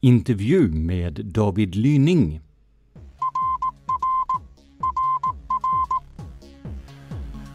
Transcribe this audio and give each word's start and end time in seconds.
Intervju 0.00 0.68
med 0.68 1.12
David 1.24 1.74
Lyning. 1.74 2.40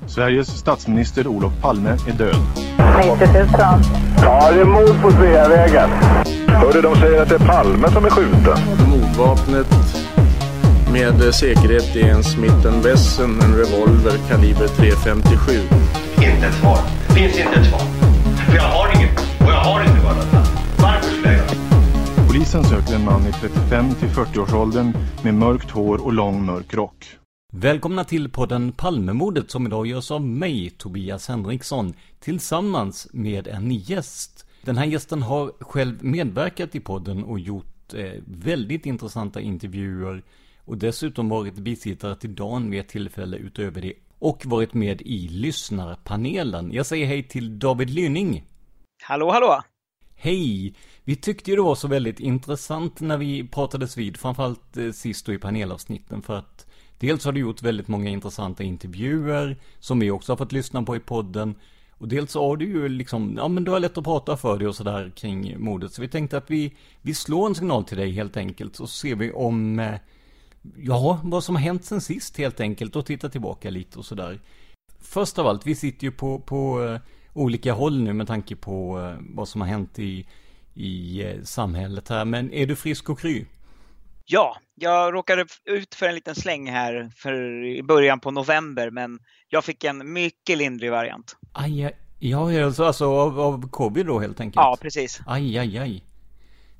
Sveriges 0.07 0.47
statsminister 0.47 1.27
Olof 1.27 1.61
Palme 1.61 1.89
är 1.89 2.17
död. 2.17 2.35
90 2.97 3.27
000. 3.33 3.47
Ja, 4.21 4.51
det 4.51 4.61
är 4.61 4.65
mord 4.65 5.01
på 5.01 5.11
Sveavägen. 5.11 5.89
Hörde 6.47 6.81
de 6.81 6.95
säger 6.95 7.21
att 7.21 7.29
det 7.29 7.35
är 7.35 7.47
Palme 7.47 7.91
som 7.91 8.05
är 8.05 8.09
skjuten. 8.09 8.57
Mordvapnet 8.89 9.67
med 10.93 11.35
säkerhet 11.35 11.95
är 11.95 12.09
en 12.09 12.23
Smith 12.23 12.67
Wesson, 12.83 13.41
en 13.41 13.55
revolver 13.55 14.17
kaliber 14.29 14.67
.357. 14.67 15.61
Inte 16.15 16.47
ett 16.47 16.53
svar. 16.53 16.77
Finns 17.15 17.39
inte 17.39 17.59
ett 17.59 17.65
svar. 17.65 18.02
Polisen 22.53 22.79
söker 22.79 22.95
en 22.95 23.05
man 23.05 23.27
i 23.27 23.31
35 23.31 23.95
till 23.95 24.07
40-årsåldern 24.07 24.93
med 25.23 25.33
mörkt 25.33 25.71
hår 25.71 26.05
och 26.05 26.13
lång 26.13 26.45
mörk 26.45 26.73
rock. 26.73 27.05
Välkomna 27.53 28.03
till 28.03 28.29
podden 28.29 28.71
Palmemordet 28.71 29.51
som 29.51 29.67
idag 29.67 29.87
görs 29.87 30.11
av 30.11 30.21
mig, 30.21 30.69
Tobias 30.69 31.27
Henriksson, 31.27 31.93
tillsammans 32.19 33.07
med 33.11 33.47
en 33.47 33.71
gäst. 33.71 34.45
Den 34.61 34.77
här 34.77 34.85
gästen 34.85 35.21
har 35.21 35.51
själv 35.59 36.03
medverkat 36.03 36.75
i 36.75 36.79
podden 36.79 37.23
och 37.23 37.39
gjort 37.39 37.93
eh, 37.93 38.11
väldigt 38.25 38.85
intressanta 38.85 39.41
intervjuer 39.41 40.23
och 40.65 40.77
dessutom 40.77 41.29
varit 41.29 41.55
bisittare 41.55 42.15
till 42.15 42.35
Dan 42.35 42.71
vid 42.71 42.79
ett 42.79 42.89
tillfälle 42.89 43.37
utöver 43.37 43.81
det 43.81 43.93
och 44.19 44.45
varit 44.45 44.73
med 44.73 45.01
i 45.01 45.27
lyssnarpanelen. 45.27 46.71
Jag 46.71 46.85
säger 46.85 47.05
hej 47.05 47.23
till 47.23 47.59
David 47.59 47.89
Lynning. 47.89 48.43
Hallå, 49.03 49.31
hallå! 49.31 49.63
Hej! 50.15 50.73
Vi 51.05 51.15
tyckte 51.15 51.49
ju 51.49 51.55
det 51.55 51.63
var 51.63 51.75
så 51.75 51.87
väldigt 51.87 52.19
intressant 52.19 52.99
när 53.01 53.17
vi 53.17 53.47
pratades 53.47 53.97
vid, 53.97 54.17
framförallt 54.17 54.77
eh, 54.77 54.91
sist 54.91 55.25
då 55.25 55.33
i 55.33 55.37
panelavsnitten 55.37 56.21
för 56.21 56.35
att 56.35 56.65
Dels 57.03 57.25
har 57.25 57.31
du 57.31 57.39
gjort 57.39 57.61
väldigt 57.61 57.87
många 57.87 58.09
intressanta 58.09 58.63
intervjuer 58.63 59.57
som 59.79 59.99
vi 59.99 60.11
också 60.11 60.31
har 60.31 60.37
fått 60.37 60.51
lyssna 60.51 60.83
på 60.83 60.95
i 60.95 60.99
podden. 60.99 61.55
Och 61.91 62.07
dels 62.07 62.35
har 62.35 62.57
du 62.57 62.65
ju 62.65 62.89
liksom, 62.89 63.33
ja 63.37 63.47
men 63.47 63.63
du 63.63 63.71
har 63.71 63.79
lätt 63.79 63.97
att 63.97 64.03
prata 64.03 64.37
för 64.37 64.57
dig 64.57 64.67
och 64.67 64.75
sådär 64.75 65.11
kring 65.15 65.63
modet, 65.63 65.93
Så 65.93 66.01
vi 66.01 66.07
tänkte 66.07 66.37
att 66.37 66.51
vi, 66.51 66.75
vi 67.01 67.13
slår 67.13 67.47
en 67.47 67.55
signal 67.55 67.83
till 67.83 67.97
dig 67.97 68.11
helt 68.11 68.37
enkelt. 68.37 68.75
Så 68.75 68.87
ser 68.87 69.15
vi 69.15 69.31
om, 69.31 69.79
eh, 69.79 69.93
ja, 70.77 71.19
vad 71.23 71.43
som 71.43 71.55
har 71.55 71.61
hänt 71.61 71.85
sen 71.85 72.01
sist 72.01 72.37
helt 72.37 72.59
enkelt. 72.59 72.95
Och 72.95 73.05
tittar 73.05 73.29
tillbaka 73.29 73.69
lite 73.69 73.99
och 73.99 74.05
sådär. 74.05 74.39
Först 74.99 75.39
av 75.39 75.47
allt, 75.47 75.67
vi 75.67 75.75
sitter 75.75 76.03
ju 76.03 76.11
på, 76.11 76.39
på 76.39 76.83
eh, 76.83 76.99
olika 77.33 77.73
håll 77.73 78.01
nu 78.01 78.13
med 78.13 78.27
tanke 78.27 78.55
på 78.55 79.11
vad 79.19 79.47
som 79.47 79.61
har 79.61 79.67
hänt 79.67 79.99
i, 79.99 80.27
i 80.73 81.23
uh, 81.23 81.43
samhället 81.43 82.09
här. 82.09 82.25
Men 82.25 82.53
är 82.53 82.65
du 82.65 82.75
frisk 82.75 83.09
och 83.09 83.19
kry? 83.19 83.45
Ja, 84.25 84.57
jag 84.75 85.13
råkade 85.13 85.45
ut 85.65 85.95
för 85.95 86.05
en 86.05 86.15
liten 86.15 86.35
släng 86.35 86.71
här 86.71 87.11
för 87.15 87.63
i 87.65 87.83
början 87.83 88.19
på 88.19 88.31
november, 88.31 88.91
men 88.91 89.19
jag 89.49 89.63
fick 89.63 89.83
en 89.83 90.13
mycket 90.13 90.57
lindrig 90.57 90.91
variant. 90.91 91.35
Aj, 91.51 91.83
aj. 91.83 91.97
Ja, 92.19 92.65
alltså, 92.65 92.83
alltså 92.83 93.05
av, 93.05 93.39
av 93.39 93.69
covid 93.69 94.05
då 94.05 94.19
helt 94.19 94.39
enkelt? 94.39 94.55
Ja, 94.55 94.77
precis. 94.81 95.21
Aj, 95.25 95.57
aj, 95.57 95.77
aj. 95.77 96.03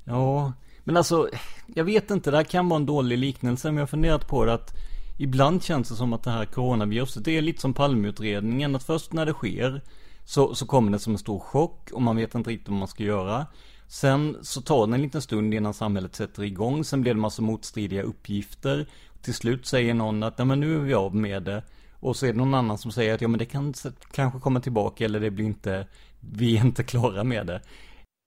Ja, 0.04 0.52
men 0.84 0.96
alltså, 0.96 1.28
jag 1.74 1.84
vet 1.84 2.10
inte, 2.10 2.30
det 2.30 2.36
här 2.36 2.44
kan 2.44 2.68
vara 2.68 2.80
en 2.80 2.86
dålig 2.86 3.18
liknelse, 3.18 3.68
men 3.68 3.76
jag 3.76 3.82
har 3.82 3.86
funderat 3.86 4.28
på 4.28 4.44
det 4.44 4.54
att 4.54 4.70
ibland 5.18 5.62
känns 5.62 5.88
det 5.88 5.94
som 5.94 6.12
att 6.12 6.22
det 6.22 6.30
här 6.30 6.44
coronaviruset, 6.44 7.24
det 7.24 7.38
är 7.38 7.42
lite 7.42 7.60
som 7.60 7.74
palmutredningen, 7.74 8.76
att 8.76 8.84
först 8.84 9.12
när 9.12 9.26
det 9.26 9.32
sker 9.32 9.82
så, 10.24 10.54
så 10.54 10.66
kommer 10.66 10.92
det 10.92 10.98
som 10.98 11.12
en 11.12 11.18
stor 11.18 11.40
chock 11.40 11.90
och 11.92 12.02
man 12.02 12.16
vet 12.16 12.34
inte 12.34 12.50
riktigt 12.50 12.68
vad 12.68 12.78
man 12.78 12.88
ska 12.88 13.02
göra. 13.04 13.46
Sen 13.88 14.38
så 14.42 14.60
tar 14.60 14.86
det 14.86 14.94
en 14.94 15.02
liten 15.02 15.22
stund 15.22 15.54
innan 15.54 15.74
samhället 15.74 16.14
sätter 16.14 16.42
igång. 16.42 16.84
Sen 16.84 17.02
blir 17.02 17.14
det 17.14 17.20
massa 17.20 17.42
motstridiga 17.42 18.02
uppgifter. 18.02 18.86
Till 19.22 19.34
slut 19.34 19.66
säger 19.66 19.94
någon 19.94 20.22
att 20.22 20.46
men 20.46 20.60
nu 20.60 20.74
är 20.74 20.78
vi 20.78 20.94
av 20.94 21.14
med 21.14 21.42
det. 21.42 21.62
Och 22.00 22.16
så 22.16 22.26
är 22.26 22.32
det 22.32 22.38
någon 22.38 22.54
annan 22.54 22.78
som 22.78 22.92
säger 22.92 23.14
att 23.14 23.20
ja 23.20 23.28
men 23.28 23.38
det 23.38 23.44
kan 23.44 23.74
kanske 24.12 24.40
komma 24.40 24.60
tillbaka 24.60 25.04
eller 25.04 25.20
det 25.20 25.30
blir 25.30 25.44
inte, 25.44 25.86
vi 26.20 26.56
är 26.56 26.60
inte 26.60 26.82
klara 26.82 27.24
med 27.24 27.46
det. 27.46 27.62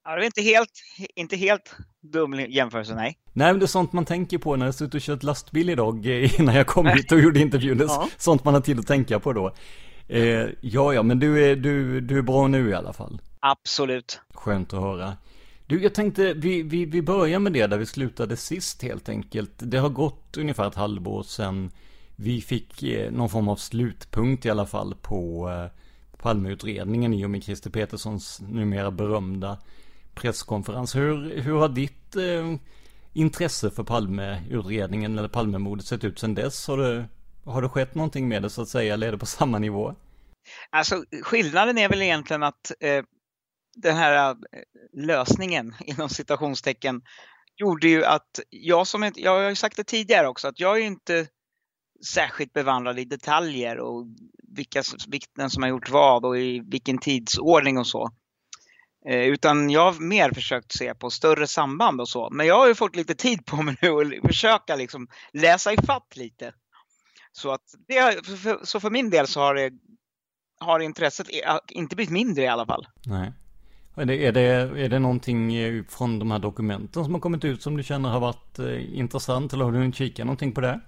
Ja, 0.03 0.16
det 0.16 0.22
är 0.22 0.25
inte 0.25 0.41
helt, 0.41 0.72
inte 1.16 1.35
helt 1.35 1.75
dum 2.01 2.39
jämförelse, 2.39 2.95
nej. 2.95 3.18
Nej, 3.34 3.53
men 3.53 3.59
det 3.59 3.66
är 3.66 3.68
sånt 3.68 3.94
man 3.94 4.06
tänker 4.06 4.38
på 4.38 4.56
när 4.56 4.66
jag 4.66 4.75
suttit 4.75 4.95
och 4.95 5.01
kört 5.01 5.24
lastbil 5.24 5.69
idag 5.69 6.06
innan 6.39 6.56
jag 6.56 6.68
kom 6.68 6.85
hit 6.85 7.12
och 7.12 7.19
gjorde 7.19 7.39
intervjun. 7.39 7.78
ja. 7.88 8.09
Sånt 8.18 8.44
man 8.44 8.53
har 8.53 8.62
tid 8.62 8.79
att 8.79 8.88
tänka 8.88 9.19
på 9.19 9.34
då. 9.34 9.53
Eh, 10.07 10.45
ja, 10.62 10.94
ja, 10.94 11.03
men 11.03 11.19
du 11.19 11.45
är, 11.45 11.56
du, 11.56 12.01
du 12.01 12.18
är 12.18 12.22
bra 12.22 12.47
nu 12.47 12.69
i 12.69 12.74
alla 12.74 12.94
fall. 12.94 13.22
Absolut. 13.39 14.22
Skönt 14.34 14.74
att 14.74 14.81
höra. 14.81 15.18
Du, 15.68 15.84
jag 15.84 15.94
tänkte, 15.94 16.34
vi, 16.34 16.64
vi, 16.64 16.86
vi 16.86 17.02
börjar 17.02 17.40
med 17.40 17.54
det 17.54 17.68
där 17.68 17.78
vi 17.78 17.86
slutade 17.86 18.38
sist 18.38 18.84
helt 18.84 19.10
enkelt. 19.10 19.52
Det 19.58 19.78
har 19.78 19.90
gått 19.90 20.38
ungefär 20.38 20.68
ett 20.68 20.76
halvår 20.76 21.24
sedan 21.24 21.72
vi 22.16 22.42
fick 22.42 22.84
eh, 22.84 23.12
någon 23.12 23.30
form 23.30 23.48
av 23.48 23.56
slutpunkt 23.56 24.46
i 24.46 24.50
alla 24.50 24.66
fall 24.66 24.96
på 25.02 25.50
eh, 25.50 25.80
Palmeutredningen 26.18 27.14
i 27.14 27.25
och 27.25 27.30
med 27.30 27.44
Christer 27.44 27.69
Peterssons 27.69 28.42
numera 28.42 28.92
berömda 28.92 29.58
presskonferens. 30.16 30.96
Hur, 30.96 31.42
hur 31.42 31.54
har 31.54 31.70
ditt 31.70 32.16
eh, 32.16 32.56
intresse 33.13 33.72
för 33.72 33.84
Palmeutredningen 33.84 35.18
eller 35.18 35.30
Palmemordet 35.30 35.86
sett 35.86 36.04
ut 36.04 36.20
sedan 36.20 36.36
dess? 36.36 36.68
Har 36.68 36.78
det, 36.78 37.06
har 37.46 37.62
det 37.62 37.70
skett 37.70 37.96
någonting 37.96 38.28
med 38.28 38.42
det 38.42 38.50
så 38.50 38.62
att 38.62 38.70
säga, 38.70 38.94
eller 38.94 39.08
är 39.08 39.12
det 39.12 39.18
på 39.18 39.25
samma 39.25 39.60
nivå? 39.60 39.96
Alltså 40.70 41.04
skillnaden 41.24 41.78
är 41.78 41.90
väl 41.90 42.02
egentligen 42.02 42.44
att 42.44 42.72
eh, 42.80 43.04
den 43.81 43.95
här 43.95 44.29
eh, 44.29 44.35
lösningen 44.94 45.75
inom 45.85 46.09
citationstecken 46.09 47.01
gjorde 47.56 47.88
ju 47.88 48.06
att 48.06 48.39
jag 48.50 48.88
som 48.88 49.12
jag 49.15 49.31
har 49.31 49.50
ju 49.50 49.56
sagt 49.56 49.77
det 49.77 49.83
tidigare 49.83 50.27
också, 50.27 50.47
att 50.47 50.59
jag 50.59 50.77
är 50.77 50.81
inte 50.81 51.27
särskilt 52.06 52.53
bevandrad 52.53 53.00
i 53.00 53.06
detaljer 53.06 53.79
och 53.79 54.06
vilka 54.56 54.83
vittnen 55.07 55.50
som 55.50 55.63
har 55.63 55.69
gjort 55.69 55.89
vad 55.89 56.25
och 56.25 56.39
i 56.39 56.59
vilken 56.59 56.97
tidsordning 56.97 57.77
och 57.77 57.88
så. 57.88 58.12
Eh, 59.09 59.27
utan 59.27 59.69
jag 59.69 59.91
har 59.91 60.00
mer 60.00 60.31
försökt 60.31 60.71
se 60.71 60.95
på 60.95 61.09
större 61.09 61.47
samband 61.47 62.01
och 62.01 62.09
så. 62.09 62.29
Men 62.29 62.47
jag 62.47 62.57
har 62.57 62.68
ju 62.68 62.75
fått 62.75 62.95
lite 62.95 63.15
tid 63.15 63.45
på 63.45 63.62
mig 63.62 63.77
nu 63.81 63.89
att 63.89 64.27
försöka 64.27 64.75
liksom 64.75 65.07
läsa 65.33 65.74
ifatt 65.74 66.15
lite. 66.15 66.53
Så, 67.31 67.51
att 67.51 67.63
det, 67.88 68.25
så 68.63 68.79
för 68.79 68.89
min 68.89 69.09
del 69.09 69.27
så 69.27 69.39
har 69.39 69.56
det 69.56 69.71
har 70.59 70.79
intresset 70.79 71.27
eh, 71.29 71.57
inte 71.69 71.95
blivit 71.95 72.12
mindre 72.12 72.44
i 72.44 72.47
alla 72.47 72.65
fall. 72.65 72.88
Nej. 73.06 73.33
Är 73.98 74.06
det, 74.06 74.16
är, 74.16 74.32
det, 74.32 74.42
är 74.42 74.90
det 74.90 75.00
någonting 75.00 75.52
från 75.90 76.20
de 76.20 76.32
här 76.32 76.40
dokumenten 76.40 77.04
som 77.04 77.14
har 77.14 77.22
kommit 77.22 77.46
ut 77.46 77.62
som 77.62 77.78
du 77.78 77.84
känner 77.84 78.10
har 78.10 78.20
varit 78.20 78.60
eh, 78.60 79.00
intressant 79.00 79.54
eller 79.54 79.66
har 79.66 79.72
du 79.72 79.92
kikat 79.92 80.26
någonting 80.26 80.52
på 80.52 80.62
det? 80.62 80.80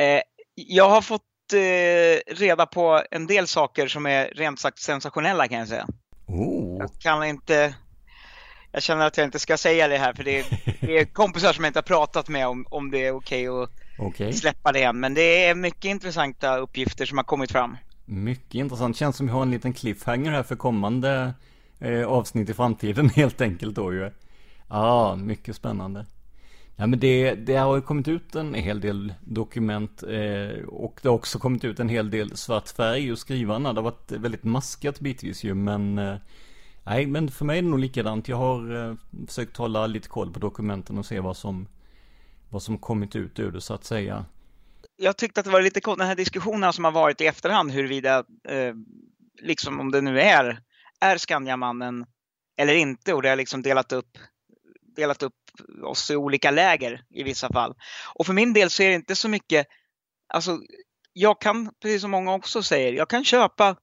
Eh, 0.00 0.20
jag 0.54 0.90
har 0.90 1.00
fått 1.00 1.22
eh, 1.52 2.34
reda 2.34 2.66
på 2.66 3.02
en 3.10 3.26
del 3.26 3.46
saker 3.46 3.88
som 3.88 4.06
är 4.06 4.32
rent 4.34 4.60
sagt 4.60 4.78
sensationella 4.78 5.48
kan 5.48 5.58
jag 5.58 5.68
säga. 5.68 5.86
Oh. 6.26 6.78
Jag 6.78 6.90
kan 7.00 7.24
inte 7.24 7.74
jag 8.72 8.82
känner 8.82 9.06
att 9.06 9.16
jag 9.16 9.24
inte 9.24 9.38
ska 9.38 9.56
säga 9.56 9.88
det 9.88 9.98
här 9.98 10.12
för 10.12 10.24
det 10.24 10.38
är, 10.38 10.46
det 10.80 10.98
är 10.98 11.04
kompisar 11.04 11.52
som 11.52 11.64
jag 11.64 11.68
inte 11.68 11.78
har 11.78 11.82
pratat 11.82 12.28
med 12.28 12.48
om, 12.48 12.66
om 12.70 12.90
det 12.90 13.06
är 13.06 13.12
okej 13.12 13.50
okay 13.50 13.62
att 13.62 14.00
okay. 14.06 14.32
släppa 14.32 14.72
det 14.72 14.82
än. 14.82 15.00
Men 15.00 15.14
det 15.14 15.44
är 15.44 15.54
mycket 15.54 15.84
intressanta 15.84 16.56
uppgifter 16.56 17.06
som 17.06 17.18
har 17.18 17.24
kommit 17.24 17.52
fram. 17.52 17.76
Mycket 18.04 18.54
intressant. 18.54 18.96
Känns 18.96 19.16
som 19.16 19.26
vi 19.26 19.32
har 19.32 19.42
en 19.42 19.50
liten 19.50 19.72
cliffhanger 19.72 20.32
här 20.32 20.42
för 20.42 20.56
kommande 20.56 21.34
eh, 21.80 22.06
avsnitt 22.06 22.50
i 22.50 22.54
framtiden 22.54 23.08
helt 23.14 23.40
enkelt 23.40 23.74
då 23.74 23.92
ju. 23.92 24.00
Ja, 24.00 24.12
ah, 24.68 25.16
mycket 25.16 25.56
spännande. 25.56 26.06
Ja 26.76 26.86
men 26.86 27.00
det, 27.00 27.34
det 27.34 27.56
har 27.56 27.76
ju 27.76 27.82
kommit 27.82 28.08
ut 28.08 28.34
en 28.34 28.54
hel 28.54 28.80
del 28.80 29.14
dokument 29.20 30.02
eh, 30.02 30.64
och 30.64 31.00
det 31.02 31.08
har 31.08 31.14
också 31.14 31.38
kommit 31.38 31.64
ut 31.64 31.80
en 31.80 31.88
hel 31.88 32.10
del 32.10 32.36
svart 32.36 32.68
färg 32.68 33.12
och 33.12 33.18
skrivarna. 33.18 33.72
Det 33.72 33.80
har 33.80 33.84
varit 33.90 34.12
väldigt 34.12 34.44
maskat 34.44 35.00
bitvis 35.00 35.44
ju 35.44 35.54
men 35.54 35.98
eh, 35.98 36.16
Nej 36.84 37.06
men 37.06 37.28
för 37.28 37.44
mig 37.44 37.58
är 37.58 37.62
det 37.62 37.68
nog 37.68 37.78
likadant. 37.78 38.28
Jag 38.28 38.36
har 38.36 38.88
eh, 38.88 38.94
försökt 39.26 39.56
hålla 39.56 39.86
lite 39.86 40.08
koll 40.08 40.32
på 40.32 40.38
dokumenten 40.38 40.98
och 40.98 41.06
se 41.06 41.20
vad 41.20 41.36
som 41.36 41.68
vad 42.48 42.62
som 42.62 42.78
kommit 42.78 43.16
ut 43.16 43.38
ur 43.38 43.52
det 43.52 43.60
så 43.60 43.74
att 43.74 43.84
säga. 43.84 44.24
Jag 44.96 45.16
tyckte 45.16 45.40
att 45.40 45.46
det 45.46 45.52
var 45.52 45.62
lite 45.62 45.80
coolt 45.80 45.98
den 45.98 46.08
här 46.08 46.16
diskussionen 46.16 46.72
som 46.72 46.84
har 46.84 46.92
varit 46.92 47.20
i 47.20 47.26
efterhand 47.26 47.72
huruvida 47.72 48.18
eh, 48.48 48.74
liksom 49.42 49.80
om 49.80 49.90
det 49.90 50.00
nu 50.00 50.20
är 50.20 50.60
är 51.00 51.18
Skandiamannen 51.18 52.06
eller 52.56 52.74
inte 52.74 53.14
och 53.14 53.22
det 53.22 53.28
har 53.28 53.36
liksom 53.36 53.62
delat 53.62 53.92
upp 53.92 54.18
delat 54.96 55.22
upp 55.22 55.34
oss 55.82 56.10
i 56.10 56.16
olika 56.16 56.50
läger 56.50 57.04
i 57.10 57.22
vissa 57.22 57.52
fall. 57.52 57.74
Och 58.14 58.26
för 58.26 58.32
min 58.32 58.52
del 58.52 58.70
så 58.70 58.82
är 58.82 58.88
det 58.88 58.94
inte 58.94 59.16
så 59.16 59.28
mycket, 59.28 59.66
alltså 60.28 60.58
jag 61.12 61.40
kan, 61.40 61.70
precis 61.82 62.02
som 62.02 62.10
många 62.10 62.34
också 62.34 62.62
säger, 62.62 62.92
jag 62.92 63.10
kan 63.10 63.24
köpa 63.24 63.76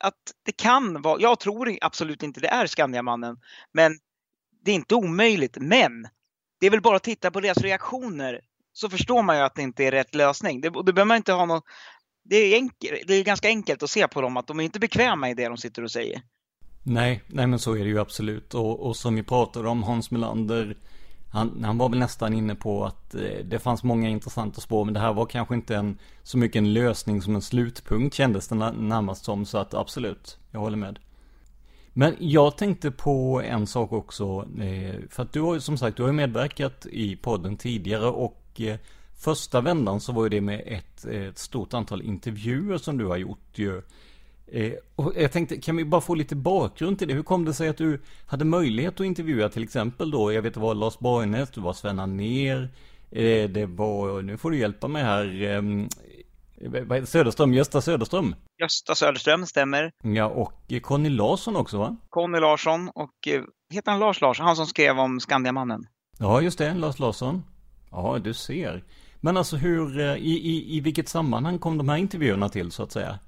att 0.00 0.20
det 0.42 0.52
kan 0.52 1.02
vara, 1.02 1.20
jag 1.20 1.40
tror 1.40 1.78
absolut 1.80 2.22
inte 2.22 2.40
det 2.40 2.48
är 2.48 2.66
Skandiamannen, 2.66 3.36
men 3.72 3.98
det 4.64 4.70
är 4.70 4.74
inte 4.74 4.94
omöjligt. 4.94 5.56
Men 5.60 6.08
det 6.60 6.66
är 6.66 6.70
väl 6.70 6.80
bara 6.80 6.96
att 6.96 7.02
titta 7.02 7.30
på 7.30 7.40
deras 7.40 7.58
reaktioner 7.58 8.40
så 8.72 8.90
förstår 8.90 9.22
man 9.22 9.36
ju 9.36 9.42
att 9.42 9.54
det 9.54 9.62
inte 9.62 9.84
är 9.84 9.90
rätt 9.90 10.14
lösning. 10.14 10.60
Det, 10.60 10.68
det 10.68 10.92
behöver 10.92 11.04
man 11.04 11.16
inte 11.16 11.32
ha 11.32 11.46
något, 11.46 11.64
det 12.24 12.36
är, 12.36 12.56
enkel, 12.56 12.98
det 13.06 13.14
är 13.14 13.24
ganska 13.24 13.48
enkelt 13.48 13.82
att 13.82 13.90
se 13.90 14.08
på 14.08 14.20
dem 14.20 14.36
att 14.36 14.46
de 14.46 14.60
är 14.60 14.64
inte 14.64 14.80
bekväma 14.80 15.30
i 15.30 15.34
det 15.34 15.48
de 15.48 15.56
sitter 15.56 15.82
och 15.82 15.90
säger. 15.90 16.22
Nej, 16.86 17.22
nej 17.26 17.46
men 17.46 17.58
så 17.58 17.76
är 17.76 17.84
det 17.84 17.90
ju 17.90 17.98
absolut. 17.98 18.54
Och, 18.54 18.86
och 18.86 18.96
som 18.96 19.14
vi 19.14 19.22
pratade 19.22 19.68
om, 19.68 19.82
Hans 19.82 20.10
Melander, 20.10 20.76
han, 21.30 21.64
han 21.64 21.78
var 21.78 21.88
väl 21.88 21.98
nästan 21.98 22.34
inne 22.34 22.54
på 22.54 22.84
att 22.84 23.14
eh, 23.14 23.44
det 23.44 23.58
fanns 23.58 23.82
många 23.82 24.08
intressanta 24.08 24.60
spår, 24.60 24.84
men 24.84 24.94
det 24.94 25.00
här 25.00 25.12
var 25.12 25.26
kanske 25.26 25.54
inte 25.54 25.76
en, 25.76 25.98
så 26.22 26.38
mycket 26.38 26.56
en 26.56 26.72
lösning 26.72 27.22
som 27.22 27.34
en 27.34 27.42
slutpunkt 27.42 28.14
kändes 28.14 28.48
det 28.48 28.54
närmast 28.54 29.24
som, 29.24 29.46
så 29.46 29.58
att 29.58 29.74
absolut, 29.74 30.38
jag 30.50 30.60
håller 30.60 30.76
med. 30.76 30.98
Men 31.92 32.16
jag 32.18 32.56
tänkte 32.56 32.90
på 32.90 33.42
en 33.44 33.66
sak 33.66 33.92
också, 33.92 34.48
eh, 34.60 34.94
för 35.10 35.22
att 35.22 35.32
du 35.32 35.40
har 35.40 35.54
ju 35.54 35.60
som 35.60 35.78
sagt, 35.78 35.96
du 35.96 36.02
har 36.02 36.10
ju 36.10 36.16
medverkat 36.16 36.86
i 36.86 37.16
podden 37.16 37.56
tidigare 37.56 38.06
och 38.06 38.60
eh, 38.60 38.76
första 39.16 39.60
vändan 39.60 40.00
så 40.00 40.12
var 40.12 40.22
ju 40.22 40.28
det 40.28 40.40
med 40.40 40.62
ett, 40.66 41.04
ett 41.04 41.38
stort 41.38 41.74
antal 41.74 42.02
intervjuer 42.02 42.78
som 42.78 42.98
du 42.98 43.06
har 43.06 43.16
gjort 43.16 43.58
ju. 43.58 43.82
Eh, 44.46 44.72
och 44.96 45.12
jag 45.16 45.32
tänkte, 45.32 45.56
kan 45.56 45.76
vi 45.76 45.84
bara 45.84 46.00
få 46.00 46.14
lite 46.14 46.36
bakgrund 46.36 46.98
till 46.98 47.08
det? 47.08 47.14
Hur 47.14 47.22
kom 47.22 47.44
det 47.44 47.54
sig 47.54 47.68
att 47.68 47.76
du 47.76 48.00
hade 48.26 48.44
möjlighet 48.44 49.00
att 49.00 49.06
intervjua 49.06 49.48
till 49.48 49.62
exempel 49.62 50.10
då, 50.10 50.32
jag 50.32 50.42
vet 50.42 50.54
det 50.54 50.60
var 50.60 50.74
Lars 50.74 50.98
Borgnäs, 50.98 51.50
du 51.50 51.60
var 51.60 51.72
Sven 51.72 51.98
Anér, 51.98 52.68
eh, 53.10 53.50
det 53.50 53.66
var, 53.66 54.22
nu 54.22 54.36
får 54.36 54.50
du 54.50 54.58
hjälpa 54.58 54.88
mig 54.88 55.02
här, 55.02 55.42
ehm, 55.42 55.88
heter 56.60 57.04
Söderström, 57.04 57.54
Gösta 57.54 57.80
Söderström? 57.80 58.34
Gösta 58.60 58.94
Söderström, 58.94 59.46
stämmer. 59.46 59.92
Ja, 60.02 60.26
och 60.26 60.72
Conny 60.82 61.08
Larsson 61.08 61.56
också 61.56 61.78
va? 61.78 61.96
Conny 62.08 62.40
Larsson 62.40 62.88
och, 62.88 63.28
eh, 63.28 63.42
heter 63.74 63.90
han 63.90 64.00
Lars 64.00 64.20
Larsson? 64.20 64.46
Han 64.46 64.56
som 64.56 64.66
skrev 64.66 64.98
om 64.98 65.20
Skandiamannen. 65.20 65.86
Ja, 66.18 66.40
just 66.40 66.58
det, 66.58 66.74
Lars 66.74 66.98
Larsson. 66.98 67.42
Ja, 67.90 68.18
du 68.24 68.34
ser. 68.34 68.84
Men 69.20 69.36
alltså 69.36 69.56
hur, 69.56 70.16
i, 70.16 70.30
i, 70.30 70.76
i 70.76 70.80
vilket 70.80 71.08
sammanhang 71.08 71.58
kom 71.58 71.78
de 71.78 71.88
här 71.88 71.96
intervjuerna 71.96 72.48
till 72.48 72.70
så 72.70 72.82
att 72.82 72.92
säga? 72.92 73.18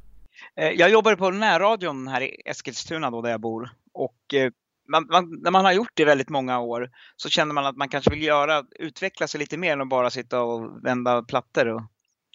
Eh, 0.56 0.70
jag 0.70 0.90
jobbade 0.90 1.16
på 1.16 1.30
närradion 1.30 2.08
här 2.08 2.20
i 2.20 2.42
Eskilstuna 2.44 3.10
då 3.10 3.22
där 3.22 3.30
jag 3.30 3.40
bor. 3.40 3.70
Och 3.94 4.34
eh, 4.34 4.50
man, 4.88 5.06
man, 5.06 5.38
när 5.42 5.50
man 5.50 5.64
har 5.64 5.72
gjort 5.72 5.92
det 5.94 6.04
väldigt 6.04 6.28
många 6.28 6.60
år 6.60 6.90
så 7.16 7.28
känner 7.28 7.54
man 7.54 7.66
att 7.66 7.76
man 7.76 7.88
kanske 7.88 8.10
vill 8.10 8.22
göra, 8.22 8.64
utveckla 8.78 9.28
sig 9.28 9.40
lite 9.40 9.56
mer 9.56 9.72
än 9.72 9.80
att 9.80 9.88
bara 9.88 10.10
sitta 10.10 10.42
och 10.42 10.84
vända 10.84 11.22
plattor 11.22 11.66
och 11.66 11.82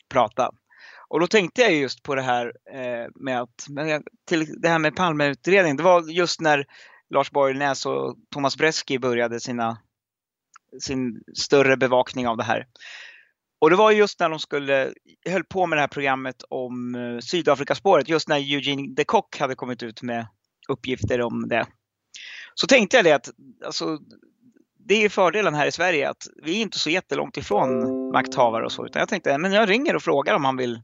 prata. 0.10 0.52
Och 1.08 1.20
då 1.20 1.28
tänkte 1.28 1.62
jag 1.62 1.74
just 1.74 2.04
på 2.04 2.16
det 2.16 2.22
här 2.22 2.54
eh, 2.74 3.08
med 3.16 3.42
att, 3.42 3.68
till 4.28 4.62
det 4.62 4.70
här 4.70 4.80
med 4.80 4.96
Palmeutredningen. 4.96 5.78
Det 5.78 5.84
var 5.84 6.10
just 6.10 6.42
när 6.42 6.66
Lars 7.10 7.32
Borgnäs 7.32 7.86
och 7.86 8.16
Thomas 8.34 8.58
Breski 8.58 9.00
började 9.00 9.40
sina, 9.40 9.78
sin 10.82 11.24
större 11.34 11.78
bevakning 11.78 12.28
av 12.28 12.38
det 12.38 12.44
här. 12.44 12.68
Och 13.62 13.70
det 13.70 13.76
var 13.76 13.92
just 13.92 14.20
när 14.20 14.30
de 14.30 14.40
skulle, 14.40 14.94
höll 15.30 15.44
på 15.44 15.66
med 15.66 15.78
det 15.78 15.82
här 15.82 15.88
programmet 15.88 16.44
om 16.50 16.96
eh, 16.96 17.20
Sydafrikaspåret, 17.20 18.10
just 18.10 18.28
när 18.28 18.38
Eugene 18.38 18.94
de 18.96 19.06
Kock 19.06 19.40
hade 19.40 19.56
kommit 19.56 19.84
ut 19.84 20.02
med 20.02 20.28
uppgifter 20.70 21.22
om 21.22 21.48
det. 21.48 21.68
Så 22.56 22.68
tänkte 22.68 22.98
jag 22.98 23.06
det 23.06 23.12
att 23.12 23.30
alltså, 23.66 24.00
det 24.88 25.06
är 25.06 25.10
fördelen 25.10 25.54
här 25.54 25.66
i 25.66 25.72
Sverige 25.72 26.10
att 26.10 26.28
vi 26.44 26.58
är 26.58 26.62
inte 26.62 26.80
så 26.80 26.90
jättelångt 26.90 27.38
ifrån 27.38 28.12
makthavare 28.12 28.66
och 28.66 28.72
så. 28.72 28.86
Utan 28.86 29.00
jag 29.00 29.10
tänkte 29.10 29.38
men 29.38 29.54
jag 29.54 29.70
ringer 29.70 29.96
och 29.96 30.04
frågar 30.04 30.36
om 30.36 30.46
han 30.46 30.58
vill 30.58 30.82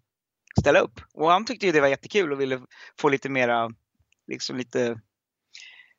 ställa 0.59 0.79
upp. 0.79 1.01
Och 1.13 1.31
han 1.31 1.45
tyckte 1.45 1.71
det 1.71 1.81
var 1.81 1.87
jättekul 1.87 2.31
och 2.31 2.41
ville 2.41 2.61
få 2.99 3.09
lite 3.09 3.29
mera, 3.29 3.71
liksom 4.27 4.57
lite 4.57 4.99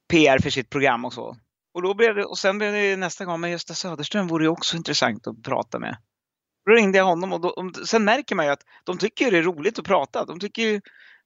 PR 0.08 0.38
för 0.38 0.50
sitt 0.50 0.70
program 0.70 1.04
och 1.04 1.12
så. 1.12 1.36
Och, 1.74 1.82
då 1.82 1.94
blev 1.94 2.14
det, 2.14 2.24
och 2.24 2.38
sen 2.38 2.58
blev 2.58 2.72
det 2.72 2.96
nästa 2.96 3.24
gång, 3.24 3.40
men 3.40 3.50
Gösta 3.50 3.74
Söderström 3.74 4.26
vore 4.26 4.44
ju 4.44 4.48
också 4.48 4.76
intressant 4.76 5.26
att 5.26 5.42
prata 5.42 5.78
med. 5.78 5.96
Då 6.66 6.72
ringde 6.72 6.98
jag 6.98 7.04
honom 7.04 7.32
och 7.32 7.40
då, 7.40 7.70
sen 7.86 8.04
märker 8.04 8.34
man 8.34 8.46
ju 8.46 8.52
att 8.52 8.64
de 8.84 8.98
tycker 8.98 9.30
det 9.30 9.38
är 9.38 9.42
roligt 9.42 9.78
att 9.78 9.84
prata. 9.84 10.24
De 10.24 10.40
tycker 10.40 10.80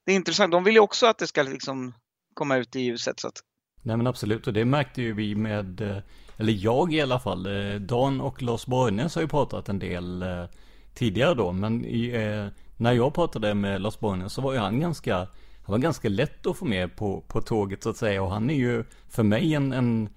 det 0.05 0.11
är 0.11 0.15
intressant. 0.15 0.51
De 0.51 0.63
vill 0.63 0.73
ju 0.73 0.79
också 0.79 1.05
att 1.05 1.17
det 1.17 1.27
ska 1.27 1.43
liksom 1.43 1.93
komma 2.33 2.57
ut 2.57 2.75
i 2.75 2.79
ljuset. 2.79 3.19
Så 3.19 3.27
att... 3.27 3.39
Nej 3.81 3.97
men 3.97 4.07
absolut 4.07 4.47
och 4.47 4.53
det 4.53 4.65
märkte 4.65 5.01
ju 5.01 5.13
vi 5.13 5.35
med, 5.35 5.81
eh, 5.81 5.97
eller 6.37 6.53
jag 6.53 6.93
i 6.93 7.01
alla 7.01 7.19
fall, 7.19 7.45
eh, 7.45 7.79
Dan 7.79 8.21
och 8.21 8.41
Lars 8.41 8.65
Borgnäs 8.65 9.15
har 9.15 9.21
ju 9.21 9.27
pratat 9.27 9.69
en 9.69 9.79
del 9.79 10.21
eh, 10.21 10.45
tidigare 10.93 11.33
då. 11.33 11.51
Men 11.51 11.85
i, 11.85 12.11
när 12.77 12.93
jag 12.93 13.13
pratade 13.13 13.53
med 13.53 13.81
Lars 13.81 13.99
Borgnäs 13.99 14.33
så 14.33 14.41
var 14.41 14.53
ju 14.53 14.59
han 14.59 14.79
ganska, 14.79 15.17
han 15.17 15.71
var 15.71 15.77
ganska 15.77 16.09
lätt 16.09 16.45
att 16.47 16.57
få 16.57 16.65
med 16.65 16.95
på, 16.95 17.21
på 17.27 17.41
tåget 17.41 17.83
så 17.83 17.89
att 17.89 17.97
säga. 17.97 18.23
Och 18.23 18.31
han 18.31 18.49
är 18.49 18.55
ju 18.55 18.83
för 19.09 19.23
mig 19.23 19.53
en, 19.53 19.71
en 19.71 20.09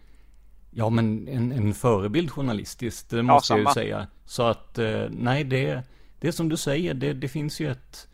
Ja 0.79 0.91
men 0.91 1.29
en, 1.29 1.53
en 1.53 1.75
förebild 1.75 2.31
journalistiskt, 2.31 3.11
det 3.11 3.23
måste 3.23 3.53
ja, 3.53 3.59
jag 3.59 3.69
ju 3.69 3.75
säga. 3.75 4.07
Så 4.27 4.43
att, 4.43 4.79
eh, 4.79 5.07
nej 5.11 5.45
det, 5.45 5.83
det 6.21 6.29
är 6.29 6.33
som 6.33 6.49
du 6.49 6.57
säger, 6.57 6.95
det, 6.95 7.13
det 7.13 7.29
finns 7.29 7.61
ju 7.61 7.71
ett, 7.71 8.09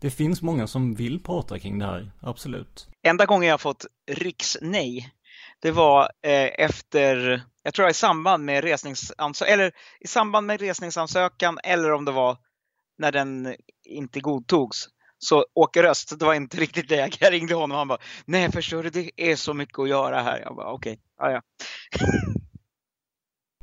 det 0.00 0.10
finns 0.10 0.42
många 0.42 0.66
som 0.66 0.94
vill 0.94 1.22
prata 1.22 1.58
kring 1.58 1.78
det 1.78 1.84
här, 1.84 2.10
absolut. 2.20 2.88
Enda 3.02 3.26
gången 3.26 3.48
jag 3.48 3.60
fått 3.60 3.86
riksnej, 4.10 5.12
det 5.60 5.70
var 5.70 6.02
eh, 6.02 6.50
efter, 6.64 7.42
jag 7.62 7.74
tror 7.74 7.82
det 7.82 7.86
var 7.86 7.90
i 7.90 7.94
samband 7.94 8.44
med 8.44 8.64
resningsansökan, 8.64 9.52
eller 9.52 9.72
i 10.00 10.06
samband 10.06 10.46
med 10.46 10.60
resningsansökan 10.60 11.58
eller 11.64 11.92
om 11.92 12.04
det 12.04 12.12
var 12.12 12.36
när 12.98 13.12
den 13.12 13.54
inte 13.84 14.20
godtogs. 14.20 14.88
Så 15.18 15.44
Åke 15.54 15.82
Röst, 15.82 16.18
det 16.18 16.24
var 16.24 16.34
inte 16.34 16.56
riktigt 16.56 16.88
det. 16.88 17.16
Jag 17.20 17.32
ringde 17.32 17.54
honom 17.54 17.70
och 17.70 17.78
han 17.78 17.88
bara, 17.88 17.98
nej 18.24 18.52
förstår 18.52 18.82
du, 18.82 18.90
det 18.90 19.10
är 19.16 19.36
så 19.36 19.54
mycket 19.54 19.78
att 19.78 19.88
göra 19.88 20.22
här. 20.22 20.40
Jag 20.40 20.56
bara, 20.56 20.72
okej, 20.72 20.98
okay. 21.18 21.32
ja. 21.32 21.40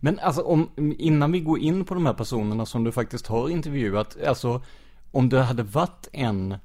Men 0.01 0.19
alltså 0.19 0.41
om, 0.41 0.69
innan 0.97 1.31
vi 1.31 1.39
går 1.39 1.59
in 1.59 1.85
på 1.85 1.93
de 1.93 2.05
här 2.05 2.13
personerna 2.13 2.65
som 2.65 2.83
du 2.83 2.91
faktiskt 2.91 3.27
har 3.27 3.49
intervjuat, 3.49 4.17
alltså 4.27 4.61
om 5.11 5.29
det 5.29 5.41
hade 5.41 5.63
varit 5.63 6.07
en, 6.11 6.55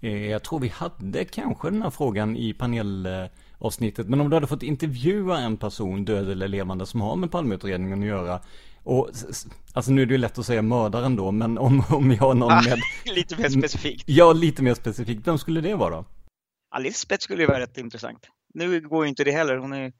eh, 0.00 0.26
jag 0.26 0.42
tror 0.42 0.60
vi 0.60 0.68
hade 0.68 1.24
kanske 1.24 1.70
den 1.70 1.82
här 1.82 1.90
frågan 1.90 2.36
i 2.36 2.54
panelavsnittet, 2.54 4.08
men 4.08 4.20
om 4.20 4.30
du 4.30 4.36
hade 4.36 4.46
fått 4.46 4.62
intervjua 4.62 5.38
en 5.38 5.56
person, 5.56 6.04
död 6.04 6.30
eller 6.30 6.48
levande, 6.48 6.86
som 6.86 7.00
har 7.00 7.16
med 7.16 7.30
Palmeutredningen 7.30 8.00
att 8.00 8.08
göra, 8.08 8.40
och 8.86 9.10
alltså 9.72 9.92
nu 9.92 10.02
är 10.02 10.06
det 10.06 10.12
ju 10.12 10.18
lätt 10.18 10.38
att 10.38 10.46
säga 10.46 10.62
mördaren 10.62 11.16
då, 11.16 11.32
men 11.32 11.58
om, 11.58 11.84
om 11.90 12.10
jag 12.10 12.18
har 12.18 12.34
någon 12.34 12.52
ah, 12.52 12.62
med... 12.62 12.78
lite 13.14 13.36
mer 13.36 13.48
specifikt. 13.48 14.04
Ja, 14.06 14.32
lite 14.32 14.62
mer 14.62 14.74
specifikt. 14.74 15.26
Vem 15.26 15.38
skulle 15.38 15.60
det 15.60 15.74
vara 15.74 15.96
då? 15.96 16.04
Ja, 16.70 16.78
Lisbeth 16.78 17.22
skulle 17.22 17.42
ju 17.42 17.48
vara 17.48 17.60
rätt 17.60 17.78
intressant. 17.78 18.18
Nu 18.54 18.80
går 18.80 19.04
ju 19.04 19.08
inte 19.08 19.24
det 19.24 19.32
heller, 19.32 19.56
hon 19.56 19.72
är 19.72 19.92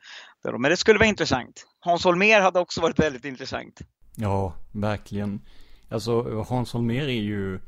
men 0.58 0.70
det 0.70 0.76
skulle 0.76 0.98
vara 0.98 1.08
intressant. 1.08 1.66
Hans 1.80 2.04
Holmér 2.04 2.40
hade 2.40 2.58
också 2.58 2.80
varit 2.80 2.98
väldigt 2.98 3.24
intressant. 3.24 3.80
Ja, 4.16 4.54
verkligen. 4.72 5.40
Alltså 5.88 6.44
Hans 6.48 6.72
Holmér 6.72 7.08
är 7.08 7.22
ju 7.22 7.60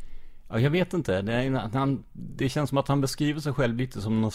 Ja, 0.49 0.61
jag 0.61 0.71
vet 0.71 0.93
inte. 0.93 1.23
Det, 1.23 1.33
är, 1.33 1.51
han, 1.79 2.05
det 2.13 2.49
känns 2.49 2.69
som 2.69 2.79
att 2.79 2.89
han 2.89 3.01
beskriver 3.01 3.41
sig 3.41 3.53
själv 3.53 3.77
lite 3.77 4.01
som 4.01 4.21
någon 4.21 4.33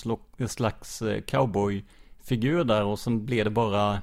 slags 0.47 1.01
eh, 1.01 1.21
cowboyfigur 1.21 2.63
där 2.63 2.83
och 2.83 2.99
sen 2.99 3.25
blir 3.25 3.43
det 3.43 3.49
bara 3.49 4.01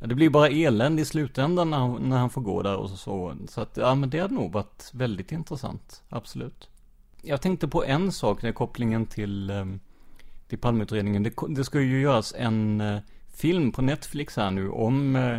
Ja, 0.00 0.06
det 0.06 0.14
blir 0.14 0.30
bara 0.30 0.48
elände 0.48 1.02
i 1.02 1.04
slutändan 1.04 1.70
när 1.70 1.78
han, 1.78 2.08
när 2.08 2.18
han 2.18 2.30
får 2.30 2.40
gå 2.40 2.62
där 2.62 2.76
och 2.76 2.90
så. 2.90 3.36
Så 3.48 3.60
att, 3.60 3.76
ja 3.76 3.94
men 3.94 4.10
det 4.10 4.18
hade 4.18 4.34
nog 4.34 4.52
varit 4.52 4.90
väldigt 4.92 5.32
intressant. 5.32 6.02
Absolut. 6.08 6.68
Jag 7.22 7.40
tänkte 7.40 7.68
på 7.68 7.84
en 7.84 8.12
sak, 8.12 8.42
när 8.42 8.52
kopplingen 8.52 9.06
till, 9.06 9.50
ehm, 9.50 9.80
till 10.48 10.58
Palmeutredningen. 10.58 11.22
Det, 11.22 11.32
det 11.48 11.64
ska 11.64 11.80
ju 11.80 12.00
göras 12.00 12.34
en 12.38 12.80
eh, 12.80 12.98
film 13.34 13.72
på 13.72 13.82
Netflix 13.82 14.36
här 14.36 14.50
nu 14.50 14.70
om 14.70 15.16
eh, 15.16 15.38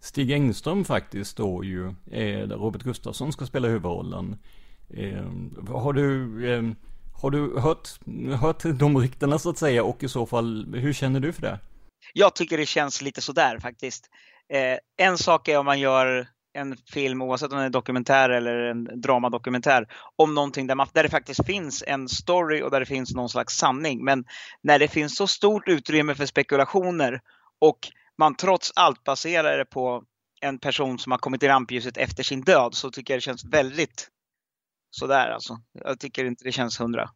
Stig 0.00 0.30
Engström 0.30 0.84
faktiskt 0.84 1.36
då 1.36 1.64
ju, 1.64 1.86
eh, 1.88 2.48
där 2.48 2.56
Robert 2.56 2.82
Gustafsson 2.82 3.32
ska 3.32 3.46
spela 3.46 3.68
huvudrollen. 3.68 4.36
Ehm, 4.90 5.66
har 5.68 5.92
du, 5.92 6.54
ehm, 6.54 6.74
har 7.12 7.30
du 7.30 7.58
hört, 7.58 7.88
hört 8.40 8.62
de 8.78 8.98
ryktena 8.98 9.38
så 9.38 9.50
att 9.50 9.58
säga 9.58 9.84
och 9.84 10.02
i 10.02 10.08
så 10.08 10.26
fall, 10.26 10.74
hur 10.74 10.92
känner 10.92 11.20
du 11.20 11.32
för 11.32 11.42
det? 11.42 11.58
Jag 12.16 12.34
tycker 12.34 12.58
det 12.58 12.66
känns 12.66 13.02
lite 13.02 13.20
sådär 13.20 13.58
faktiskt. 13.58 14.10
Eh, 14.52 15.06
en 15.06 15.18
sak 15.18 15.48
är 15.48 15.58
om 15.58 15.66
man 15.66 15.80
gör 15.80 16.28
en 16.52 16.76
film, 16.76 17.22
oavsett 17.22 17.52
om 17.52 17.56
det 17.58 17.62
är 17.62 17.66
en 17.66 17.72
dokumentär 17.72 18.30
eller 18.30 18.56
en 18.56 19.00
dramadokumentär, 19.00 19.86
om 20.16 20.34
någonting 20.34 20.66
där, 20.66 20.74
man, 20.74 20.86
där 20.92 21.02
det 21.02 21.08
faktiskt 21.08 21.46
finns 21.46 21.84
en 21.86 22.08
story 22.08 22.62
och 22.62 22.70
där 22.70 22.80
det 22.80 22.86
finns 22.86 23.14
någon 23.14 23.28
slags 23.28 23.56
sanning. 23.56 24.04
Men 24.04 24.24
när 24.62 24.78
det 24.78 24.88
finns 24.88 25.16
så 25.16 25.26
stort 25.26 25.68
utrymme 25.68 26.14
för 26.14 26.26
spekulationer 26.26 27.20
och 27.60 27.78
man 28.18 28.36
trots 28.36 28.72
allt 28.76 29.04
baserar 29.04 29.58
det 29.58 29.64
på 29.64 30.04
en 30.40 30.58
person 30.58 30.98
som 30.98 31.12
har 31.12 31.18
kommit 31.18 31.42
i 31.42 31.48
rampljuset 31.48 31.96
efter 31.96 32.22
sin 32.22 32.40
död 32.40 32.74
så 32.74 32.90
tycker 32.90 33.14
jag 33.14 33.18
det 33.18 33.24
känns 33.24 33.44
väldigt 33.44 34.08
sådär 34.90 35.30
alltså. 35.30 35.60
Jag 35.84 36.00
tycker 36.00 36.24
inte 36.24 36.44
det 36.44 36.52
känns 36.52 36.80
hundra. 36.80 37.10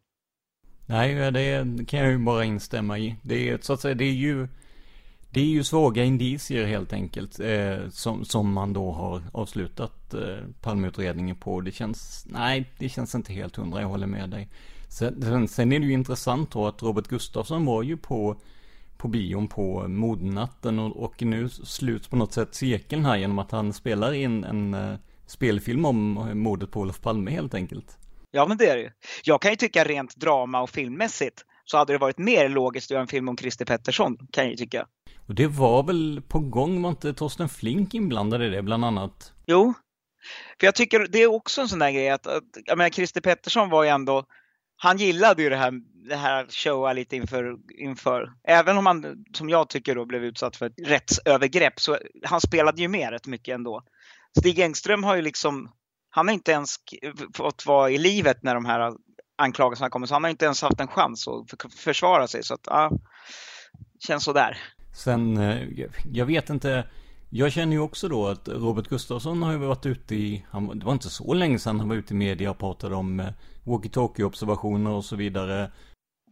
Nej, 0.86 1.32
det 1.32 1.66
kan 1.88 2.00
jag 2.00 2.10
ju 2.10 2.18
bara 2.18 2.44
instämma 2.44 2.98
i. 2.98 3.16
Det 3.22 3.48
är 3.48 3.58
så 3.62 3.72
att 3.72 3.80
säga, 3.80 3.94
det 3.94 4.04
är 4.04 4.12
ju 4.12 4.48
det 5.38 5.42
är 5.42 5.46
ju 5.46 5.64
svaga 5.64 6.04
indicier 6.04 6.66
helt 6.66 6.92
enkelt 6.92 7.40
eh, 7.40 7.88
som, 7.90 8.24
som 8.24 8.52
man 8.52 8.72
då 8.72 8.92
har 8.92 9.22
avslutat 9.32 10.14
eh, 10.14 10.44
Palmeutredningen 10.62 11.36
på. 11.36 11.60
Det 11.60 11.72
känns, 11.72 12.26
nej, 12.28 12.72
det 12.78 12.88
känns 12.88 13.14
inte 13.14 13.32
helt 13.32 13.56
hundra, 13.56 13.80
jag 13.80 13.88
håller 13.88 14.06
med 14.06 14.30
dig. 14.30 14.48
Sen, 14.88 15.48
sen 15.48 15.72
är 15.72 15.78
det 15.78 15.86
ju 15.86 15.92
intressant 15.92 16.50
då 16.50 16.66
att 16.66 16.82
Robert 16.82 17.08
Gustafsson 17.08 17.64
var 17.64 17.82
ju 17.82 17.96
på, 17.96 18.40
på 18.96 19.08
bion 19.08 19.48
på 19.48 19.88
modnatten 19.88 20.78
och, 20.78 20.96
och 20.96 21.22
nu 21.22 21.48
sluts 21.48 22.08
på 22.08 22.16
något 22.16 22.32
sätt 22.32 22.54
cirkeln 22.54 23.04
här 23.04 23.16
genom 23.16 23.38
att 23.38 23.50
han 23.50 23.72
spelar 23.72 24.12
in 24.12 24.44
en 24.44 24.74
uh, 24.74 24.96
spelfilm 25.26 25.84
om 25.84 26.16
eh, 26.16 26.34
mordet 26.34 26.70
på 26.70 26.80
Olof 26.80 27.00
Palme 27.00 27.30
helt 27.30 27.54
enkelt. 27.54 27.98
Ja, 28.30 28.46
men 28.46 28.56
det 28.56 28.66
är 28.66 28.76
det 28.76 28.82
ju. 28.82 28.90
Jag 29.24 29.42
kan 29.42 29.50
ju 29.50 29.56
tycka 29.56 29.84
rent 29.84 30.16
drama 30.16 30.62
och 30.62 30.70
filmmässigt 30.70 31.44
så 31.70 31.76
hade 31.76 31.92
det 31.92 31.98
varit 31.98 32.18
mer 32.18 32.48
logiskt 32.48 32.86
att 32.86 32.90
göra 32.90 33.02
en 33.02 33.08
film 33.08 33.28
om 33.28 33.36
Christer 33.36 33.64
Pettersson, 33.64 34.16
kan 34.32 34.44
jag 34.44 34.50
ju 34.50 34.56
tycka. 34.56 34.86
Och 35.28 35.34
det 35.34 35.46
var 35.46 35.82
väl 35.82 36.22
på 36.28 36.38
gång, 36.38 36.82
var 36.82 36.90
inte 36.90 37.14
Torsten 37.14 37.48
Flink 37.48 37.94
inblandad 37.94 38.42
i 38.42 38.48
det 38.48 38.62
bland 38.62 38.84
annat? 38.84 39.32
Jo. 39.46 39.74
För 40.60 40.66
jag 40.66 40.74
tycker 40.74 41.06
det 41.08 41.18
är 41.18 41.26
också 41.26 41.60
en 41.60 41.68
sån 41.68 41.78
där 41.78 41.90
grej 41.90 42.10
att, 42.10 42.26
att 42.26 42.44
jag 42.64 42.78
menar 42.78 42.90
Christer 42.90 43.20
Pettersson 43.20 43.70
var 43.70 43.84
ju 43.84 43.88
ändå, 43.88 44.24
han 44.76 44.98
gillade 44.98 45.42
ju 45.42 45.48
det 45.48 45.56
här, 45.56 45.72
det 46.08 46.16
här 46.16 46.46
showa 46.50 46.92
lite 46.92 47.16
inför, 47.16 47.56
inför, 47.78 48.32
även 48.44 48.78
om 48.78 48.86
han 48.86 49.24
som 49.32 49.48
jag 49.48 49.68
tycker 49.68 49.94
då 49.94 50.04
blev 50.04 50.24
utsatt 50.24 50.56
för 50.56 50.66
ett 50.66 50.88
rättsövergrepp 50.88 51.80
så 51.80 51.98
han 52.24 52.40
spelade 52.40 52.82
ju 52.82 52.88
med 52.88 53.10
rätt 53.10 53.26
mycket 53.26 53.54
ändå. 53.54 53.82
Stig 54.38 54.58
Engström 54.58 55.04
har 55.04 55.16
ju 55.16 55.22
liksom, 55.22 55.70
han 56.10 56.28
har 56.28 56.34
inte 56.34 56.52
ens 56.52 56.76
fått 57.34 57.66
vara 57.66 57.90
i 57.90 57.98
livet 57.98 58.42
när 58.42 58.54
de 58.54 58.64
här 58.64 58.92
anklagelserna 59.38 59.90
kommer, 59.90 60.06
så 60.06 60.14
han 60.14 60.24
har 60.24 60.30
inte 60.30 60.44
ens 60.44 60.62
haft 60.62 60.80
en 60.80 60.88
chans 60.88 61.28
att 61.28 61.74
försvara 61.74 62.28
sig. 62.28 62.42
Så 62.42 62.54
att, 62.54 62.66
ja, 62.66 62.90
känns 64.06 64.24
sådär. 64.24 64.58
Sen, 64.98 65.36
eh, 65.36 65.86
jag 66.12 66.26
vet 66.26 66.50
inte. 66.50 66.84
Jag 67.30 67.52
känner 67.52 67.72
ju 67.72 67.80
också 67.80 68.08
då 68.08 68.26
att 68.26 68.48
Robert 68.48 68.88
Gustafsson 68.88 69.42
har 69.42 69.52
ju 69.52 69.58
varit 69.58 69.86
ute 69.86 70.14
i, 70.14 70.44
han, 70.50 70.78
det 70.78 70.86
var 70.86 70.92
inte 70.92 71.10
så 71.10 71.34
länge 71.34 71.58
sedan 71.58 71.80
han 71.80 71.88
var 71.88 71.96
ute 71.96 72.14
i 72.14 72.16
media 72.16 72.50
och 72.50 72.58
pratade 72.58 72.94
om 72.94 73.20
eh, 73.20 73.26
walkie-talkie-observationer 73.64 74.90
och 74.90 75.04
så 75.04 75.16
vidare. 75.16 75.70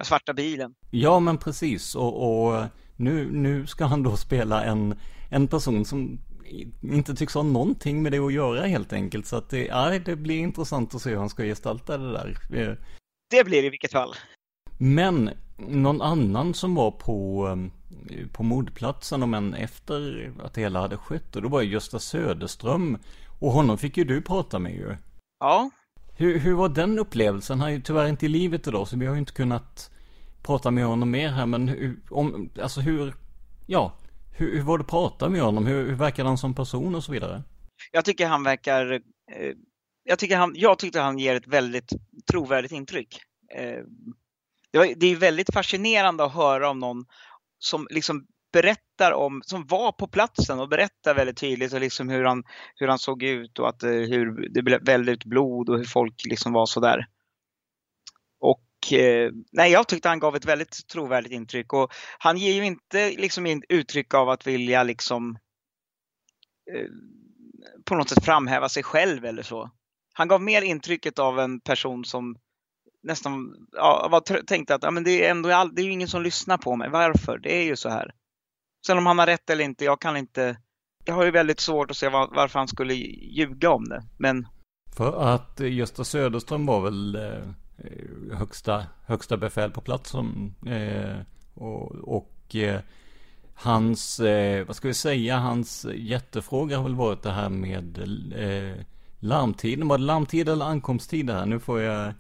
Svarta 0.03 0.35
bilen. 0.35 0.75
Ja, 0.91 1.21
men 1.21 1.39
precis. 1.39 1.95
Och, 1.95 2.47
och, 2.47 2.65
nu, 2.97 3.31
nu 3.33 3.67
ska 3.67 3.85
han 3.85 4.03
då 4.03 4.17
spela 4.17 4.65
en, 4.65 4.95
en 5.31 5.49
person 5.49 5.85
som 5.85 6.19
inte 6.83 7.15
tycks 7.15 7.35
ha 7.35 7.43
någonting 7.43 8.03
med 8.03 8.13
det 8.13 8.19
att 8.19 8.33
göra 8.33 8.67
helt 8.67 8.93
enkelt. 8.93 9.27
Så 9.27 9.37
att 9.37 9.51
det, 9.51 9.67
ja, 9.67 9.99
det 9.99 10.17
blir 10.17 10.39
intressant 10.39 10.95
att 10.95 11.03
se 11.03 11.11
hur 11.11 11.17
han 11.17 11.29
ska 11.29 11.43
gestalta 11.43 11.99
det 11.99 12.13
där. 12.13 12.29
Eh, 12.53 12.75
det 13.31 13.45
blir 13.45 13.61
det 13.63 13.67
i 13.67 13.71
vilket 13.71 13.93
fall. 13.93 14.15
Men 14.79 15.31
någon 15.57 16.03
annan 16.03 16.55
som 16.55 16.75
var 16.75 16.91
på, 16.91 17.49
eh, 17.49 17.76
på 18.33 18.43
mordplatsen, 18.43 19.23
om 19.23 19.35
än 19.35 19.55
efter 19.55 20.33
att 20.43 20.55
det 20.55 20.61
hela 20.61 20.81
hade 20.81 20.97
skett, 20.97 21.37
och 21.37 21.43
då 21.43 21.49
var 21.49 21.63
ju 21.63 21.73
Gösta 21.73 21.99
Söderström. 21.99 22.99
Och 23.39 23.53
honom 23.53 23.79
fick 23.79 23.97
ju 23.97 24.05
du 24.05 24.23
prata 24.23 24.59
med 24.59 24.75
ju. 24.75 24.97
Ja. 25.41 25.71
Hur, 26.17 26.39
hur 26.39 26.55
var 26.55 26.69
den 26.69 26.99
upplevelsen? 26.99 27.61
Han 27.61 27.69
är 27.69 27.73
ju 27.73 27.81
tyvärr 27.81 28.09
inte 28.09 28.27
i 28.27 28.29
livet 28.29 28.67
idag, 28.67 28.89
så 28.89 28.97
vi 28.97 29.07
har 29.07 29.15
ju 29.15 29.21
inte 29.21 29.33
kunnat 29.33 29.91
prata 30.43 30.71
med 30.71 30.85
honom 30.85 31.11
mer 31.11 31.29
här. 31.29 31.47
Men 31.47 31.69
hur, 31.69 32.01
om, 32.11 32.51
alltså 32.63 32.81
hur, 32.81 33.15
ja, 33.67 33.93
hur, 34.37 34.57
hur 34.57 34.63
var 34.63 34.79
det 34.79 34.83
att 34.83 34.91
prata 34.91 35.29
med 35.29 35.41
honom? 35.41 35.67
Hur, 35.67 35.87
hur 35.87 35.95
verkar 35.95 36.25
han 36.25 36.39
som 36.39 36.55
person 36.55 36.95
och 36.95 37.05
så 37.05 37.13
vidare? 37.13 37.43
Jag 37.93 38.05
tycker 38.05 38.27
han 38.27 38.43
verkar, 38.43 38.93
eh, 38.93 39.53
jag, 40.05 40.19
tycker 40.19 40.37
han, 40.37 40.53
jag 40.57 40.79
tyckte 40.79 41.01
han 41.01 41.19
ger 41.19 41.35
ett 41.35 41.47
väldigt 41.47 41.93
trovärdigt 42.31 42.73
intryck. 42.73 43.21
Eh, 43.57 43.83
det, 44.73 44.79
var, 44.79 44.95
det 44.97 45.07
är 45.07 45.17
väldigt 45.17 45.55
fascinerande 45.55 46.25
att 46.25 46.35
höra 46.35 46.71
om 46.71 46.79
någon 46.79 47.05
som 47.59 47.87
liksom 47.91 48.27
berättar 48.53 49.13
om, 49.13 49.43
som 49.45 49.67
var 49.67 49.93
på 49.93 50.09
platsen 50.09 50.61
och 50.61 50.69
berättar 50.69 51.15
väldigt 51.15 51.37
tydligt 51.37 51.73
och 51.73 51.81
liksom 51.81 52.09
hur, 52.09 52.25
han, 52.25 52.45
hur 52.75 52.89
han 52.89 52.99
såg 52.99 53.23
ut 53.23 53.59
och 53.59 53.69
att 53.69 53.83
eh, 53.83 53.91
hur 53.91 54.49
det 54.49 54.79
vällde 54.83 55.13
ut 55.13 55.25
blod 55.25 55.69
och 55.69 55.79
hur 55.79 55.85
folk 55.85 56.15
liksom 56.25 56.53
var 56.53 56.67
sådär. 56.67 57.07
Och 58.41 58.93
eh, 58.93 59.31
nej, 59.53 59.73
jag 59.73 59.89
tyckte 59.89 60.09
han 60.09 60.19
gav 60.19 60.37
ett 60.37 60.45
väldigt 60.45 60.89
trovärdigt 60.93 61.33
intryck 61.33 61.73
och 61.73 61.93
han 62.19 62.39
ger 62.39 62.53
ju 62.53 62.65
inte 62.65 63.11
liksom 63.11 63.63
uttryck 63.69 64.15
av 64.15 64.29
att 64.29 64.47
vilja 64.47 64.83
liksom 64.83 65.39
eh, 66.73 66.89
på 67.85 67.95
något 67.95 68.09
sätt 68.09 68.25
framhäva 68.25 68.69
sig 68.69 68.83
själv 68.83 69.25
eller 69.25 69.43
så. 69.43 69.71
Han 70.13 70.29
gav 70.29 70.43
mer 70.43 70.63
intrycket 70.63 71.19
av 71.19 71.41
en 71.41 71.61
person 71.61 72.05
som 72.05 72.37
nästan 73.07 73.55
ja, 73.73 74.09
var, 74.11 74.43
tänkte 74.43 74.75
att 74.75 74.83
ja, 74.83 74.91
men 74.91 75.05
det 75.05 75.25
är 75.25 75.31
ändå 75.31 75.53
all, 75.53 75.75
det 75.75 75.83
är 75.83 75.89
ingen 75.89 76.09
som 76.09 76.23
lyssnar 76.23 76.59
på 76.59 76.77
mig. 76.77 76.91
Varför? 76.91 77.39
Det 77.39 77.57
är 77.57 77.65
ju 77.65 77.77
så 77.77 77.89
här. 77.89 78.15
Sen 78.87 78.99
om 78.99 79.07
han 79.07 79.19
har 79.19 79.27
rätt 79.27 79.51
eller 79.51 79.65
inte, 79.65 79.85
jag 79.85 80.01
kan 80.01 80.17
inte. 80.17 80.57
Jag 81.05 81.15
har 81.15 81.25
ju 81.25 81.31
väldigt 81.31 81.61
svårt 81.61 81.91
att 81.91 81.97
se 81.97 82.09
var, 82.09 82.29
varför 82.33 82.59
han 82.59 82.69
skulle 82.69 82.95
ljuga 82.95 83.71
om 83.71 83.85
det. 83.85 84.03
Men. 84.19 84.49
För 84.97 85.35
att 85.35 85.61
Gösta 85.61 86.05
Söderström 86.05 86.67
var 86.67 86.81
väl 86.81 87.17
eh, 87.17 88.37
högsta, 88.39 88.87
högsta 89.07 89.37
befäl 89.37 89.71
på 89.71 89.81
plats 89.81 90.11
som, 90.11 90.55
eh, 90.67 91.17
och, 91.55 92.17
och 92.17 92.57
eh, 92.57 92.81
hans, 93.55 94.21
eh, 94.21 94.67
vad 94.67 94.77
ska 94.77 94.89
vi 94.89 94.95
säga, 94.95 95.37
hans 95.37 95.87
jättefråga 95.95 96.77
har 96.77 96.85
väl 96.85 96.95
varit 96.95 97.23
det 97.23 97.33
här 97.33 97.49
med 97.49 97.99
eh, 98.37 98.85
larmtiden. 99.21 99.89
Var 99.89 99.99
det 99.99 100.05
larmtid 100.05 100.49
eller 100.49 100.65
ankomsttid 100.65 101.27
det 101.27 101.33
här? 101.33 101.47
Nu 101.47 101.59
får 101.61 101.81
jag 101.81 102.15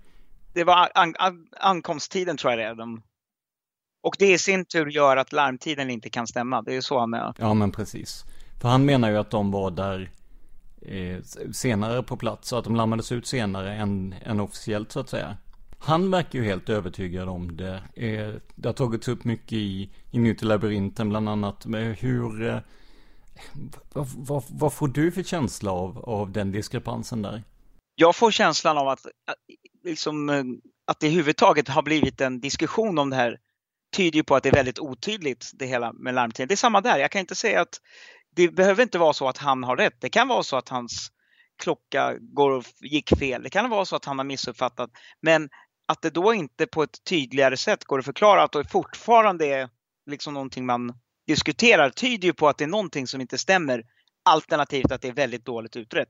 det 0.57 0.65
var 0.65 0.91
an, 0.95 1.15
an, 1.19 1.47
ankomsttiden 1.61 2.37
tror 2.37 2.53
jag 2.53 2.59
det 2.59 2.65
är. 2.65 2.75
De, 2.75 3.03
och 4.03 4.17
det 4.19 4.33
i 4.33 4.39
sin 4.39 4.65
tur 4.65 4.87
gör 4.87 5.17
att 5.17 5.33
larmtiden 5.33 5.91
inte 5.91 6.11
kan 6.11 6.27
stämma. 6.27 6.63
Det 6.63 6.77
är 6.77 6.81
så 6.81 6.99
han 6.99 7.11
menar. 7.11 7.35
Ja, 7.39 7.55
men 7.55 7.73
precis. 7.73 8.25
För 8.61 8.69
han 8.69 8.85
menar 8.85 9.11
ju 9.11 9.17
att 9.17 9.31
de 9.31 9.51
var 9.51 9.71
där 9.71 10.11
eh, 10.83 11.23
senare 11.53 12.03
på 12.03 12.17
plats. 12.17 12.49
Så 12.49 12.57
att 12.57 12.65
de 12.65 12.77
larmades 12.77 13.13
ut 13.13 13.27
senare 13.27 13.75
än, 13.75 14.15
än 14.25 14.41
officiellt 14.41 14.93
så 14.93 15.01
att 15.01 15.09
säga. 15.09 15.37
Han 15.79 16.11
verkar 16.11 16.39
ju 16.39 16.45
helt 16.45 16.69
övertygad 16.69 17.29
om 17.29 17.57
det. 17.57 17.83
Eh, 17.95 18.35
det 18.55 18.69
har 18.69 18.73
tagits 18.73 19.09
upp 19.09 19.25
mycket 19.25 19.53
i, 19.53 19.91
i 20.11 20.19
Nytt 20.19 20.43
labyrinten 20.43 21.09
bland 21.09 21.29
annat. 21.29 21.67
Med 21.67 21.97
hur... 21.97 22.49
Eh, 22.49 22.59
vad, 23.93 24.07
vad, 24.17 24.45
vad, 24.49 24.73
får 24.73 24.89
du 24.89 25.13
för 25.13 25.23
känsla 25.23 25.73
av, 25.73 25.99
av 25.99 26.33
den 26.33 26.53
diskrepansen 26.53 27.23
där? 27.23 27.43
Jag 27.95 28.17
får 28.17 28.31
känslan 28.31 28.79
av 28.79 28.89
att 28.89 29.07
liksom, 29.87 30.29
eh, 30.29 30.45
att 30.87 31.01
det 31.01 31.07
överhuvudtaget 31.07 31.69
har 31.69 31.83
blivit 31.83 32.21
en 32.21 32.41
diskussion 32.41 32.99
om 32.99 33.11
det 33.11 33.17
här 33.17 33.39
tyder 33.97 34.17
ju 34.17 34.25
på 34.25 34.37
att 34.37 34.43
det 34.43 34.49
är 34.49 34.55
väldigt 34.55 34.79
otydligt 34.79 35.51
det 35.55 35.67
hela 35.67 35.93
med 35.93 36.15
larmtiden. 36.15 36.49
Det 36.49 36.55
är 36.55 36.57
samma 36.57 36.81
där. 36.81 36.99
Jag 36.99 37.11
kan 37.11 37.21
inte 37.21 37.35
säga 37.35 37.61
att 37.61 37.81
det 38.37 38.49
behöver 38.49 38.83
inte 38.83 38.99
vara 38.99 39.13
så 39.13 39.29
att 39.29 39.39
han 39.39 39.65
har 39.65 39.77
rätt. 39.77 40.01
Det 40.01 40.09
kan 40.09 40.29
vara 40.29 40.43
så 40.43 40.57
att 40.57 40.69
hans 40.69 41.11
klocka 41.63 42.15
går 42.21 42.51
och 42.51 42.65
gick 42.81 43.19
fel. 43.19 43.43
Det 43.43 43.51
kan 43.51 43.71
vara 43.71 43.85
så 43.85 43.97
att 43.97 44.05
han 44.05 44.19
har 44.19 44.25
missuppfattat. 44.25 44.91
Men 45.21 45.49
att 45.89 46.03
det 46.03 46.11
då 46.11 46.35
inte 46.35 46.67
på 46.67 46.83
ett 46.83 47.05
tydligare 47.05 47.57
sätt 47.57 47.85
går 47.85 47.99
att 47.99 48.05
förklara 48.05 48.43
att 48.43 48.53
det 48.53 48.65
fortfarande 48.65 49.47
är 49.47 49.69
liksom 50.11 50.35
någonting 50.35 50.67
man 50.67 50.93
diskuterar 51.27 51.91
tyder 51.91 52.29
ju 52.29 52.33
på 52.33 52.49
att 52.49 52.59
det 52.59 52.65
är 52.65 52.69
någonting 52.69 53.07
som 53.07 53.21
inte 53.21 53.39
stämmer. 53.39 53.83
Alternativt 54.25 54.93
att 54.93 55.03
det 55.03 55.09
är 55.09 55.13
väldigt 55.13 55.45
dåligt 55.45 55.77
utrett. 55.77 56.09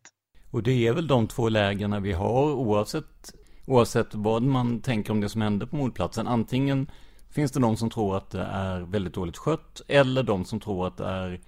Och 0.51 0.63
det 0.63 0.87
är 0.87 0.93
väl 0.93 1.07
de 1.07 1.29
två 1.29 1.49
lägena 1.49 2.01
vi 2.01 2.13
har 2.13 2.53
oavsett 2.53 3.33
Oavsett 3.67 4.15
vad 4.15 4.43
man 4.43 4.81
tänker 4.81 5.13
om 5.13 5.21
det 5.21 5.29
som 5.29 5.41
hände 5.41 5.67
på 5.67 5.77
mordplatsen. 5.77 6.27
Antingen 6.27 6.91
finns 7.31 7.53
det 7.53 7.61
de 7.61 7.77
som 7.77 7.91
tror 7.91 8.17
att 8.17 8.31
det 8.31 8.43
är 8.43 8.81
väldigt 8.81 9.15
dåligt 9.15 9.37
skött. 9.37 9.81
Eller 9.89 10.23
de 10.23 10.45
som 10.45 10.61
tror 10.61 10.87
att 10.87 10.97
det 10.97 11.05
är 11.05 11.41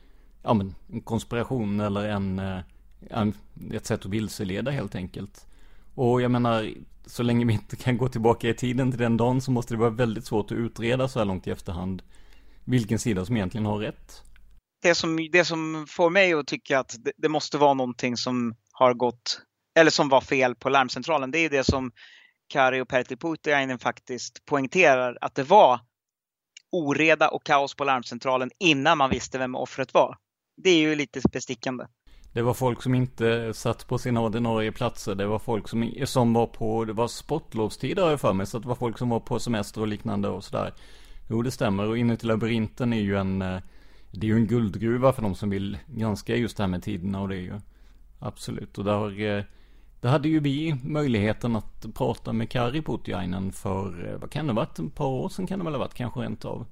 ja, 0.43 0.55
men, 0.55 0.75
en 0.93 1.01
konspiration 1.01 1.81
eller 1.81 2.09
en, 2.09 2.39
eh, 2.39 2.59
en, 3.11 3.35
ett 3.73 3.87
sätt 3.87 4.01
att 4.01 4.11
vilseleda 4.11 4.71
helt 4.71 4.95
enkelt. 4.95 5.47
Och 5.95 6.23
jag 6.23 6.31
menar, 6.31 6.75
så 7.07 7.23
länge 7.23 7.45
vi 7.45 7.53
inte 7.53 7.77
kan 7.77 7.99
gå 7.99 8.09
tillbaka 8.09 8.49
i 8.49 8.55
tiden 8.55 8.91
till 8.91 9.01
den 9.01 9.17
dagen 9.17 9.41
så 9.41 9.51
måste 9.51 9.75
det 9.75 9.79
vara 9.79 9.91
väldigt 9.91 10.27
svårt 10.27 10.53
att 10.53 10.59
utreda 10.59 11.09
så 11.09 11.19
här 11.19 11.27
långt 11.27 11.47
i 11.47 11.51
efterhand 11.51 12.03
vilken 12.65 12.99
sida 12.99 13.25
som 13.25 13.37
egentligen 13.37 13.67
har 13.67 13.79
rätt. 13.79 14.23
Det 14.83 14.95
som, 14.95 15.29
det 15.33 15.45
som 15.45 15.87
får 15.89 16.11
mig 16.11 16.33
att 16.33 16.47
tycka 16.47 16.79
att 16.79 16.97
det, 17.05 17.13
det 17.17 17.29
måste 17.29 17.59
vara 17.59 17.75
någonting 17.75 18.17
som 18.17 18.55
har 18.73 18.95
gått, 18.95 19.41
eller 19.79 19.91
som 19.91 20.09
var 20.09 20.21
fel 20.21 20.55
på 20.55 20.69
larmcentralen, 20.69 21.31
det 21.31 21.39
är 21.39 21.51
det 21.51 21.65
som 21.65 21.93
Kari 22.49 22.81
och 22.81 22.89
Pertti 22.89 23.17
Putiainen 23.17 23.79
faktiskt 23.79 24.45
poängterar 24.45 25.19
att 25.21 25.35
det 25.35 25.43
var 25.43 25.81
oreda 26.73 27.29
och 27.29 27.45
kaos 27.45 27.75
på 27.75 27.85
larmcentralen 27.85 28.51
innan 28.59 28.99
man 28.99 29.11
visste 29.11 29.39
vem 29.39 29.55
offret 29.55 29.95
var. 29.95 30.17
Det 30.57 30.71
är 30.71 30.79
ju 30.79 30.95
lite 30.95 31.21
bestickande. 31.33 31.85
Det 32.33 32.43
var 32.43 32.55
folk 32.55 32.83
som 32.83 32.95
inte 32.95 33.55
satt 33.55 33.89
på 33.89 33.99
sina 33.99 34.21
ordinarie 34.21 34.73
platser. 34.73 35.15
Det 35.15 35.27
var 35.27 35.39
folk 35.39 35.69
som, 35.69 35.93
som 36.05 36.33
var 36.33 36.47
på, 36.47 36.85
det 36.85 36.93
var 36.93 37.09
sportlovstider 37.09 38.03
har 38.03 38.11
jag 38.11 38.21
för 38.21 38.33
mig. 38.33 38.47
Så 38.47 38.59
det 38.59 38.69
var 38.69 38.75
folk 38.75 38.99
som 38.99 39.09
var 39.09 39.21
på 39.21 39.39
semester 39.39 39.81
och 39.81 39.89
liknande 39.89 40.29
och 40.29 40.45
sådär. 40.45 40.75
Jo, 41.31 41.43
det 41.43 41.51
stämmer. 41.51 41.89
Och 41.89 41.99
inuti 41.99 42.27
labyrinten 42.27 42.93
är 42.93 43.01
ju 43.01 43.17
en, 43.17 43.39
det 44.11 44.27
är 44.27 44.29
ju 44.29 44.37
en 44.37 44.47
guldgruva 44.47 45.13
för 45.13 45.23
de 45.23 45.35
som 45.35 45.51
vill 45.51 45.79
granska 45.87 46.37
just 46.37 46.57
det 46.57 46.63
här 46.63 46.69
med 46.69 46.83
tiderna 46.83 47.21
och 47.21 47.29
det 47.29 47.37
är 47.37 47.41
ju 47.41 47.61
absolut. 48.19 48.79
Och 48.79 48.85
där, 48.85 48.95
har 48.95 49.45
där 50.01 50.09
hade 50.09 50.29
ju 50.29 50.41
vi 50.41 50.77
möjligheten 50.85 51.57
att 51.57 51.87
prata 51.95 52.33
med 52.33 52.51
Kari 52.51 52.83
Putiainen 52.83 53.53
för, 53.53 54.09
eh, 54.09 54.19
vad 54.19 54.31
kan 54.31 54.47
det 54.47 54.53
ha 54.53 54.61
varit, 54.61 54.79
ett 54.79 54.95
par 54.95 55.07
år 55.07 55.29
sedan 55.29 55.47
kan 55.47 55.59
det 55.59 55.65
väl 55.65 55.75
ha 55.75 55.81
varit 55.81 55.95
kanske 55.95 56.21
rent 56.21 56.45
av. 56.45 56.67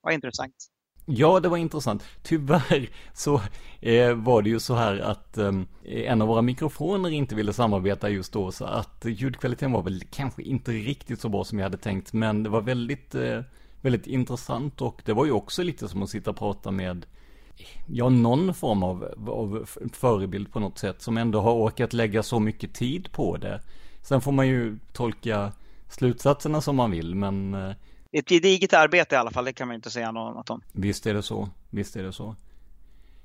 Vad 0.00 0.14
intressant. 0.14 0.54
Ja, 1.10 1.40
det 1.40 1.48
var 1.48 1.56
intressant. 1.56 2.04
Tyvärr 2.22 2.90
så 3.12 3.40
eh, 3.80 4.14
var 4.14 4.42
det 4.42 4.50
ju 4.50 4.60
så 4.60 4.74
här 4.74 4.98
att 4.98 5.38
eh, 5.38 5.52
en 5.84 6.22
av 6.22 6.28
våra 6.28 6.42
mikrofoner 6.42 7.10
inte 7.10 7.34
ville 7.34 7.52
samarbeta 7.52 8.08
just 8.08 8.32
då, 8.32 8.52
så 8.52 8.64
att 8.64 9.04
ljudkvaliteten 9.04 9.72
var 9.72 9.82
väl 9.82 10.02
kanske 10.10 10.42
inte 10.42 10.70
riktigt 10.72 11.20
så 11.20 11.28
bra 11.28 11.44
som 11.44 11.58
jag 11.58 11.64
hade 11.64 11.76
tänkt, 11.76 12.12
men 12.12 12.42
det 12.42 12.50
var 12.50 12.60
väldigt, 12.60 13.14
eh, 13.14 13.40
väldigt 13.80 14.06
intressant 14.06 14.80
och 14.80 15.02
det 15.04 15.12
var 15.12 15.24
ju 15.24 15.32
också 15.32 15.62
lite 15.62 15.88
som 15.88 16.02
att 16.02 16.10
sitta 16.10 16.30
och 16.30 16.36
prata 16.36 16.70
med 16.70 17.06
ja, 17.86 18.08
någon 18.08 18.54
form 18.54 18.82
av, 18.82 19.28
av 19.28 19.68
förebild 19.92 20.52
på 20.52 20.60
något 20.60 20.78
sätt 20.78 21.02
som 21.02 21.16
ändå 21.16 21.40
har 21.40 21.52
orkat 21.52 21.92
lägga 21.92 22.22
så 22.22 22.40
mycket 22.40 22.74
tid 22.74 23.12
på 23.12 23.36
det. 23.36 23.60
Sen 24.02 24.20
får 24.20 24.32
man 24.32 24.48
ju 24.48 24.78
tolka 24.92 25.52
slutsatserna 25.88 26.60
som 26.60 26.76
man 26.76 26.90
vill, 26.90 27.14
men 27.14 27.54
eh, 27.54 27.74
ett 28.12 28.28
gediget 28.28 28.72
arbete 28.72 29.14
i 29.14 29.18
alla 29.18 29.30
fall, 29.30 29.44
det 29.44 29.52
kan 29.52 29.68
man 29.68 29.74
inte 29.74 29.90
säga 29.90 30.12
något 30.12 30.50
om. 30.50 30.60
Visst 30.72 31.06
är 31.06 31.14
det 31.14 31.22
så, 31.22 31.48
visst 31.70 31.96
är 31.96 32.02
det 32.02 32.12
så. 32.12 32.36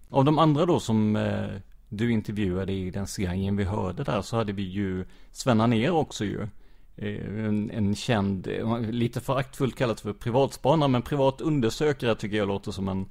Av 0.09 0.25
de 0.25 0.39
andra 0.39 0.65
då 0.65 0.79
som 0.79 1.15
eh, 1.15 1.49
du 1.89 2.11
intervjuade 2.11 2.73
i 2.73 2.91
den 2.91 3.07
serien 3.07 3.57
vi 3.57 3.63
hörde 3.63 4.03
där 4.03 4.21
så 4.21 4.35
hade 4.37 4.53
vi 4.53 4.63
ju 4.63 5.05
Sven 5.31 5.61
Anér 5.61 5.91
också 5.91 6.25
ju. 6.25 6.47
Eh, 6.95 7.45
en, 7.45 7.71
en, 7.71 7.95
känd, 7.95 8.47
lite 8.91 9.21
föraktfullt 9.21 9.75
kallat 9.75 10.01
för 10.01 10.13
privatspanare, 10.13 10.89
men 10.89 11.01
privat 11.01 11.41
undersökare 11.41 12.15
tycker 12.15 12.37
jag 12.37 12.47
låter 12.47 12.71
som 12.71 12.89
en, 12.89 13.05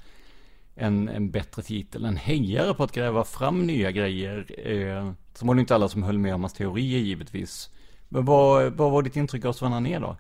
en, 0.75 1.09
en 1.09 1.31
bättre 1.31 1.63
titel. 1.63 2.05
En 2.05 2.17
hejare 2.17 2.75
på 2.75 2.85
att 2.85 2.93
gräva 2.93 3.25
fram 3.25 3.67
nya 3.67 3.91
grejer. 3.91 4.47
Eh, 4.69 5.13
så 5.35 5.47
var 5.47 5.55
det 5.55 5.61
inte 5.61 5.75
alla 5.75 5.89
som 5.89 6.03
höll 6.03 6.19
med 6.19 6.35
om 6.35 6.41
hans 6.41 6.53
teorier 6.53 6.99
givetvis. 6.99 7.71
Men 8.09 8.25
vad, 8.25 8.73
vad 8.73 8.91
var 8.93 9.03
ditt 9.03 9.17
intryck 9.17 9.45
av 9.45 9.53
Sven 9.53 9.73
Anér 9.73 10.01
då? 10.01 10.17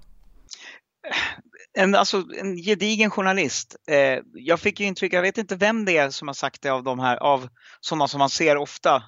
en, 1.79 1.95
alltså, 1.95 2.25
en 2.41 2.57
gedigen 2.57 3.11
journalist. 3.11 3.77
Eh, 3.89 4.19
jag 4.33 4.61
fick 4.61 4.81
ju 4.81 4.87
intryck, 4.87 5.13
jag 5.13 5.23
vet 5.23 5.39
inte 5.39 5.57
vem 5.57 5.85
det 5.85 5.97
är 5.97 6.11
som 6.11 6.29
har 6.29 6.35
sagt 6.35 6.63
det 6.63 6.69
av 6.69 6.83
de 6.83 6.99
här, 6.99 7.17
av 7.17 7.49
sådana 7.81 8.09
som 8.09 8.19
man 8.19 8.31
ser 8.31 8.57
ofta 8.57 9.03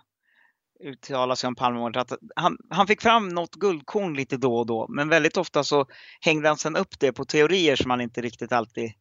uttala 0.84 1.36
sig 1.36 1.48
om 1.48 1.54
Palmemordet. 1.54 2.12
Att 2.12 2.18
han, 2.36 2.56
han 2.70 2.86
fick 2.86 3.02
fram 3.02 3.28
något 3.28 3.54
guldkorn 3.54 4.14
lite 4.14 4.36
då 4.36 4.56
och 4.56 4.66
då, 4.66 4.86
men 4.88 5.08
väldigt 5.08 5.36
ofta 5.36 5.64
så 5.64 5.86
hängde 6.20 6.48
han 6.48 6.56
sen 6.56 6.76
upp 6.76 6.98
det 7.00 7.12
på 7.12 7.24
teorier 7.24 7.76
som 7.76 7.90
han 7.90 8.00
inte 8.00 8.20
riktigt 8.20 8.52
alltid 8.52 8.92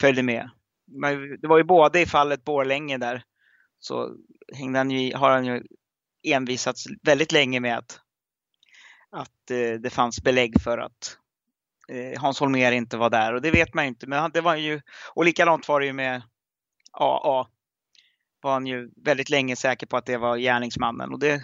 följde 0.00 0.22
med. 0.22 0.50
Det 1.40 1.48
var 1.48 1.58
ju 1.58 1.64
både 1.64 2.00
i 2.00 2.06
fallet 2.06 2.44
Borlänge 2.44 2.98
där, 2.98 3.22
så 3.78 4.16
hängde 4.54 4.78
han 4.78 4.90
ju, 4.90 5.14
har 5.14 5.30
han 5.30 5.44
ju 5.44 5.62
envisats 6.22 6.84
väldigt 7.02 7.32
länge 7.32 7.60
med 7.60 7.78
att, 7.78 8.00
att 9.10 9.50
eh, 9.50 9.80
det 9.80 9.90
fanns 9.90 10.22
belägg 10.22 10.60
för 10.62 10.78
att 10.78 11.18
Eh, 11.88 12.20
Hans 12.20 12.40
Holmér 12.40 12.72
inte 12.72 12.96
var 12.96 13.10
där 13.10 13.34
och 13.34 13.42
det 13.42 13.50
vet 13.50 13.74
man 13.74 13.84
ju 13.84 13.88
inte. 13.88 14.06
Men 14.06 14.30
det 14.30 14.40
var 14.40 14.56
ju, 14.56 14.80
och 15.14 15.24
likadant 15.24 15.68
var 15.68 15.80
det 15.80 15.86
ju 15.86 15.92
med 15.92 16.22
AA. 16.92 17.46
Var 18.42 18.52
han 18.52 18.66
ju 18.66 18.90
väldigt 19.04 19.30
länge 19.30 19.56
säker 19.56 19.86
på 19.86 19.96
att 19.96 20.06
det 20.06 20.16
var 20.16 20.36
gärningsmannen. 20.36 21.12
Och 21.12 21.18
det, 21.18 21.42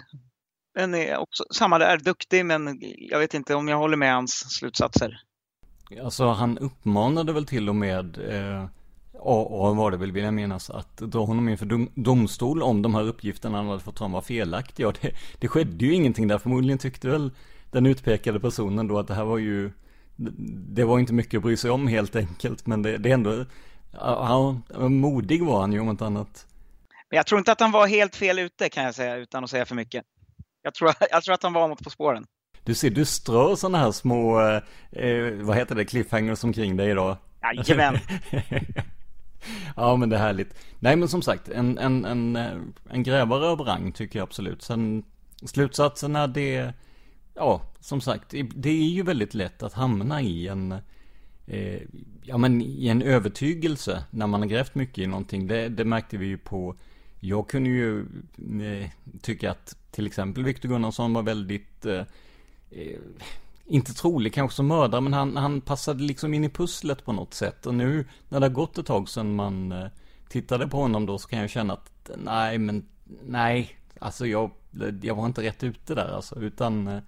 den 0.75 0.95
är 0.95 1.11
eh, 1.11 1.19
också, 1.19 1.43
samma 1.51 1.77
där, 1.77 1.97
duktig 1.97 2.45
men 2.45 2.79
jag 2.97 3.19
vet 3.19 3.33
inte 3.33 3.55
om 3.55 3.67
jag 3.67 3.77
håller 3.77 3.97
med 3.97 4.13
hans 4.13 4.31
slutsatser. 4.31 5.21
Alltså 6.03 6.27
han 6.27 6.57
uppmanade 6.57 7.33
väl 7.33 7.45
till 7.45 7.69
och 7.69 7.75
med 7.75 8.17
eh, 8.17 8.65
AA 9.21 9.73
var 9.73 9.91
det 9.91 9.97
väl 9.97 10.11
vill 10.11 10.23
jag 10.23 10.33
minnas 10.33 10.69
att 10.69 10.97
dra 10.97 11.25
honom 11.25 11.49
inför 11.49 11.65
dom, 11.65 11.89
domstol 11.95 12.63
om 12.63 12.81
de 12.81 12.95
här 12.95 13.03
uppgifterna 13.03 13.57
han 13.57 13.67
hade 13.67 13.79
fått 13.79 13.97
fram 13.97 14.11
var 14.11 14.21
felaktiga. 14.21 14.93
det, 15.01 15.11
det 15.39 15.47
skedde 15.47 15.85
ju 15.85 15.93
ingenting 15.93 16.27
där. 16.27 16.37
Förmodligen 16.37 16.77
tyckte 16.77 17.09
väl 17.09 17.31
den 17.71 17.85
utpekade 17.85 18.39
personen 18.39 18.87
då 18.87 18.99
att 18.99 19.07
det 19.07 19.13
här 19.13 19.25
var 19.25 19.37
ju 19.37 19.71
det 20.47 20.83
var 20.83 20.99
inte 20.99 21.13
mycket 21.13 21.37
att 21.37 21.43
bry 21.43 21.57
sig 21.57 21.71
om 21.71 21.87
helt 21.87 22.15
enkelt. 22.15 22.67
Men 22.67 22.81
det, 22.81 22.97
det 22.97 23.09
är 23.09 23.13
ändå, 23.13 23.45
ja, 23.91 24.61
modig 24.89 25.45
var 25.45 25.61
han 25.61 25.73
ju 25.73 25.79
om 25.79 25.89
inte 25.89 26.05
annat. 26.05 26.45
Men 27.09 27.17
jag 27.17 27.27
tror 27.27 27.39
inte 27.39 27.51
att 27.51 27.59
han 27.59 27.71
var 27.71 27.87
helt 27.87 28.15
fel 28.15 28.39
ute 28.39 28.69
kan 28.69 28.83
jag 28.83 28.95
säga 28.95 29.15
utan 29.15 29.43
att 29.43 29.49
säga 29.49 29.65
för 29.65 29.75
mycket. 29.75 30.05
Jag 30.61 30.73
tror, 30.73 30.93
jag 31.11 31.23
tror 31.23 31.33
att 31.33 31.43
han 31.43 31.53
var 31.53 31.67
något 31.67 31.83
på 31.83 31.89
spåren. 31.89 32.25
Du 32.63 32.75
ser, 32.75 32.89
du 32.89 33.05
strör 33.05 33.55
sådana 33.55 33.77
här 33.77 33.91
små, 33.91 34.41
eh, 34.91 35.33
vad 35.41 35.57
heter 35.57 35.75
det, 35.75 35.85
cliffhangers 35.85 36.43
omkring 36.43 36.77
dig 36.77 36.91
idag. 36.91 37.17
Jajamän. 37.41 37.99
ja 39.75 39.95
men 39.95 40.09
det 40.09 40.15
är 40.15 40.19
härligt. 40.19 40.55
Nej 40.79 40.95
men 40.95 41.07
som 41.07 41.21
sagt, 41.21 41.49
en, 41.49 41.77
en, 41.77 42.05
en, 42.05 42.35
eh, 42.35 42.57
en 42.89 43.03
grävare 43.03 43.47
av 43.47 43.61
rang 43.61 43.91
tycker 43.91 44.19
jag 44.19 44.23
absolut. 44.23 44.61
Sen 44.61 45.03
slutsatserna 45.45 46.27
det 46.27 46.73
ja, 47.39 47.61
som 47.79 48.01
sagt, 48.01 48.33
det 48.55 48.69
är 48.69 48.89
ju 48.89 49.03
väldigt 49.03 49.33
lätt 49.33 49.63
att 49.63 49.73
hamna 49.73 50.21
i 50.21 50.47
en, 50.47 50.71
eh, 51.47 51.81
ja 52.23 52.37
men 52.37 52.61
i 52.61 52.87
en 52.87 53.01
övertygelse 53.01 54.03
när 54.09 54.27
man 54.27 54.41
har 54.41 54.47
grävt 54.47 54.75
mycket 54.75 54.97
i 54.97 55.07
någonting. 55.07 55.47
Det, 55.47 55.69
det 55.69 55.85
märkte 55.85 56.17
vi 56.17 56.25
ju 56.25 56.37
på, 56.37 56.75
jag 57.19 57.49
kunde 57.49 57.69
ju 57.69 57.99
eh, 58.63 58.89
tycka 59.21 59.51
att 59.51 59.75
till 59.91 60.07
exempel 60.07 60.43
Viktor 60.43 60.69
Gunnarsson 60.69 61.13
var 61.13 61.23
väldigt, 61.23 61.85
eh, 61.85 62.03
eh, 62.71 62.99
inte 63.69 63.93
trolig 63.93 64.33
kanske 64.33 64.55
som 64.55 64.67
mördare, 64.67 65.01
men 65.01 65.13
han, 65.13 65.37
han 65.37 65.61
passade 65.61 66.03
liksom 66.03 66.33
in 66.33 66.43
i 66.43 66.49
pusslet 66.49 67.05
på 67.05 67.13
något 67.13 67.33
sätt. 67.33 67.65
Och 67.65 67.75
nu 67.75 68.07
när 68.29 68.39
det 68.39 68.45
har 68.45 68.53
gått 68.53 68.77
ett 68.77 68.85
tag 68.85 69.09
sedan 69.09 69.35
man 69.35 69.71
eh, 69.71 69.87
tittade 70.29 70.67
på 70.67 70.77
honom 70.77 71.05
då 71.05 71.17
så 71.17 71.27
kan 71.27 71.39
jag 71.39 71.49
känna 71.49 71.73
att 71.73 72.11
nej, 72.17 72.57
men 72.57 72.85
nej, 73.23 73.77
alltså 73.99 74.25
jag, 74.25 74.51
jag 75.01 75.15
var 75.15 75.25
inte 75.25 75.43
rätt 75.43 75.63
ute 75.63 75.95
där 75.95 76.15
alltså, 76.15 76.39
utan 76.39 76.87
eh, 76.87 76.99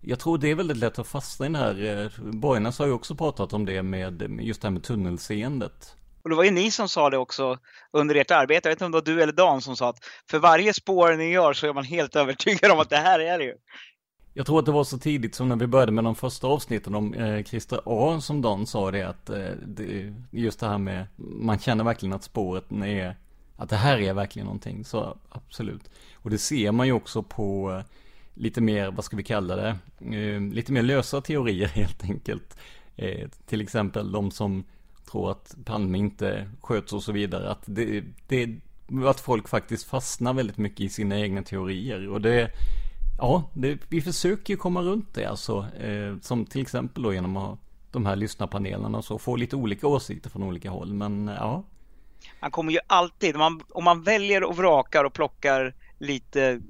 jag 0.00 0.18
tror 0.18 0.38
det 0.38 0.50
är 0.50 0.54
väldigt 0.54 0.76
lätt 0.76 0.98
att 0.98 1.08
fastna 1.08 1.46
i 1.46 1.48
den 1.48 1.56
här, 1.56 1.70
eh, 1.70 2.08
Borgnäs 2.18 2.40
Borgarnas 2.40 2.78
har 2.78 2.86
ju 2.86 2.92
också 2.92 3.14
pratat 3.14 3.52
om 3.52 3.64
det 3.64 3.82
med 3.82 4.38
just 4.40 4.62
det 4.62 4.68
här 4.68 4.72
med 4.72 4.82
tunnelseendet. 4.82 5.96
Och 6.24 6.30
det 6.30 6.36
var 6.36 6.44
ju 6.44 6.50
ni 6.50 6.70
som 6.70 6.88
sa 6.88 7.10
det 7.10 7.18
också 7.18 7.58
under 7.92 8.14
ert 8.14 8.30
arbete. 8.30 8.68
Jag 8.68 8.70
vet 8.70 8.76
inte 8.76 8.84
om 8.84 8.92
det 8.92 8.98
var 8.98 9.16
du 9.16 9.22
eller 9.22 9.32
Dan 9.32 9.62
som 9.62 9.76
sa 9.76 9.88
att 9.88 9.98
för 10.30 10.38
varje 10.38 10.74
spår 10.74 11.12
ni 11.12 11.30
gör 11.30 11.52
så 11.52 11.66
är 11.66 11.72
man 11.72 11.84
helt 11.84 12.16
övertygad 12.16 12.70
om 12.70 12.80
att 12.80 12.90
det 12.90 12.96
här 12.96 13.20
är 13.20 13.38
det 13.38 13.44
ju. 13.44 13.54
Jag 14.34 14.46
tror 14.46 14.58
att 14.58 14.66
det 14.66 14.72
var 14.72 14.84
så 14.84 14.98
tidigt 14.98 15.34
som 15.34 15.48
när 15.48 15.56
vi 15.56 15.66
började 15.66 15.92
med 15.92 16.04
de 16.04 16.14
första 16.14 16.46
avsnitten 16.46 16.94
om 16.94 17.14
eh, 17.14 17.44
Christer 17.44 17.80
A 17.84 18.20
som 18.20 18.42
Dan 18.42 18.66
sa 18.66 18.90
det 18.90 19.02
att 19.02 19.30
eh, 19.30 19.50
det, 19.66 20.14
just 20.30 20.60
det 20.60 20.66
här 20.66 20.78
med 20.78 21.06
man 21.16 21.58
känner 21.58 21.84
verkligen 21.84 22.12
att 22.12 22.24
spåret 22.24 22.72
är 22.72 23.16
att 23.56 23.68
det 23.68 23.76
här 23.76 23.98
är 23.98 24.14
verkligen 24.14 24.46
någonting 24.46 24.84
så 24.84 25.16
absolut. 25.28 25.90
Och 26.14 26.30
det 26.30 26.38
ser 26.38 26.72
man 26.72 26.86
ju 26.86 26.92
också 26.92 27.22
på 27.22 27.72
eh, 27.72 27.84
lite 28.34 28.60
mer, 28.60 28.90
vad 28.90 29.04
ska 29.04 29.16
vi 29.16 29.22
kalla 29.22 29.56
det, 29.56 29.76
eh, 30.16 30.40
lite 30.40 30.72
mer 30.72 30.82
lösa 30.82 31.20
teorier 31.20 31.66
helt 31.74 32.04
enkelt. 32.04 32.56
Eh, 32.96 33.28
till 33.46 33.60
exempel 33.60 34.12
de 34.12 34.30
som 34.30 34.64
tror 35.10 35.30
att 35.30 35.56
Palme 35.64 35.98
inte 35.98 36.50
sköts 36.60 36.92
och 36.92 37.02
så 37.02 37.12
vidare. 37.12 37.50
Att, 37.50 37.62
det, 37.66 38.04
det, 38.26 38.60
att 39.06 39.20
folk 39.20 39.48
faktiskt 39.48 39.86
fastnar 39.86 40.32
väldigt 40.32 40.58
mycket 40.58 40.80
i 40.80 40.88
sina 40.88 41.20
egna 41.20 41.42
teorier. 41.42 42.08
Och 42.08 42.20
det, 42.20 42.50
ja, 43.18 43.50
det, 43.54 43.78
vi 43.88 44.00
försöker 44.02 44.54
ju 44.54 44.56
komma 44.56 44.82
runt 44.82 45.14
det 45.14 45.24
alltså. 45.26 45.66
Eh, 45.80 46.16
som 46.20 46.46
till 46.46 46.62
exempel 46.62 47.02
då 47.02 47.14
genom 47.14 47.36
att 47.36 47.42
ha 47.42 47.58
de 47.90 48.06
här 48.06 48.16
lyssnarpanelerna 48.16 48.98
och 48.98 49.04
så. 49.04 49.18
Få 49.18 49.36
lite 49.36 49.56
olika 49.56 49.86
åsikter 49.86 50.30
från 50.30 50.42
olika 50.42 50.70
håll. 50.70 50.94
Men 50.94 51.26
ja. 51.26 51.64
Man 52.40 52.50
kommer 52.50 52.72
ju 52.72 52.78
alltid, 52.86 53.34
om 53.34 53.38
man, 53.40 53.60
om 53.70 53.84
man 53.84 54.02
väljer 54.02 54.44
och 54.44 54.56
vrakar 54.56 55.04
och 55.04 55.12
plockar 55.12 55.74
lite 55.98 56.60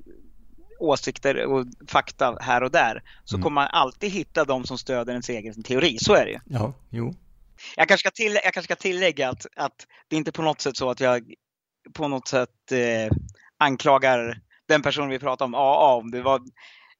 åsikter 0.78 1.46
och 1.46 1.66
fakta 1.87 2.37
här 2.40 2.62
och 2.62 2.70
där 2.70 3.02
så 3.24 3.37
Mm. 3.37 3.42
kommer 3.42 3.55
man 3.55 3.68
alltid 3.72 4.11
hitta 4.11 4.44
de 4.44 4.64
som 4.64 4.78
stöder 4.78 5.12
ens 5.12 5.28
egen 5.28 5.62
teori. 5.62 5.98
Så 5.98 6.14
är 6.14 6.24
det 6.24 6.31
ju. 6.31 6.38
Ja, 6.44 6.72
jo. 6.90 7.14
Jag 7.76 7.88
kanske 7.88 8.09
ska, 8.09 8.11
till, 8.11 8.33
jag 8.44 8.55
kanske 8.55 8.74
ska 8.74 8.76
tillägga 8.76 9.28
att, 9.31 9.46
att 9.57 9.87
det 10.09 10.16
är 10.16 10.18
inte 10.18 10.33
på 10.33 10.42
något 10.42 10.61
sätt 10.61 10.76
så 10.76 10.90
att 10.90 11.00
jag 11.00 11.33
på 11.92 12.09
något 12.09 12.28
sätt 12.28 12.72
eh, 12.72 13.16
anklagar 13.59 14.40
den 14.72 14.82
person 14.82 15.08
vi 15.08 15.18
pratar 15.18 15.44
om 15.44 15.54
AA 15.54 15.94
om 15.94 16.11
det 16.11 16.22
var 16.22 16.40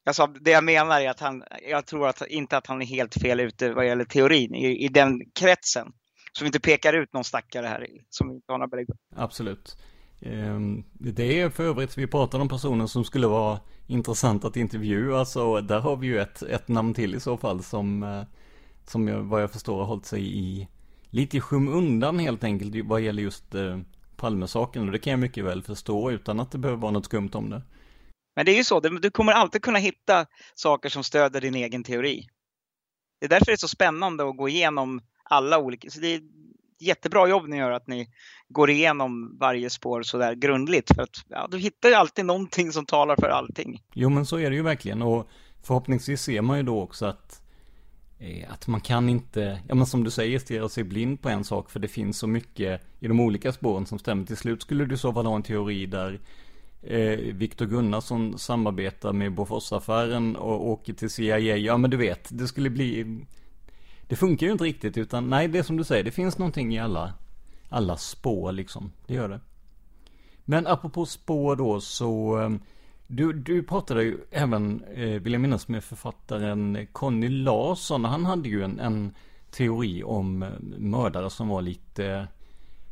jag 0.05 0.15
sa, 0.15 0.27
det 0.27 0.51
jag 0.51 0.65
menar 0.65 1.01
är 1.01 1.11
att 1.11 1.21
han, 1.21 1.45
jag 1.71 1.87
tror 1.87 2.09
att, 2.09 2.27
inte 2.27 2.57
att 2.57 2.67
han 2.67 2.83
är 2.83 2.87
helt 2.87 3.15
fel 3.15 3.41
ute 3.41 3.73
vad 3.73 3.87
gäller 3.87 4.05
teorin 4.05 4.55
i, 4.55 4.85
i 4.85 4.89
den 4.89 5.21
kretsen. 5.35 5.93
Så 6.33 6.45
vi 6.45 6.47
inte 6.47 6.61
pekar 6.61 6.93
ut 6.93 7.13
någon 7.13 7.25
stackare 7.25 7.67
här 7.67 7.87
som 8.09 8.31
inte 8.31 8.53
har 8.53 8.59
några 8.59 8.69
belägg. 8.69 8.87
Absolut. 9.17 9.77
Ehm, 10.21 10.85
det 10.93 11.41
är 11.41 11.51
för 11.51 11.65
övrigt, 11.65 11.99
vi 11.99 12.07
pratar 12.07 12.41
om 12.41 12.49
personer 12.49 12.87
som 12.87 13.05
skulle 13.05 13.27
vara 13.27 13.61
intressant 13.87 14.45
att 14.45 14.57
intervjua, 14.57 15.25
så 15.25 15.61
där 15.61 15.81
har 15.81 15.97
vi 15.97 16.07
ju 16.07 16.21
ett, 16.21 16.43
ett 16.43 16.69
namn 16.69 16.95
till 16.95 17.15
i 17.15 17.21
så 17.21 17.37
fall 17.37 17.63
som, 17.63 18.03
eh, 18.03 18.23
som 18.85 19.09
jag, 19.09 19.23
vad 19.23 19.43
jag 19.43 19.51
förstår 19.51 19.79
har 19.79 19.85
hållit 19.85 20.07
sig 20.07 20.39
i 20.39 20.69
lite 21.11 21.37
i 21.37 21.41
skymundan 21.41 22.19
helt 22.19 22.45
enkelt 22.45 22.87
vad 22.87 23.01
gäller 23.01 23.23
just 23.23 23.55
eh, 23.55 23.79
Palmesaken. 24.23 24.87
Och 24.87 24.93
det 24.93 24.99
kan 24.99 25.11
jag 25.11 25.21
mycket 25.21 25.45
väl 25.45 25.63
förstå 25.63 26.11
utan 26.11 26.41
att 26.41 26.51
det 26.51 26.59
behöver 26.59 26.81
vara 26.81 26.93
något 26.93 27.05
skumt 27.05 27.31
om 27.33 27.51
det. 27.51 27.63
Men 28.37 28.47
det 28.47 28.53
är 28.53 28.57
ju 28.57 28.65
så, 28.65 28.81
du 28.81 29.11
kommer 29.11 29.33
alltid 29.33 29.63
kunna 29.63 29.79
hitta 29.79 30.27
saker 30.55 30.89
som 30.89 31.05
stöder 31.05 31.41
din 31.41 31.55
egen 31.55 31.85
teori. 31.85 32.27
Det 33.21 33.27
är 33.27 33.31
därför 33.31 33.47
det 33.47 33.53
är 33.53 33.57
så 33.57 33.69
spännande 33.69 34.29
att 34.29 34.37
gå 34.37 34.49
igenom 34.49 35.01
alla 35.25 35.59
olika, 35.59 35.91
så 35.91 36.01
det 36.01 36.15
är 36.15 36.21
jättebra 36.81 37.29
jobb 37.29 37.49
ni 37.49 37.57
gör 37.57 37.71
att 37.71 37.87
ni 37.87 38.09
går 38.49 38.71
igenom 38.71 39.39
varje 39.41 39.71
spår 39.71 40.03
sådär 40.03 40.35
grundligt. 40.35 40.95
För 40.95 41.03
att 41.03 41.25
ja, 41.29 41.49
du 41.51 41.59
hittar 41.59 41.89
ju 41.89 41.95
alltid 41.95 42.25
någonting 42.25 42.73
som 42.73 42.87
talar 42.87 43.17
för 43.17 43.29
allting. 43.29 43.83
Jo 43.95 44.09
men 44.09 44.27
så 44.27 44.39
är 44.39 44.51
det 44.51 44.57
ju 44.57 44.63
verkligen 44.63 45.03
och 45.03 45.29
förhoppningsvis 45.63 46.23
ser 46.23 46.43
man 46.43 46.57
ju 46.57 46.63
då 46.63 46.81
också 46.81 47.07
att 47.07 47.42
Eh, 48.23 48.53
att 48.53 48.67
man 48.67 48.81
kan 48.81 49.09
inte, 49.09 49.61
ja 49.69 49.75
men 49.75 49.87
som 49.87 50.05
du 50.05 50.11
säger, 50.11 50.39
stirra 50.39 50.69
sig 50.69 50.85
blind 50.85 51.23
på 51.23 51.29
en 51.29 51.45
sak 51.45 51.71
för 51.71 51.81
det 51.81 51.89
finns 51.89 52.19
så 52.19 52.27
mycket 52.27 52.81
i 53.01 53.09
de 53.09 53.21
olika 53.21 53.53
spåren 53.53 53.87
som 53.87 53.99
stämmer. 53.99 54.27
Till 54.27 54.37
slut 54.37 54.63
skulle 54.63 54.85
du 54.85 54.97
så 54.97 55.13
fall 55.13 55.27
ha 55.27 55.37
en 55.37 55.43
teori 55.43 55.87
där 55.87 56.21
eh, 56.83 57.19
Viktor 57.19 57.67
Gunnarsson 57.67 58.39
samarbetar 58.39 59.13
med 59.13 59.35
Boforsaffären 59.35 60.37
och 60.37 60.69
åker 60.69 60.93
till 60.93 61.11
CIA. 61.11 61.39
Ja 61.39 61.77
men 61.77 61.91
du 61.91 61.97
vet, 61.97 62.29
det 62.31 62.49
skulle 62.49 62.71
bli 62.71 63.21
Det 64.09 64.17
funkar 64.17 64.47
ju 64.47 64.53
inte 64.53 64.65
riktigt 64.65 64.99
utan 64.99 65.31
nej 65.31 65.49
det 65.49 65.59
är 65.59 65.63
som 65.63 65.77
du 65.77 65.85
säger, 65.85 66.05
det 66.05 66.11
finns 66.11 66.39
någonting 66.39 66.75
i 66.75 66.79
alla 66.79 67.15
alla 67.69 67.97
spår 67.97 68.53
liksom. 68.53 68.93
Det 69.07 69.15
gör 69.15 69.29
det. 69.29 69.41
Men 70.45 70.67
apropå 70.67 71.07
spår 71.07 71.57
då 71.57 71.81
så 71.81 72.41
eh, 72.41 72.51
du, 73.13 73.33
du 73.33 73.63
pratade 73.63 74.03
ju 74.03 74.19
även, 74.31 74.85
eh, 74.85 75.23
vill 75.23 75.33
jag 75.33 75.41
minnas, 75.41 75.69
med 75.69 75.85
författaren 75.85 76.87
Conny 76.93 77.29
Larsson. 77.29 78.05
Han 78.05 78.25
hade 78.25 78.49
ju 78.49 78.65
en, 78.65 78.81
en 78.81 79.15
teori 79.51 80.03
om 80.05 80.43
eh, 80.43 80.49
mördare 80.79 81.31
som 81.31 81.49
var 81.49 81.63
lite... 81.63 82.07
Eh, 82.07 82.25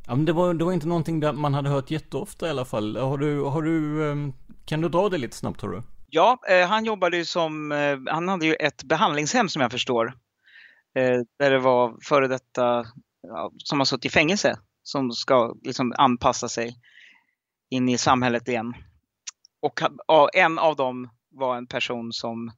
ja, 0.07 0.15
men 0.15 0.25
det 0.25 0.33
var, 0.33 0.55
det 0.55 0.65
var 0.65 0.73
inte 0.73 0.89
någonting 0.89 1.21
där 1.21 1.33
man 1.33 1.55
hade 1.55 1.69
hört 1.69 1.91
jätteofta 1.91 2.47
i 2.47 2.51
alla 2.51 2.65
fall. 2.65 2.97
Har 2.97 3.19
du, 3.19 3.43
har 3.43 3.63
du, 3.63 4.11
eh, 4.11 4.17
kan 4.65 4.81
du 4.81 4.89
dra 4.89 5.09
det 5.09 5.19
lite 5.19 5.37
snabbt 5.37 5.61
tror 5.61 5.73
du? 5.73 5.83
Ja, 6.11 6.39
eh, 6.49 6.69
han 6.69 6.85
jobbade 6.85 7.17
ju 7.17 7.25
som, 7.25 7.73
eh, 7.73 7.99
han 8.07 8.29
hade 8.29 8.47
ju 8.47 8.55
ett 8.55 8.85
behandlingshem 8.85 9.49
som 9.49 9.63
jag 9.63 9.71
förstår. 9.71 10.07
Eh, 10.95 11.21
där 11.39 11.51
det 11.51 11.59
var 11.59 11.97
före 12.05 12.29
detta 12.29 12.87
ja, 13.23 13.53
som 13.57 13.81
har 13.81 13.85
suttit 13.85 14.05
i 14.05 14.09
fängelse 14.09 14.59
som 14.83 15.13
ska 15.13 15.55
liksom 15.63 15.95
anpassa 15.99 16.49
sig 16.49 16.77
in 17.71 17.89
i 17.89 17.99
samhället 17.99 18.49
igen. 18.49 18.75
Och 19.61 19.81
en 20.37 20.59
av 20.59 20.77
dem 20.77 21.11
var 21.31 21.57
en 21.57 21.67
person 21.67 22.13
som, 22.13 22.53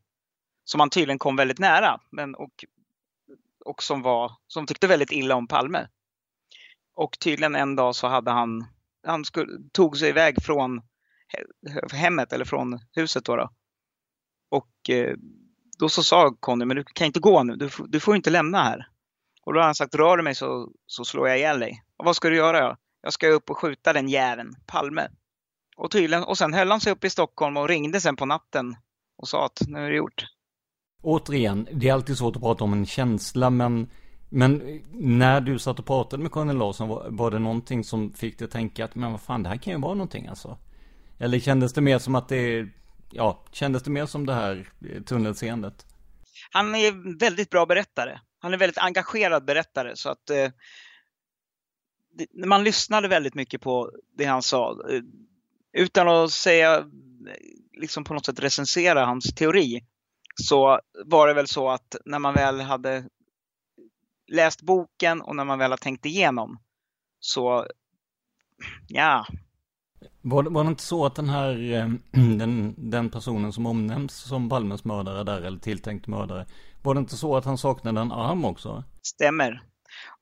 som 0.64 0.80
han 0.80 0.90
tydligen 0.90 1.18
kom 1.18 1.36
väldigt 1.36 1.58
nära 1.58 2.00
men, 2.10 2.34
och, 2.34 2.64
och 3.64 3.82
som, 3.82 4.02
var, 4.02 4.32
som 4.46 4.66
tyckte 4.66 4.86
väldigt 4.86 5.12
illa 5.12 5.34
om 5.34 5.48
Palme. 5.48 5.88
Och 6.94 7.18
tydligen 7.18 7.54
en 7.54 7.76
dag 7.76 7.94
så 7.96 8.08
hade 8.08 8.30
han, 8.30 8.66
han 9.06 9.24
skulle, 9.24 9.58
tog 9.72 9.98
sig 9.98 10.08
iväg 10.08 10.42
från 10.42 10.80
hemmet 11.92 12.32
eller 12.32 12.44
från 12.44 12.78
huset 12.92 13.24
då. 13.24 13.36
då. 13.36 13.50
Och 14.50 14.90
eh, 14.90 15.16
då 15.78 15.88
så 15.88 16.02
sa 16.02 16.36
Conny, 16.40 16.64
men 16.64 16.76
du 16.76 16.84
kan 16.84 17.06
inte 17.06 17.20
gå 17.20 17.42
nu, 17.42 17.56
du, 17.56 17.68
får- 17.68 17.86
du 17.86 18.00
får 18.00 18.16
inte 18.16 18.30
lämna 18.30 18.62
här. 18.62 18.88
Och 19.44 19.52
då 19.54 19.60
har 19.60 19.64
han 19.64 19.74
sagt, 19.74 19.94
rör 19.94 20.16
du 20.16 20.22
mig 20.22 20.34
så, 20.34 20.72
så 20.86 21.04
slår 21.04 21.28
jag 21.28 21.38
ihjäl 21.38 21.60
dig. 21.60 21.82
Och 21.96 22.04
vad 22.04 22.16
ska 22.16 22.28
du 22.28 22.36
göra? 22.36 22.76
Jag 23.00 23.12
ska 23.12 23.28
upp 23.28 23.50
och 23.50 23.58
skjuta 23.58 23.92
den 23.92 24.08
jäveln, 24.08 24.54
Palme. 24.66 25.08
Och 25.76 25.90
tydligen, 25.90 26.24
och 26.24 26.38
sen 26.38 26.54
höll 26.54 26.70
han 26.70 26.80
sig 26.80 26.92
upp 26.92 27.04
i 27.04 27.10
Stockholm 27.10 27.56
och 27.56 27.68
ringde 27.68 28.00
sen 28.00 28.16
på 28.16 28.26
natten 28.26 28.76
och 29.16 29.28
sa 29.28 29.46
att 29.46 29.62
nu 29.66 29.78
är 29.78 29.90
det 29.90 29.96
gjort. 29.96 30.24
Återigen, 31.02 31.68
det 31.72 31.88
är 31.88 31.92
alltid 31.92 32.18
svårt 32.18 32.36
att 32.36 32.42
prata 32.42 32.64
om 32.64 32.72
en 32.72 32.86
känsla 32.86 33.50
men 33.50 33.88
men 34.34 34.80
när 34.92 35.40
du 35.40 35.58
satt 35.58 35.78
och 35.78 35.86
pratade 35.86 36.22
med 36.22 36.32
Conny 36.32 36.52
Larsson 36.52 36.88
var, 36.88 37.06
var 37.10 37.30
det 37.30 37.38
någonting 37.38 37.84
som 37.84 38.12
fick 38.12 38.38
dig 38.38 38.44
att 38.44 38.50
tänka 38.50 38.84
att 38.84 38.94
men 38.94 39.12
vad 39.12 39.20
fan 39.20 39.42
det 39.42 39.48
här 39.48 39.56
kan 39.56 39.72
ju 39.72 39.80
vara 39.80 39.94
någonting 39.94 40.26
alltså? 40.26 40.58
Eller 41.18 41.38
kändes 41.38 41.72
det 41.72 41.80
mer 41.80 41.98
som 41.98 42.14
att 42.14 42.28
det, 42.28 42.68
ja, 43.10 43.44
kändes 43.52 43.82
det 43.82 43.90
mer 43.90 44.06
som 44.06 44.26
det 44.26 44.34
här 44.34 44.72
eh, 44.90 45.02
tunnelseendet? 45.02 45.86
Han 46.50 46.74
är 46.74 47.18
väldigt 47.18 47.50
bra 47.50 47.66
berättare. 47.66 48.20
Han 48.38 48.52
är 48.52 48.58
väldigt 48.58 48.78
engagerad 48.78 49.44
berättare 49.44 49.96
så 49.96 50.08
att 50.08 50.30
eh, 50.30 50.48
man 52.46 52.64
lyssnade 52.64 53.08
väldigt 53.08 53.34
mycket 53.34 53.60
på 53.60 53.90
det 54.16 54.24
han 54.24 54.42
sa. 54.42 54.78
Utan 55.72 56.08
att 56.08 56.30
säga, 56.30 56.84
liksom 57.80 58.04
på 58.04 58.14
något 58.14 58.26
sätt 58.26 58.40
recensera 58.40 59.04
hans 59.06 59.34
teori, 59.34 59.80
så 60.42 60.80
var 61.06 61.26
det 61.28 61.34
väl 61.34 61.46
så 61.48 61.70
att 61.70 61.96
när 62.04 62.18
man 62.18 62.34
väl 62.34 62.60
hade 62.60 63.04
läst 64.32 64.62
boken 64.62 65.20
och 65.22 65.36
när 65.36 65.44
man 65.44 65.58
väl 65.58 65.70
har 65.70 65.78
tänkt 65.78 66.06
igenom 66.06 66.58
så, 67.20 67.66
ja, 68.88 69.26
Var, 70.22 70.42
det- 70.42 70.50
var 70.50 70.64
det 70.64 70.68
inte 70.70 70.82
så 70.82 71.06
att 71.06 71.14
den 71.14 71.28
här, 71.28 71.72
eh, 71.72 71.88
den, 72.38 72.74
den 72.90 73.10
personen 73.10 73.52
som 73.52 73.66
omnämns 73.66 74.14
som 74.16 74.48
Palmes 74.48 74.84
mördare 74.84 75.24
där, 75.24 75.42
eller 75.42 75.58
tilltänkt 75.58 76.06
mördare, 76.06 76.46
var 76.82 76.94
det 76.94 77.00
inte 77.00 77.16
så 77.16 77.36
att 77.36 77.44
han 77.44 77.58
saknade 77.58 78.00
en 78.00 78.12
arm 78.12 78.44
också? 78.44 78.84
stämmer. 79.02 79.62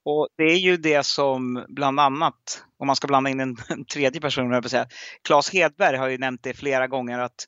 Och 0.04 0.28
det 0.36 0.44
är 0.44 0.56
ju 0.56 0.76
det 0.76 1.06
som 1.06 1.64
bland 1.68 2.00
annat, 2.00 2.64
om 2.78 2.86
man 2.86 2.96
ska 2.96 3.06
blanda 3.06 3.30
in 3.30 3.40
en, 3.40 3.56
en 3.68 3.84
tredje 3.84 4.20
person, 4.20 4.50
jag 4.50 4.70
säga, 4.70 4.86
Claes 5.24 5.50
Hedberg 5.52 5.96
har 5.96 6.08
ju 6.08 6.18
nämnt 6.18 6.42
det 6.42 6.54
flera 6.54 6.86
gånger 6.86 7.18
att 7.18 7.46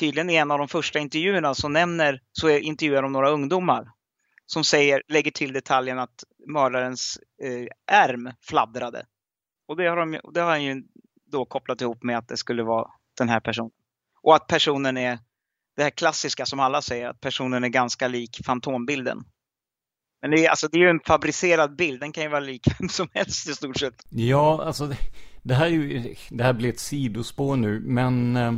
tydligen 0.00 0.30
i 0.30 0.34
en 0.34 0.50
av 0.50 0.58
de 0.58 0.68
första 0.68 0.98
intervjuerna 0.98 1.54
så 1.54 1.68
nämner, 1.68 2.20
så 2.32 2.50
intervjuar 2.50 3.02
de 3.02 3.12
några 3.12 3.30
ungdomar 3.30 3.88
som 4.46 4.64
säger, 4.64 5.02
lägger 5.08 5.30
till 5.30 5.52
detaljen 5.52 5.98
att 5.98 6.24
mördarens 6.48 7.18
eh, 7.42 7.96
ärm 7.98 8.32
fladdrade. 8.40 9.06
Och 9.68 9.76
det 9.76 9.86
har, 9.86 9.96
de, 9.96 10.20
det 10.34 10.40
har 10.40 10.50
han 10.50 10.64
ju 10.64 10.82
då 11.30 11.44
kopplat 11.44 11.80
ihop 11.80 12.02
med 12.02 12.18
att 12.18 12.28
det 12.28 12.36
skulle 12.36 12.62
vara 12.62 12.90
den 13.18 13.28
här 13.28 13.40
personen. 13.40 13.70
Och 14.22 14.34
att 14.34 14.46
personen 14.46 14.96
är 14.96 15.18
det 15.76 15.82
här 15.82 15.90
klassiska 15.90 16.46
som 16.46 16.60
alla 16.60 16.82
säger, 16.82 17.08
att 17.08 17.20
personen 17.20 17.64
är 17.64 17.68
ganska 17.68 18.08
lik 18.08 18.40
fantombilden. 18.46 19.24
Men 20.24 20.30
det 20.30 20.46
är, 20.46 20.50
alltså, 20.50 20.68
det 20.68 20.78
är 20.78 20.80
ju 20.80 20.88
en 20.88 21.00
fabricerad 21.06 21.76
bild, 21.76 22.00
den 22.00 22.12
kan 22.12 22.22
ju 22.22 22.28
vara 22.28 22.40
lik 22.40 22.66
vem 22.78 22.88
som 22.88 23.08
helst 23.14 23.48
i 23.48 23.52
stort 23.54 23.76
sett. 23.76 24.06
Ja, 24.08 24.62
alltså 24.64 24.86
det, 24.86 24.96
det 25.42 25.54
här 25.54 25.66
är 25.66 25.70
ju, 25.70 26.14
det 26.30 26.44
här 26.44 26.52
blir 26.52 26.68
ett 26.68 26.78
sidospår 26.78 27.56
nu, 27.56 27.80
men 27.80 28.36
eh, 28.36 28.54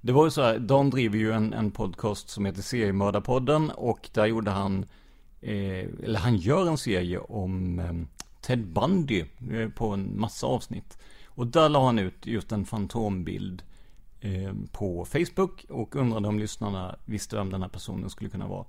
det 0.00 0.12
var 0.12 0.24
ju 0.24 0.30
så 0.30 0.42
här, 0.42 0.58
Dan 0.58 0.90
driver 0.90 1.18
ju 1.18 1.32
en, 1.32 1.52
en 1.52 1.70
podcast 1.70 2.28
som 2.28 2.44
heter 2.44 2.62
Seriemördarpodden 2.62 3.70
och 3.70 4.08
där 4.12 4.26
gjorde 4.26 4.50
han, 4.50 4.86
eh, 5.40 6.04
eller 6.04 6.18
han 6.18 6.36
gör 6.36 6.68
en 6.68 6.78
serie 6.78 7.18
om 7.18 7.78
eh, 7.78 7.92
Ted 8.40 8.66
Bundy 8.66 9.24
eh, 9.52 9.68
på 9.68 9.88
en 9.88 10.20
massa 10.20 10.46
avsnitt. 10.46 10.98
Och 11.26 11.46
där 11.46 11.68
la 11.68 11.86
han 11.86 11.98
ut 11.98 12.26
just 12.26 12.52
en 12.52 12.64
fantombild 12.64 13.62
eh, 14.20 14.52
på 14.72 15.04
Facebook 15.04 15.64
och 15.68 15.96
undrade 15.96 16.28
om 16.28 16.38
lyssnarna 16.38 16.96
visste 17.04 17.36
vem 17.36 17.50
den 17.50 17.62
här 17.62 17.68
personen 17.68 18.10
skulle 18.10 18.30
kunna 18.30 18.46
vara. 18.46 18.64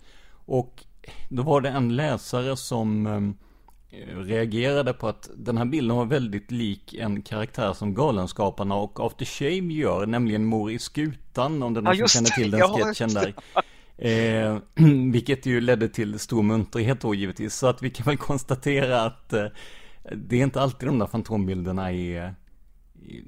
Och 0.45 0.85
då 1.29 1.43
var 1.43 1.61
det 1.61 1.69
en 1.69 1.95
läsare 1.95 2.57
som 2.57 3.07
eh, 3.07 4.17
reagerade 4.17 4.93
på 4.93 5.07
att 5.07 5.29
den 5.35 5.57
här 5.57 5.65
bilden 5.65 5.97
var 5.97 6.05
väldigt 6.05 6.51
lik 6.51 6.93
en 6.93 7.21
karaktär 7.21 7.73
som 7.73 7.93
Galenskaparna 7.93 8.75
och 8.75 9.05
After 9.05 9.25
Shame 9.25 9.73
gör, 9.73 10.05
nämligen 10.05 10.45
Mor 10.45 10.71
i 10.71 10.79
skutan, 10.79 11.63
om 11.63 11.73
någon 11.73 11.85
Ja, 11.85 11.95
som 11.95 12.07
känner 12.07 12.29
till 12.29 12.51
den 12.51 12.61
sketchen 12.61 13.13
där. 13.13 13.33
Eh, 13.97 14.57
vilket 15.11 15.45
ju 15.45 15.61
ledde 15.61 15.89
till 15.89 16.19
stor 16.19 16.43
munterhet 16.43 17.01
då 17.01 17.15
givetvis. 17.15 17.55
Så 17.55 17.67
att 17.67 17.81
vi 17.81 17.89
kan 17.89 18.05
väl 18.05 18.17
konstatera 18.17 19.01
att 19.01 19.33
eh, 19.33 19.45
det 20.15 20.39
är 20.39 20.43
inte 20.43 20.61
alltid 20.61 20.89
de 20.89 20.99
där 20.99 21.05
fantombilderna 21.05 21.91
är 21.91 22.35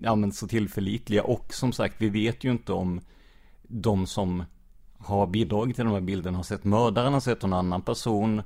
ja, 0.01 0.15
men 0.15 0.31
så 0.31 0.47
tillförlitliga. 0.47 1.23
Och 1.23 1.53
som 1.53 1.71
sagt, 1.71 1.95
vi 1.97 2.09
vet 2.09 2.43
ju 2.43 2.51
inte 2.51 2.73
om 2.73 3.01
de 3.63 4.07
som 4.07 4.43
har 5.05 5.27
bidragit 5.27 5.75
till 5.75 5.85
de 5.85 5.93
här 5.93 6.01
bilderna 6.01 6.37
har 6.37 6.43
sett 6.43 6.63
mördaren, 6.63 7.13
har 7.13 7.19
sett 7.19 7.41
någon 7.41 7.53
annan 7.53 7.81
person. 7.81 8.41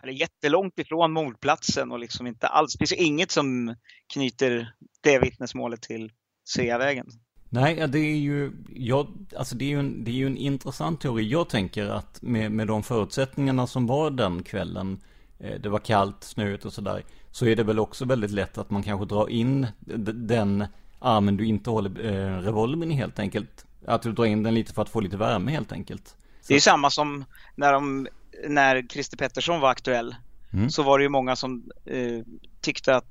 Han 0.00 0.10
är 0.10 0.14
jättelångt 0.14 0.78
ifrån 0.78 1.12
mordplatsen 1.12 1.92
och 1.92 1.98
liksom 1.98 2.26
inte 2.26 2.46
alls, 2.46 2.72
det 2.72 2.78
finns 2.78 3.00
inget 3.00 3.30
som 3.30 3.76
knyter 4.12 4.74
det 5.00 5.18
vittnesmålet 5.18 5.82
till 5.82 6.12
Sveavägen. 6.44 7.06
Nej, 7.52 7.88
det 7.88 7.98
är 7.98 8.16
ju, 8.16 8.52
jag, 8.68 9.06
alltså 9.36 9.56
det 9.56 9.64
är 9.64 9.68
ju, 9.68 9.78
en, 9.78 10.04
det 10.04 10.10
är 10.10 10.14
ju 10.14 10.26
en 10.26 10.36
intressant 10.36 11.00
teori. 11.00 11.28
Jag 11.28 11.48
tänker 11.48 11.86
att 11.86 12.22
med, 12.22 12.52
med 12.52 12.66
de 12.66 12.82
förutsättningarna 12.82 13.66
som 13.66 13.86
var 13.86 14.10
den 14.10 14.42
kvällen, 14.42 15.00
eh, 15.38 15.60
det 15.60 15.68
var 15.68 15.78
kallt, 15.78 16.24
snöigt 16.24 16.64
och 16.64 16.72
sådär, 16.72 17.04
så 17.30 17.46
är 17.46 17.56
det 17.56 17.62
väl 17.62 17.78
också 17.78 18.04
väldigt 18.04 18.30
lätt 18.30 18.58
att 18.58 18.70
man 18.70 18.82
kanske 18.82 19.06
drar 19.06 19.28
in 19.28 19.66
den 20.14 20.64
armen 20.98 21.36
du 21.36 21.46
inte 21.46 21.70
håller 21.70 22.06
eh, 22.06 22.42
revolvern 22.42 22.92
i 22.92 22.94
helt 22.94 23.18
enkelt. 23.18 23.66
Att 23.86 24.02
du 24.02 24.12
drar 24.12 24.24
in 24.24 24.42
den 24.42 24.54
lite 24.54 24.72
för 24.72 24.82
att 24.82 24.88
få 24.88 25.00
lite 25.00 25.16
värme 25.16 25.52
helt 25.52 25.72
enkelt. 25.72 26.08
Så. 26.08 26.14
Det 26.48 26.54
är 26.54 26.60
samma 26.60 26.90
som 26.90 27.24
när, 27.54 27.72
de, 27.72 28.08
när 28.48 28.82
Christer 28.82 29.16
Pettersson 29.16 29.60
var 29.60 29.70
aktuell. 29.70 30.14
Mm. 30.52 30.70
Så 30.70 30.82
var 30.82 30.98
det 30.98 31.02
ju 31.02 31.08
många 31.08 31.36
som 31.36 31.70
eh, 31.84 32.20
tyckte 32.60 32.96
att 32.96 33.06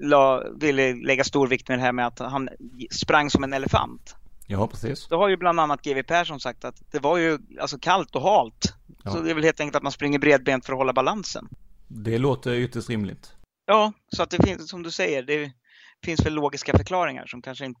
la, 0.00 0.44
ville 0.60 0.94
lägga 0.94 1.24
stor 1.24 1.46
vikt 1.46 1.68
med 1.68 1.78
det 1.78 1.82
här 1.82 1.92
med 1.92 2.06
att 2.06 2.18
han 2.18 2.48
sprang 2.90 3.30
som 3.30 3.44
en 3.44 3.52
elefant. 3.52 4.16
Ja, 4.46 4.66
precis. 4.66 5.08
Då 5.08 5.16
har 5.16 5.28
ju 5.28 5.36
bland 5.36 5.60
annat 5.60 5.82
GW 5.82 6.02
Persson 6.02 6.40
sagt 6.40 6.64
att 6.64 6.82
det 6.90 6.98
var 6.98 7.16
ju 7.18 7.38
alltså 7.60 7.78
kallt 7.78 8.16
och 8.16 8.22
halt. 8.22 8.74
Ja. 9.04 9.10
Så 9.10 9.20
det 9.20 9.30
är 9.30 9.34
väl 9.34 9.44
helt 9.44 9.60
enkelt 9.60 9.76
att 9.76 9.82
man 9.82 9.92
springer 9.92 10.18
bredbent 10.18 10.66
för 10.66 10.72
att 10.72 10.78
hålla 10.78 10.92
balansen. 10.92 11.48
Det 11.88 12.18
låter 12.18 12.54
ytterst 12.54 12.88
rimligt. 12.88 13.32
Ja, 13.66 13.92
så 14.16 14.22
att 14.22 14.30
det 14.30 14.46
finns, 14.46 14.68
som 14.68 14.82
du 14.82 14.90
säger, 14.90 15.22
det 15.22 15.52
finns 16.04 16.26
väl 16.26 16.34
logiska 16.34 16.78
förklaringar 16.78 17.26
som 17.26 17.42
kanske 17.42 17.64
inte... 17.64 17.80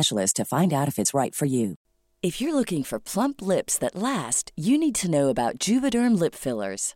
specialist 0.01 0.35
to 0.35 0.45
find 0.45 0.73
out 0.73 0.87
if 0.87 0.97
it's 0.99 1.13
right 1.13 1.35
for 1.35 1.47
you. 1.47 1.75
If 2.21 2.41
you're 2.41 2.55
looking 2.55 2.83
for 2.83 2.99
plump 2.99 3.41
lips 3.41 3.77
that 3.79 3.95
last, 3.95 4.51
you 4.55 4.77
need 4.77 4.95
to 4.95 5.09
know 5.09 5.29
about 5.29 5.59
Juvederm 5.59 6.19
lip 6.19 6.35
fillers. 6.35 6.95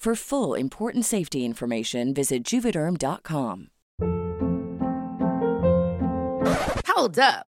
For 0.00 0.14
full 0.14 0.54
important 0.54 1.04
safety 1.04 1.44
information, 1.44 2.14
visit 2.14 2.42
juvederm.com. 2.42 3.68
Hold 6.86 7.18
up. 7.18 7.49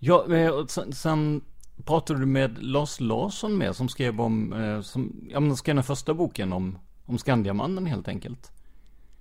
Ja, 0.00 0.26
sen, 0.68 0.92
sen 0.92 1.44
pratade 1.86 2.20
du 2.20 2.26
med 2.26 2.62
Lars 2.62 3.00
Larsson 3.00 3.58
med 3.58 3.76
som 3.76 3.88
skrev 3.88 4.20
om, 4.20 4.52
eh, 4.52 4.80
som, 4.80 5.28
ja 5.30 5.40
men 5.40 5.56
skrev 5.56 5.74
den 5.74 5.84
första 5.84 6.14
boken 6.14 6.52
om, 6.52 6.78
om 7.06 7.18
Skandiamannen 7.18 7.86
helt 7.86 8.08
enkelt. 8.08 8.52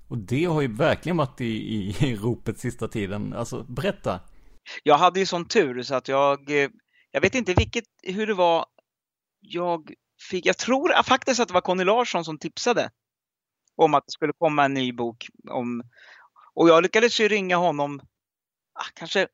Och 0.08 0.18
det 0.18 0.46
har 0.46 0.62
ju 0.62 0.76
verkligen 0.76 1.18
varit 1.18 1.42
i, 1.42 1.46
i, 1.46 1.96
i 2.00 2.16
ropet 2.16 2.60
sista 2.60 2.88
tiden. 2.88 3.34
Alltså, 3.34 3.64
berätta. 3.64 4.20
Jag 4.84 4.98
hade 4.98 5.20
ju 5.20 5.26
sån 5.26 5.46
tur 5.46 5.84
så 5.84 5.96
att 5.96 6.08
jag 6.08 6.64
eh, 6.64 6.70
jag 7.12 7.22
vet 7.22 7.36
inte 7.36 7.54
vilket, 7.54 7.86
hur 8.04 8.28
det 8.28 8.34
var. 8.34 8.66
Jag 9.40 9.94
fick, 10.30 10.46
jag 10.46 10.58
tror 10.58 11.04
faktiskt 11.04 11.40
att 11.40 11.48
det 11.48 11.54
var 11.54 11.62
Conny 11.62 11.84
Larsson 11.84 12.26
som 12.26 12.38
tipsade 12.38 12.90
om 13.76 13.94
att 13.94 14.06
det 14.06 14.12
skulle 14.12 14.34
komma 14.38 14.66
en 14.66 14.74
ny 14.74 14.94
bok. 14.94 15.28
Om, 15.50 15.84
och 16.54 16.70
jag 16.70 16.84
lyckades 16.84 17.20
ju 17.20 17.28
ringa 17.28 17.58
honom 17.58 18.00
ah, 18.74 18.90
kanske 18.94 19.28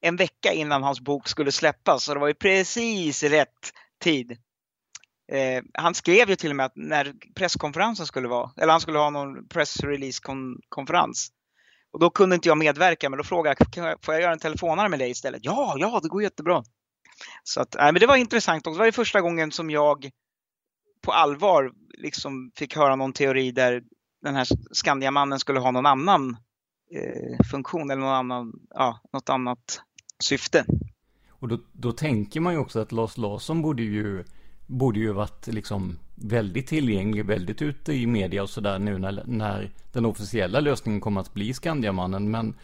en 0.00 0.16
vecka 0.16 0.52
innan 0.52 0.82
hans 0.82 1.00
bok 1.00 1.28
skulle 1.28 1.52
släppas. 1.52 2.04
Så 2.04 2.14
det 2.14 2.20
var 2.20 2.28
ju 2.28 2.34
precis 2.34 3.22
rätt 3.22 3.72
tid. 4.02 4.30
Eh, 5.32 5.62
han 5.74 5.94
skrev 5.94 6.30
ju 6.30 6.36
till 6.36 6.50
och 6.50 6.56
med 6.56 6.66
att 6.66 6.76
när 6.76 7.12
presskonferensen 7.34 8.06
skulle 8.06 8.28
vara, 8.28 8.50
eller 8.56 8.72
han 8.72 8.80
skulle 8.80 8.98
ha 8.98 9.10
någon 9.10 9.48
pressrelease-konferens. 9.48 11.28
Och 11.92 12.00
då 12.00 12.10
kunde 12.10 12.34
inte 12.34 12.48
jag 12.48 12.58
medverka, 12.58 13.10
men 13.10 13.16
då 13.16 13.24
frågade 13.24 13.56
jag, 13.76 14.04
får 14.04 14.14
jag 14.14 14.22
göra 14.22 14.32
en 14.32 14.38
telefonare 14.38 14.88
med 14.88 14.98
dig 14.98 15.10
istället? 15.10 15.40
Ja, 15.44 15.74
ja, 15.78 16.00
det 16.02 16.08
går 16.08 16.22
jättebra. 16.22 16.62
Så 17.44 17.60
att, 17.60 17.74
nej, 17.78 17.92
men 17.92 18.00
det 18.00 18.06
var 18.06 18.16
intressant 18.16 18.66
också. 18.66 18.76
Det 18.76 18.78
var 18.78 18.86
ju 18.86 18.92
första 18.92 19.20
gången 19.20 19.52
som 19.52 19.70
jag 19.70 20.10
på 21.02 21.12
allvar 21.12 21.72
liksom 21.98 22.52
fick 22.56 22.76
höra 22.76 22.96
någon 22.96 23.12
teori 23.12 23.50
där 23.50 23.82
den 24.22 24.34
här 24.34 24.46
Skandiamannen 24.72 25.38
skulle 25.38 25.60
ha 25.60 25.70
någon 25.70 25.86
annan 25.86 26.36
eh, 26.94 27.46
funktion 27.50 27.90
eller 27.90 28.02
någon 28.02 28.14
annan, 28.14 28.52
ja, 28.70 29.00
något 29.12 29.28
annat 29.28 29.82
syfte. 30.22 30.64
Och 31.28 31.48
då, 31.48 31.58
då 31.72 31.92
tänker 31.92 32.40
man 32.40 32.52
ju 32.52 32.58
också 32.58 32.80
att 32.80 32.92
Lars 32.92 33.16
Larsson 33.16 33.62
borde 33.62 33.82
ju, 33.82 34.24
borde 34.66 34.98
ju 34.98 35.12
varit 35.12 35.46
liksom 35.46 35.98
väldigt 36.14 36.66
tillgänglig, 36.66 37.24
väldigt 37.24 37.62
ute 37.62 37.92
i 37.92 38.06
media 38.06 38.42
och 38.42 38.50
sådär 38.50 38.78
nu 38.78 38.98
när, 38.98 39.22
när 39.26 39.70
den 39.92 40.04
officiella 40.04 40.60
lösningen 40.60 41.00
kommer 41.00 41.20
att 41.20 41.34
bli 41.34 41.54
Skandiamannen. 41.54 42.30
Men 42.30 42.54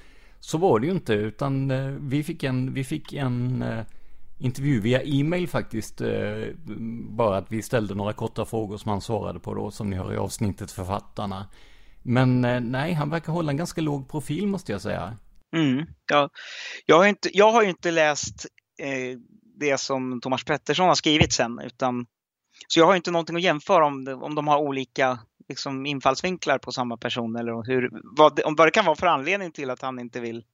så 0.40 0.58
var 0.58 0.80
det 0.80 0.86
ju 0.86 0.92
inte, 0.92 1.14
utan 1.14 1.70
eh, 1.70 1.86
vi 1.86 2.22
fick 2.22 2.42
en, 2.42 2.74
vi 2.74 2.84
fick 2.84 3.12
en 3.12 3.62
eh, 3.62 3.84
intervju 4.38 4.80
via 4.80 5.02
e-mail 5.02 5.48
faktiskt. 5.48 6.00
Eh, 6.00 6.44
bara 7.08 7.36
att 7.38 7.52
vi 7.52 7.62
ställde 7.62 7.94
några 7.94 8.12
korta 8.12 8.44
frågor 8.44 8.76
som 8.76 8.90
han 8.90 9.00
svarade 9.00 9.38
på 9.38 9.54
då, 9.54 9.70
som 9.70 9.90
ni 9.90 9.96
hör 9.96 10.12
i 10.12 10.16
avsnittet 10.16 10.70
Författarna. 10.72 11.46
Men 12.02 12.40
nej, 12.70 12.92
han 12.92 13.10
verkar 13.10 13.32
hålla 13.32 13.50
en 13.50 13.56
ganska 13.56 13.80
låg 13.80 14.08
profil 14.08 14.46
måste 14.46 14.72
jag 14.72 14.80
säga. 14.80 15.16
Mm, 15.56 15.86
ja. 16.10 16.30
jag, 16.86 16.96
har 16.96 17.06
inte, 17.06 17.30
jag 17.32 17.52
har 17.52 17.62
ju 17.62 17.68
inte 17.68 17.90
läst 17.90 18.46
eh, 18.78 19.18
det 19.60 19.80
som 19.80 20.20
Thomas 20.20 20.44
Pettersson 20.44 20.88
har 20.88 20.94
skrivit 20.94 21.32
sen. 21.32 21.60
Utan, 21.64 22.06
så 22.68 22.80
jag 22.80 22.86
har 22.86 22.96
inte 22.96 23.10
någonting 23.10 23.36
att 23.36 23.42
jämföra 23.42 23.86
om, 23.86 24.04
det, 24.04 24.14
om 24.14 24.34
de 24.34 24.48
har 24.48 24.58
olika 24.58 25.18
liksom, 25.48 25.86
infallsvinklar 25.86 26.58
på 26.58 26.72
samma 26.72 26.96
person 26.96 27.36
eller 27.36 27.66
hur, 27.66 27.90
vad, 28.16 28.40
om 28.44 28.54
vad 28.54 28.66
det 28.66 28.70
kan 28.70 28.84
vara 28.84 28.96
för 28.96 29.06
anledning 29.06 29.52
till 29.52 29.70
att 29.70 29.82
han 29.82 29.98
inte 29.98 30.20
vill. 30.20 30.44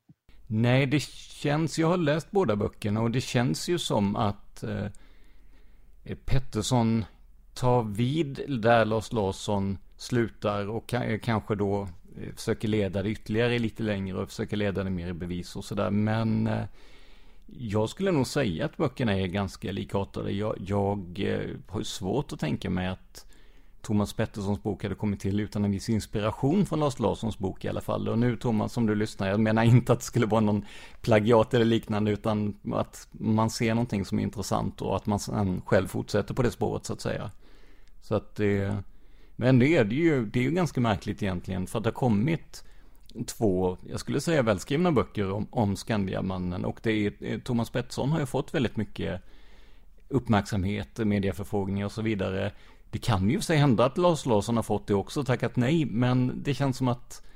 Nej, 0.47 0.87
det 0.87 1.03
känns, 1.03 1.79
jag 1.79 1.89
har 1.89 1.97
läst 1.97 2.31
båda 2.31 2.57
böckerna 2.57 3.01
och 3.01 3.11
det 3.11 3.21
känns 3.21 3.69
ju 3.69 3.79
som 3.79 4.17
att 4.17 4.63
eh, 4.63 4.87
Pettersson 6.25 7.05
tar 7.55 7.83
vid 7.83 8.61
där 8.63 8.85
Lars 8.85 9.13
Larsson 9.13 9.79
slutar 9.97 10.69
och 10.69 10.95
kanske 11.23 11.55
då 11.55 11.89
Eh, 12.17 12.35
försöker 12.35 12.69
leda 12.69 13.03
det 13.03 13.11
ytterligare 13.11 13.59
lite 13.59 13.83
längre 13.83 14.19
och 14.19 14.29
försöker 14.29 14.57
leda 14.57 14.85
det 14.85 14.91
mer 14.91 15.09
i 15.09 15.13
bevis 15.13 15.57
och 15.57 15.65
sådär. 15.65 15.91
Men 15.91 16.47
eh, 16.47 16.65
jag 17.47 17.89
skulle 17.89 18.11
nog 18.11 18.27
säga 18.27 18.65
att 18.65 18.77
böckerna 18.77 19.19
är 19.19 19.27
ganska 19.27 19.73
likartade. 19.73 20.33
Jag, 20.33 20.57
jag 20.67 21.21
eh, 21.21 21.51
har 21.69 21.83
svårt 21.83 22.33
att 22.33 22.41
tänka 22.41 22.71
mig 22.71 22.87
att 22.87 23.27
Thomas 23.83 24.13
Petterssons 24.13 24.63
bok 24.63 24.83
hade 24.83 24.95
kommit 24.95 25.21
till 25.21 25.41
utan 25.41 25.65
en 25.65 25.71
viss 25.71 25.89
inspiration 25.89 26.67
från 26.67 26.81
Lars 26.81 26.99
Larssons 26.99 27.39
bok 27.39 27.65
i 27.65 27.69
alla 27.69 27.81
fall. 27.81 28.09
Och 28.09 28.19
nu 28.19 28.37
Thomas, 28.37 28.73
som 28.73 28.87
du 28.87 28.95
lyssnar, 28.95 29.29
jag 29.29 29.41
menar 29.41 29.63
inte 29.63 29.93
att 29.93 29.99
det 29.99 30.05
skulle 30.05 30.27
vara 30.27 30.41
någon 30.41 30.65
plagiat 31.01 31.55
eller 31.55 31.65
liknande, 31.65 32.11
utan 32.11 32.57
att 32.73 33.09
man 33.13 33.51
ser 33.51 33.75
någonting 33.75 34.05
som 34.05 34.19
är 34.19 34.23
intressant 34.23 34.83
och 34.83 34.97
att 34.97 35.07
man 35.07 35.19
sen 35.19 35.63
själv 35.67 35.87
fortsätter 35.87 36.35
på 36.35 36.43
det 36.43 36.51
spåret 36.51 36.85
så 36.85 36.93
att 36.93 37.01
säga. 37.01 37.31
Så 38.03 38.15
att 38.15 38.35
det, 38.35 38.77
men 39.43 39.59
det 39.59 39.77
är 39.77 39.85
det 39.85 39.95
ju, 39.95 40.27
det 40.27 40.39
är 40.39 40.43
ju 40.43 40.51
ganska 40.51 40.81
märkligt 40.81 41.23
egentligen, 41.23 41.67
för 41.67 41.79
att 41.79 41.85
det 41.85 41.91
har 41.91 41.95
kommit 41.95 42.65
två, 43.27 43.77
jag 43.89 44.01
skulle 44.01 44.21
säga 44.21 44.43
välskrivna 44.43 44.93
böcker 44.93 45.31
om, 45.31 45.47
om 45.51 45.77
Skandiamannen 45.77 46.65
och 46.65 46.81
det 46.83 47.07
är, 47.07 47.13
eh, 47.21 47.39
Thomas 47.39 47.71
Pettersson 47.71 48.11
har 48.11 48.21
ju 48.21 48.27
fått 48.27 48.55
väldigt 48.55 48.77
mycket 48.77 49.23
uppmärksamhet, 50.09 50.99
medieförfrågningar 50.99 51.87
och 51.87 51.93
så 51.93 52.03
vidare. 52.03 52.53
Det 52.91 52.99
kan 52.99 53.31
ju 53.31 53.41
sig 53.41 53.57
hända 53.57 53.85
att 53.85 53.99
Lars 53.99 54.27
Larsson 54.27 54.57
har 54.57 54.63
fått 54.63 54.87
det 54.87 54.95
också 54.95 55.21
och 55.21 55.27
tackat 55.27 55.57
nej, 55.57 55.85
men 55.85 56.43
det 56.43 56.55
känns 56.55 56.77
som 56.77 56.89
att 56.89 57.27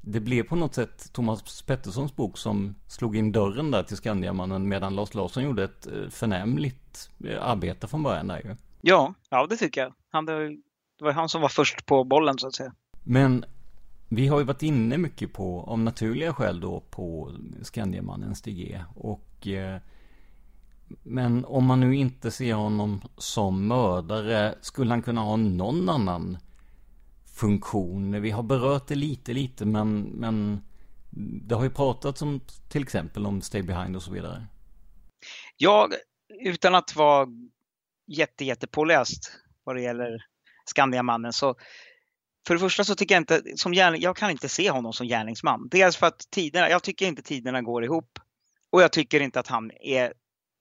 det 0.00 0.20
blev 0.20 0.42
på 0.42 0.56
något 0.56 0.74
sätt 0.74 1.12
Thomas 1.12 1.62
Petterssons 1.62 2.16
bok 2.16 2.38
som 2.38 2.74
slog 2.86 3.16
in 3.16 3.32
dörren 3.32 3.70
där 3.70 3.82
till 3.82 3.96
Skandiamannen 3.96 4.68
medan 4.68 4.94
Lars 4.94 5.14
Larsson 5.14 5.44
gjorde 5.44 5.64
ett 5.64 5.86
eh, 5.86 6.08
förnämligt 6.10 7.10
eh, 7.24 7.48
arbete 7.48 7.86
från 7.88 8.02
början 8.02 8.28
där 8.28 8.40
ju. 8.44 8.56
Ja, 8.80 9.14
ja 9.30 9.46
det 9.46 9.56
tycker 9.56 9.80
jag. 9.80 9.92
Han, 10.10 10.26
det 10.98 11.04
var 11.04 11.12
han 11.12 11.28
som 11.28 11.40
var 11.40 11.48
först 11.48 11.86
på 11.86 12.04
bollen 12.04 12.38
så 12.38 12.46
att 12.46 12.54
säga. 12.54 12.72
Men 13.02 13.44
vi 14.08 14.26
har 14.26 14.38
ju 14.38 14.44
varit 14.44 14.62
inne 14.62 14.98
mycket 14.98 15.32
på, 15.32 15.60
av 15.60 15.78
naturliga 15.78 16.34
skäl 16.34 16.60
då, 16.60 16.80
på 16.90 17.32
Skandiamannen 17.62 18.34
Stig 18.34 18.60
E. 18.60 18.84
Och 18.94 19.46
eh, 19.46 19.80
men 21.02 21.44
om 21.44 21.64
man 21.64 21.80
nu 21.80 21.96
inte 21.96 22.30
ser 22.30 22.54
honom 22.54 23.02
som 23.16 23.66
mördare, 23.68 24.54
skulle 24.60 24.90
han 24.90 25.02
kunna 25.02 25.20
ha 25.20 25.36
någon 25.36 25.88
annan 25.88 26.38
funktion? 27.38 28.22
Vi 28.22 28.30
har 28.30 28.42
berört 28.42 28.86
det 28.86 28.94
lite, 28.94 29.32
lite, 29.32 29.64
men, 29.64 30.00
men 30.00 30.64
det 31.46 31.54
har 31.54 31.64
ju 31.64 31.70
pratats 31.70 32.22
om 32.22 32.40
till 32.68 32.82
exempel 32.82 33.26
om 33.26 33.42
Stay 33.42 33.62
Behind 33.62 33.96
och 33.96 34.02
så 34.02 34.12
vidare. 34.12 34.46
Ja, 35.56 35.88
utan 36.44 36.74
att 36.74 36.96
vara 36.96 37.28
jätte, 38.06 38.44
jättepåläst 38.44 39.32
vad 39.64 39.76
det 39.76 39.82
gäller 39.82 40.24
Skandiamannen 40.64 41.32
så 41.32 41.54
för 42.46 42.54
det 42.54 42.60
första 42.60 42.84
så 42.84 42.94
tycker 42.94 43.14
jag 43.14 43.22
inte, 43.22 43.42
som 43.56 43.72
gärning, 43.72 44.02
jag 44.02 44.16
kan 44.16 44.30
inte 44.30 44.48
se 44.48 44.70
honom 44.70 44.92
som 44.92 45.06
gärningsman. 45.06 45.68
Dels 45.70 45.96
för 45.96 46.06
att 46.06 46.30
tiderna, 46.30 46.70
jag 46.70 46.82
tycker 46.82 47.06
inte 47.06 47.22
tiderna 47.22 47.62
går 47.62 47.84
ihop. 47.84 48.18
Och 48.72 48.82
jag 48.82 48.92
tycker 48.92 49.20
inte 49.20 49.40
att 49.40 49.48
han 49.48 49.70
är 49.80 50.12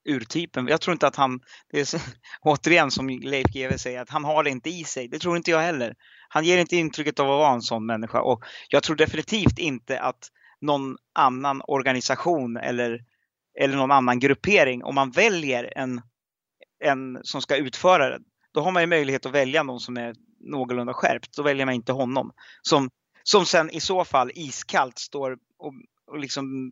urtypen. 0.09 0.67
Jag 0.67 0.81
tror 0.81 0.93
inte 0.93 1.07
att 1.07 1.15
han, 1.15 1.39
det 1.71 1.79
är 1.79 1.85
så, 1.85 1.97
återigen 2.41 2.91
som 2.91 3.09
Leif 3.09 3.47
GW 3.47 3.77
säger, 3.77 4.01
att 4.01 4.09
han 4.09 4.23
har 4.23 4.43
det 4.43 4.49
inte 4.49 4.69
i 4.69 4.83
sig. 4.83 5.07
Det 5.07 5.19
tror 5.19 5.37
inte 5.37 5.51
jag 5.51 5.59
heller. 5.59 5.95
Han 6.29 6.43
ger 6.43 6.57
inte 6.57 6.75
intrycket 6.75 7.19
av 7.19 7.31
att 7.31 7.37
vara 7.37 7.53
en 7.53 7.61
sån 7.61 7.85
människa 7.85 8.21
och 8.21 8.43
jag 8.69 8.83
tror 8.83 8.95
definitivt 8.95 9.59
inte 9.59 9.99
att 9.99 10.29
någon 10.61 10.95
annan 11.13 11.61
organisation 11.67 12.57
eller, 12.57 12.99
eller 13.59 13.75
någon 13.75 13.91
annan 13.91 14.19
gruppering, 14.19 14.83
om 14.83 14.95
man 14.95 15.11
väljer 15.11 15.73
en, 15.77 16.01
en 16.83 17.19
som 17.23 17.41
ska 17.41 17.55
utföra 17.55 18.09
det, 18.09 18.19
då 18.53 18.61
har 18.61 18.71
man 18.71 18.83
ju 18.83 18.87
möjlighet 18.87 19.25
att 19.25 19.31
välja 19.31 19.63
någon 19.63 19.79
som 19.79 19.97
är 19.97 20.15
någorlunda 20.39 20.93
skärpt. 20.93 21.35
Då 21.35 21.43
väljer 21.43 21.65
man 21.65 21.75
inte 21.75 21.91
honom. 21.91 22.31
Som, 22.61 22.89
som 23.23 23.45
sen 23.45 23.69
i 23.69 23.79
så 23.79 24.05
fall 24.05 24.31
iskallt 24.35 24.99
står 24.99 25.31
och, 25.31 25.73
och 26.07 26.19
liksom 26.19 26.71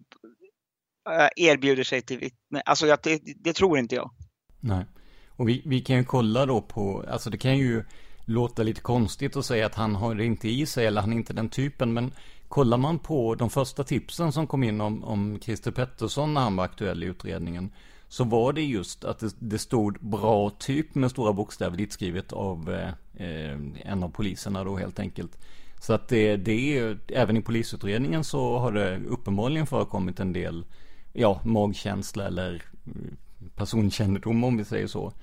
eh, 1.10 1.46
erbjuder 1.46 1.84
sig 1.84 2.02
till 2.02 2.20
vittne. 2.20 2.62
Alltså 2.66 2.88
jag, 2.88 3.00
det, 3.04 3.22
det, 3.36 3.54
tror 3.54 3.80
inte 3.80 3.96
jag. 3.96 4.12
Nej. 4.60 4.86
Och 5.30 5.50
vi, 5.50 5.62
vi 5.66 5.82
kan 5.82 5.98
ju 5.98 6.04
kolla 6.04 6.46
då 6.46 6.62
på, 6.62 7.06
alltså 7.08 7.30
det 7.30 7.38
kan 7.38 7.58
ju 7.58 7.84
låta 8.26 8.64
lite 8.64 8.82
konstigt 8.82 9.36
att 9.36 9.46
säga 9.46 9.66
att 9.66 9.76
han 9.76 9.96
har 9.96 10.16
det 10.16 10.26
inte 10.26 10.50
i 10.50 10.66
sig 10.66 10.86
eller 10.86 11.02
han 11.02 11.14
är 11.14 11.18
inte 11.18 11.34
den 11.34 11.50
typen. 11.50 11.94
Men 11.94 12.12
kollar 12.48 12.78
man 12.78 13.00
på 13.00 13.36
de 13.36 13.50
första 13.50 13.84
tipsen 13.84 14.32
som 14.32 14.48
kom 14.48 14.64
in 14.64 14.82
om, 14.82 15.04
om 15.04 15.40
Christer 15.42 15.72
Pettersson 15.72 16.34
när 16.34 16.42
han 16.42 16.56
var 16.56 16.66
aktuell 16.66 17.04
i 17.04 17.08
utredningen. 17.08 17.72
Så 18.12 18.24
var 18.24 18.54
det 18.54 18.62
just 18.62 19.04
att 19.04 19.20
det, 19.20 19.36
det 19.40 19.60
stod 19.60 20.00
bra 20.00 20.50
typ 20.50 20.96
med 20.96 21.12
stora 21.12 21.34
bokstäver 21.34 21.78
ditskrivet 21.78 22.34
av 22.34 22.74
eh, 22.74 22.90
eh 23.28 23.58
en 23.82 24.04
av 24.04 24.10
poliserna 24.10 24.64
då 24.64 24.78
helt 24.78 25.00
enkelt. 25.00 25.38
Så 25.82 25.94
att 25.94 26.08
det, 26.08 26.38
det 26.38 26.78
är, 26.78 27.00
även 27.08 27.38
i 27.38 27.42
polisutredningen 27.42 28.24
så 28.24 28.58
har 28.58 28.72
det 28.72 28.98
uppenbarligen 28.98 29.68
förekommit 29.68 30.20
en 30.20 30.34
del 30.34 30.66
ja, 31.14 31.42
magkänsla 31.44 32.28
eller 32.28 32.54
eh, 32.54 33.48
personkännedom 33.56 34.44
om 34.44 34.58
vi 34.58 34.66
säger 34.66 34.88
så. 34.88 35.14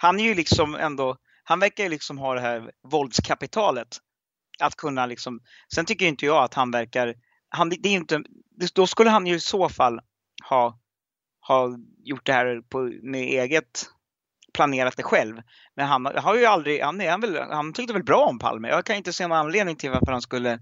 Han 0.00 0.20
är 0.20 0.24
ju 0.24 0.34
liksom 0.34 0.74
ändå, 0.74 1.16
han 1.44 1.60
verkar 1.60 1.84
ju 1.84 1.90
liksom 1.90 2.18
ha 2.18 2.34
det 2.34 2.40
här 2.40 2.70
våldskapitalet. 2.90 3.88
Att 4.60 4.76
kunna 4.76 5.06
liksom, 5.06 5.40
sen 5.74 5.84
tycker 5.84 6.06
inte 6.06 6.26
jag 6.26 6.44
att 6.44 6.54
han 6.54 6.70
verkar, 6.70 7.14
han, 7.48 7.68
det 7.68 7.88
är 7.88 7.92
inte, 7.92 8.22
då 8.74 8.86
skulle 8.86 9.10
han 9.10 9.26
ju 9.26 9.34
i 9.34 9.40
så 9.40 9.68
fall 9.68 10.00
ha, 10.48 10.78
ha 11.40 11.78
gjort 12.08 12.26
det 12.26 12.32
här 12.32 12.60
på, 12.68 12.90
med 13.02 13.20
eget 13.20 13.86
planerat 14.52 14.96
det 14.96 15.02
själv. 15.02 15.36
Men 15.76 15.86
han 15.86 16.06
har 16.06 16.36
ju 16.36 16.44
aldrig, 16.44 16.80
han, 16.80 17.00
är, 17.00 17.10
han, 17.10 17.20
väl, 17.20 17.36
han 17.36 17.72
tyckte 17.72 17.92
väl 17.92 18.04
bra 18.04 18.24
om 18.24 18.38
Palme. 18.38 18.68
Jag 18.68 18.84
kan 18.84 18.96
inte 18.96 19.12
se 19.12 19.26
någon 19.26 19.38
anledning 19.38 19.76
till 19.76 19.90
varför 19.90 20.12
han 20.12 20.22
skulle 20.22 20.58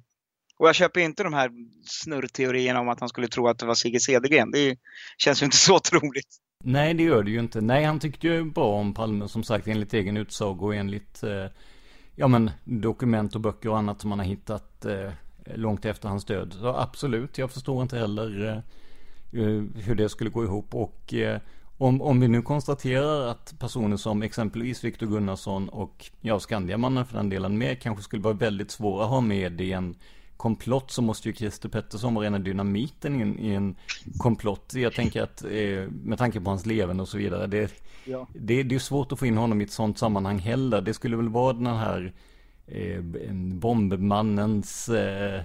och 0.58 0.68
jag 0.68 0.74
köper 0.74 1.00
inte 1.00 1.22
de 1.22 1.34
här 1.34 1.50
snurrteorierna 1.84 2.80
om 2.80 2.88
att 2.88 3.00
han 3.00 3.08
skulle 3.08 3.28
tro 3.28 3.48
att 3.48 3.58
det 3.58 3.66
var 3.66 3.74
Sigge 3.74 4.00
Cedergren. 4.00 4.50
Det 4.50 4.76
känns 5.18 5.42
ju 5.42 5.44
inte 5.44 5.56
så 5.56 5.78
troligt. 5.78 6.36
Nej, 6.64 6.94
det 6.94 7.02
gör 7.02 7.22
det 7.22 7.30
ju 7.30 7.38
inte. 7.38 7.60
Nej, 7.60 7.84
han 7.84 8.00
tyckte 8.00 8.26
ju 8.26 8.44
bra 8.44 8.66
om 8.66 8.94
Palme 8.94 9.28
som 9.28 9.44
sagt 9.44 9.68
enligt 9.68 9.94
egen 9.94 10.16
utsago 10.16 10.66
och 10.66 10.74
enligt 10.74 11.22
eh, 11.22 11.46
ja, 12.14 12.28
men, 12.28 12.50
dokument 12.64 13.34
och 13.34 13.40
böcker 13.40 13.68
och 13.68 13.78
annat 13.78 14.00
som 14.00 14.10
man 14.10 14.18
har 14.18 14.26
hittat 14.26 14.84
eh, 14.84 15.10
långt 15.54 15.84
efter 15.84 16.08
hans 16.08 16.24
död. 16.24 16.56
Så 16.60 16.68
absolut, 16.68 17.38
jag 17.38 17.50
förstår 17.50 17.82
inte 17.82 17.98
heller 17.98 18.48
eh 18.48 18.58
hur 19.74 19.94
det 19.94 20.08
skulle 20.08 20.30
gå 20.30 20.44
ihop. 20.44 20.74
Och 20.74 21.14
eh, 21.14 21.40
om, 21.78 22.02
om 22.02 22.20
vi 22.20 22.28
nu 22.28 22.42
konstaterar 22.42 23.28
att 23.28 23.54
personer 23.58 23.96
som 23.96 24.22
exempelvis 24.22 24.84
Viktor 24.84 25.06
Gunnarsson 25.06 25.68
och 25.68 26.10
ja, 26.20 26.40
Skandiamannen 26.40 27.06
för 27.06 27.16
den 27.16 27.28
delen 27.28 27.58
med 27.58 27.82
kanske 27.82 28.04
skulle 28.04 28.22
vara 28.22 28.34
väldigt 28.34 28.70
svåra 28.70 29.04
att 29.04 29.10
ha 29.10 29.20
med 29.20 29.60
i 29.60 29.72
en 29.72 29.94
komplott 30.36 30.90
så 30.90 31.02
måste 31.02 31.28
ju 31.28 31.34
Christer 31.34 31.68
Pettersson 31.68 32.14
vara 32.14 32.26
rena 32.26 32.38
dynamiten 32.38 33.16
i 33.16 33.22
en, 33.22 33.38
i 33.38 33.54
en 33.54 33.76
komplott. 34.18 34.72
Jag 34.74 34.94
tänker 34.94 35.22
att 35.22 35.44
eh, 35.44 35.90
med 36.02 36.18
tanke 36.18 36.40
på 36.40 36.50
hans 36.50 36.66
levande 36.66 37.02
och 37.02 37.08
så 37.08 37.18
vidare. 37.18 37.46
Det, 37.46 37.72
ja. 38.04 38.26
det, 38.34 38.62
det 38.62 38.74
är 38.74 38.78
svårt 38.78 39.12
att 39.12 39.18
få 39.18 39.26
in 39.26 39.36
honom 39.36 39.60
i 39.60 39.64
ett 39.64 39.70
sånt 39.70 39.98
sammanhang 39.98 40.38
heller. 40.38 40.80
Det 40.80 40.94
skulle 40.94 41.16
väl 41.16 41.28
vara 41.28 41.52
den 41.52 41.66
här 41.66 42.12
eh, 42.66 43.02
bombmannens 43.32 44.88
eh, 44.88 45.42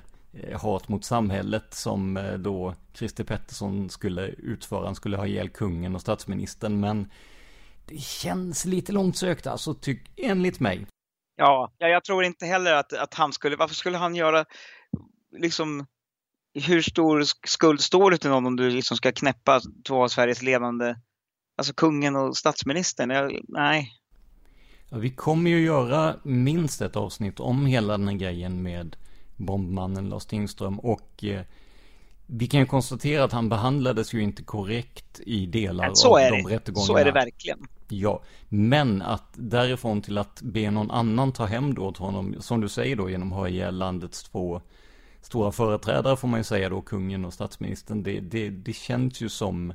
hat 0.53 0.87
mot 0.87 1.05
samhället 1.05 1.73
som 1.73 2.17
eh, 2.17 2.33
då 2.33 2.75
Christer 2.93 3.23
Pettersson 3.23 3.89
skulle 3.89 4.27
utföra. 4.27 4.85
Han 4.85 4.95
skulle 4.95 5.17
ha 5.17 5.27
ihjäl 5.27 5.49
kungen 5.49 5.95
och 5.95 6.01
statsministern. 6.01 6.79
Men 6.79 7.11
det 7.85 8.01
känns 8.01 8.65
lite 8.65 8.91
långt 8.91 9.17
sökt 9.17 9.47
alltså, 9.47 9.73
tyck, 9.73 10.01
enligt 10.17 10.59
mig. 10.59 10.87
Ja, 11.35 11.71
jag 11.77 12.03
tror 12.03 12.23
inte 12.23 12.45
heller 12.45 12.73
att, 12.73 12.93
att 12.93 13.13
han 13.13 13.33
skulle, 13.33 13.55
varför 13.55 13.75
skulle 13.75 13.97
han 13.97 14.15
göra, 14.15 14.45
liksom, 15.37 15.85
hur 16.53 16.81
stor 16.81 17.23
skuld 17.47 17.81
står 17.81 18.11
det 18.11 18.17
till 18.17 18.29
någon 18.29 18.45
om 18.45 18.55
du 18.55 18.69
liksom 18.69 18.97
ska 18.97 19.11
knäppa 19.11 19.61
två 19.87 20.03
av 20.03 20.07
Sveriges 20.07 20.41
ledande, 20.41 20.95
alltså 21.57 21.73
kungen 21.73 22.15
och 22.15 22.37
statsministern? 22.37 23.09
Jag, 23.09 23.39
nej. 23.47 23.91
Ja, 24.89 24.97
vi 24.97 25.09
kommer 25.09 25.49
ju 25.49 25.65
göra 25.65 26.15
minst 26.23 26.81
ett 26.81 26.95
avsnitt 26.95 27.39
om 27.39 27.65
hela 27.65 27.97
den 27.97 28.07
här 28.07 28.15
grejen 28.15 28.63
med 28.63 28.95
bombmannen 29.45 30.09
Lars 30.09 30.25
Tingström 30.25 30.79
och 30.79 31.23
eh, 31.23 31.41
vi 32.25 32.47
kan 32.47 32.59
ju 32.59 32.65
konstatera 32.65 33.23
att 33.23 33.31
han 33.31 33.49
behandlades 33.49 34.13
ju 34.13 34.23
inte 34.23 34.43
korrekt 34.43 35.19
i 35.25 35.45
delar 35.45 35.87
av 35.87 35.93
de 36.31 36.47
rättegångarna. 36.47 36.87
Så 36.87 36.97
är 36.97 37.05
det 37.05 37.11
verkligen. 37.11 37.67
Ja, 37.87 38.23
men 38.49 39.01
att 39.01 39.33
därifrån 39.33 40.01
till 40.01 40.17
att 40.17 40.41
be 40.41 40.71
någon 40.71 40.91
annan 40.91 41.31
ta 41.31 41.45
hem 41.45 41.73
då 41.73 41.85
åt 41.85 41.97
honom, 41.97 42.35
som 42.39 42.61
du 42.61 42.69
säger 42.69 42.95
då 42.95 43.09
genom 43.09 43.33
att 43.33 43.39
ha 43.39 43.47
ihjäl 43.49 43.77
landets 43.77 44.23
två 44.23 44.61
stora 45.21 45.51
företrädare 45.51 46.17
får 46.17 46.27
man 46.27 46.39
ju 46.39 46.43
säga 46.43 46.69
då, 46.69 46.81
kungen 46.81 47.25
och 47.25 47.33
statsministern. 47.33 48.03
Det, 48.03 48.19
det, 48.19 48.49
det 48.49 48.73
känns 48.73 49.21
ju 49.21 49.29
som 49.29 49.73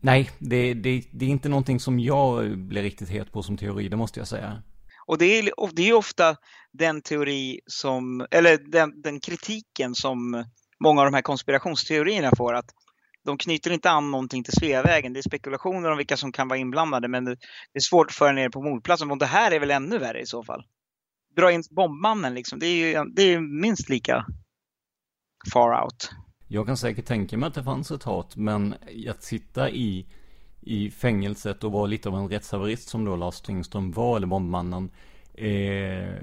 Nej, 0.00 0.30
det, 0.38 0.74
det, 0.74 1.02
det 1.10 1.24
är 1.24 1.28
inte 1.28 1.48
någonting 1.48 1.80
som 1.80 2.00
jag 2.00 2.58
blir 2.58 2.82
riktigt 2.82 3.08
het 3.08 3.32
på 3.32 3.42
som 3.42 3.56
teori, 3.56 3.88
det 3.88 3.96
måste 3.96 4.20
jag 4.20 4.28
säga. 4.28 4.62
Och 5.06 5.18
det 5.18 5.26
är, 5.26 5.60
och 5.60 5.70
det 5.74 5.88
är 5.88 5.92
ofta 5.92 6.36
den 6.72 7.02
teori 7.02 7.60
som, 7.66 8.26
eller 8.30 8.58
den, 8.58 9.02
den 9.02 9.20
kritiken 9.20 9.94
som 9.94 10.44
många 10.84 11.00
av 11.00 11.06
de 11.06 11.14
här 11.14 11.22
konspirationsteorierna 11.22 12.30
får. 12.36 12.54
Att 12.54 12.70
de 13.24 13.38
knyter 13.38 13.70
inte 13.70 13.90
an 13.90 14.10
någonting 14.10 14.44
till 14.44 14.52
Sveavägen. 14.52 15.12
Det 15.12 15.20
är 15.20 15.28
spekulationer 15.28 15.90
om 15.90 15.98
vilka 15.98 16.16
som 16.16 16.32
kan 16.32 16.48
vara 16.48 16.58
inblandade 16.58 17.08
men 17.08 17.24
det, 17.24 17.36
är 17.74 17.80
svårt 17.80 18.06
att 18.06 18.14
föra 18.14 18.32
ner 18.32 18.48
på 18.48 18.62
mordplatsen. 18.62 19.10
Och 19.10 19.18
det 19.18 19.26
här 19.26 19.52
är 19.52 19.60
väl 19.60 19.70
ännu 19.70 19.98
värre 19.98 20.20
i 20.20 20.26
så 20.26 20.44
fall. 20.44 20.62
Dra 21.36 21.52
in 21.52 21.62
bombmannen 21.70 22.34
liksom. 22.34 22.58
Det 22.58 22.66
är 22.66 22.74
ju 22.74 23.04
det 23.14 23.22
är 23.22 23.60
minst 23.62 23.88
lika 23.88 24.26
far 25.52 25.84
out. 25.84 26.10
Jag 26.48 26.66
kan 26.66 26.76
säkert 26.76 27.06
tänka 27.06 27.36
mig 27.36 27.46
att 27.46 27.54
det 27.54 27.64
fanns 27.64 27.90
ett 27.90 28.02
hat, 28.02 28.36
men 28.36 28.74
att 29.10 29.22
sitta 29.22 29.70
i, 29.70 30.06
i 30.66 30.90
fängelset 30.90 31.64
och 31.64 31.72
var 31.72 31.88
lite 31.88 32.08
av 32.08 32.16
en 32.16 32.28
rättshaverist 32.28 32.88
som 32.88 33.04
då 33.04 33.16
Lars 33.16 33.40
Tingström 33.40 33.92
var, 33.92 34.16
eller 34.16 34.26
bombmannen. 34.26 34.90
Eh, 35.34 36.14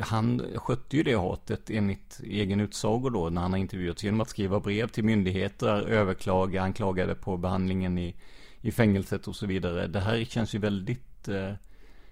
han 0.00 0.42
skötte 0.54 0.96
ju 0.96 1.02
det 1.02 1.14
hatet 1.14 1.70
enligt 1.70 2.20
egen 2.24 2.60
utsago 2.60 3.10
då 3.10 3.30
när 3.30 3.40
han 3.40 3.52
har 3.52 3.58
intervjuats 3.58 4.04
genom 4.04 4.20
att 4.20 4.28
skriva 4.28 4.60
brev 4.60 4.88
till 4.88 5.04
myndigheter, 5.04 5.82
överklaga, 5.88 6.62
anklagade 6.62 7.14
på 7.14 7.36
behandlingen 7.36 7.98
i, 7.98 8.14
i 8.60 8.72
fängelset 8.72 9.28
och 9.28 9.36
så 9.36 9.46
vidare. 9.46 9.86
Det 9.86 10.00
här 10.00 10.24
känns 10.24 10.54
ju 10.54 10.58
väldigt 10.58 11.28
eh, 11.28 11.52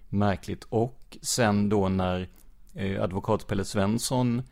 märkligt. 0.08 0.66
Och 0.68 1.18
sen 1.22 1.68
då 1.68 1.88
när 1.88 2.28
eh, 2.74 3.02
advokat 3.02 3.46
Pelle 3.46 3.64
Svensson 3.64 4.42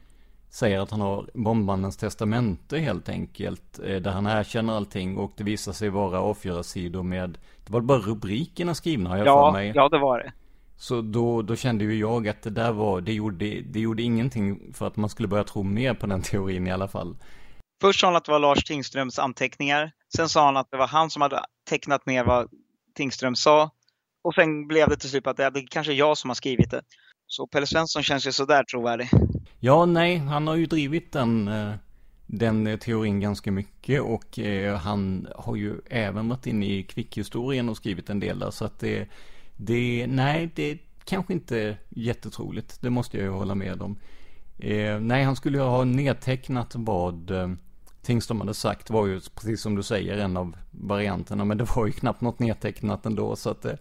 säger 0.50 0.80
att 0.80 0.90
han 0.90 1.00
har 1.00 1.30
bombmannens 1.34 1.96
testamente 1.96 2.78
helt 2.78 3.08
enkelt. 3.08 3.78
Eh, 3.78 3.96
där 3.96 4.10
han 4.10 4.26
erkänner 4.26 4.76
allting 4.76 5.16
och 5.16 5.32
det 5.36 5.44
visar 5.44 5.72
sig 5.72 5.88
vara 5.88 6.20
avgörarsidor 6.20 7.02
med, 7.02 7.38
det 7.66 7.72
var 7.72 7.80
bara 7.80 7.98
rubrikerna 7.98 8.74
skrivna 8.74 9.10
har 9.10 9.16
jag 9.16 9.26
ja, 9.26 9.46
för 9.46 9.52
mig. 9.52 9.72
Ja, 9.74 9.88
det 9.88 9.98
var 9.98 10.18
det. 10.18 10.32
Så 10.76 11.00
då, 11.00 11.42
då 11.42 11.56
kände 11.56 11.84
ju 11.84 11.98
jag 11.98 12.28
att 12.28 12.42
det 12.42 12.50
där 12.50 12.72
var, 12.72 13.00
det 13.00 13.12
gjorde, 13.12 13.60
det 13.60 13.80
gjorde 13.80 14.02
ingenting 14.02 14.74
för 14.74 14.86
att 14.86 14.96
man 14.96 15.10
skulle 15.10 15.28
börja 15.28 15.44
tro 15.44 15.62
mer 15.62 15.94
på 15.94 16.06
den 16.06 16.22
teorin 16.22 16.66
i 16.66 16.70
alla 16.70 16.88
fall. 16.88 17.16
Först 17.80 18.00
sa 18.00 18.06
han 18.06 18.16
att 18.16 18.24
det 18.24 18.32
var 18.32 18.38
Lars 18.38 18.64
Tingströms 18.64 19.18
anteckningar. 19.18 19.92
Sen 20.16 20.28
sa 20.28 20.44
han 20.44 20.56
att 20.56 20.70
det 20.70 20.76
var 20.76 20.86
han 20.86 21.10
som 21.10 21.22
hade 21.22 21.40
tecknat 21.68 22.06
ner 22.06 22.24
vad 22.24 22.50
Tingström 22.94 23.36
sa. 23.36 23.70
Och 24.22 24.34
sen 24.34 24.66
blev 24.66 24.88
det 24.88 24.96
till 24.96 25.10
slut 25.10 25.26
att 25.26 25.36
det 25.36 25.44
är 25.44 25.66
kanske 25.70 25.92
jag 25.92 26.18
som 26.18 26.30
har 26.30 26.34
skrivit 26.34 26.70
det. 26.70 26.82
Så 27.30 27.46
Pelle 27.46 27.66
Svensson 27.66 28.02
känns 28.02 28.26
ju 28.26 28.32
sådär 28.32 28.64
trovärdig. 28.64 29.10
Ja, 29.60 29.86
nej, 29.86 30.16
han 30.16 30.46
har 30.46 30.56
ju 30.56 30.66
drivit 30.66 31.12
den, 31.12 31.48
eh, 31.48 31.74
den 32.26 32.66
eh, 32.66 32.78
teorin 32.78 33.20
ganska 33.20 33.52
mycket 33.52 34.02
och 34.02 34.38
eh, 34.38 34.76
han 34.76 35.28
har 35.36 35.56
ju 35.56 35.74
även 35.90 36.28
varit 36.28 36.46
inne 36.46 36.66
i 36.66 36.82
kvickhistorien 36.82 37.68
och 37.68 37.76
skrivit 37.76 38.10
en 38.10 38.20
del 38.20 38.38
där. 38.38 38.50
Så 38.50 38.64
att 38.64 38.78
det, 38.80 39.08
det 39.56 40.06
nej, 40.06 40.50
det 40.54 40.70
är 40.70 40.78
kanske 41.04 41.32
inte 41.32 41.76
jättetroligt. 41.88 42.82
Det 42.82 42.90
måste 42.90 43.16
jag 43.16 43.24
ju 43.24 43.30
hålla 43.30 43.54
med 43.54 43.82
om. 43.82 43.98
Nej, 45.00 45.24
han 45.24 45.36
skulle 45.36 45.58
ju 45.58 45.64
ha 45.64 45.84
nedtecknat 45.84 46.72
vad 46.74 47.32
Tingström 48.02 48.40
hade 48.40 48.54
sagt 48.54 48.90
var 48.90 49.06
ju 49.06 49.20
precis 49.20 49.60
som 49.60 49.74
du 49.74 49.82
säger 49.82 50.18
en 50.18 50.36
av 50.36 50.56
varianterna. 50.70 51.44
Men 51.44 51.58
det 51.58 51.64
var 51.76 51.86
ju 51.86 51.92
knappt 51.92 52.20
något 52.20 52.38
nedtecknat 52.38 53.06
ändå 53.06 53.36
så 53.36 53.50
att 53.50 53.62
det, 53.62 53.78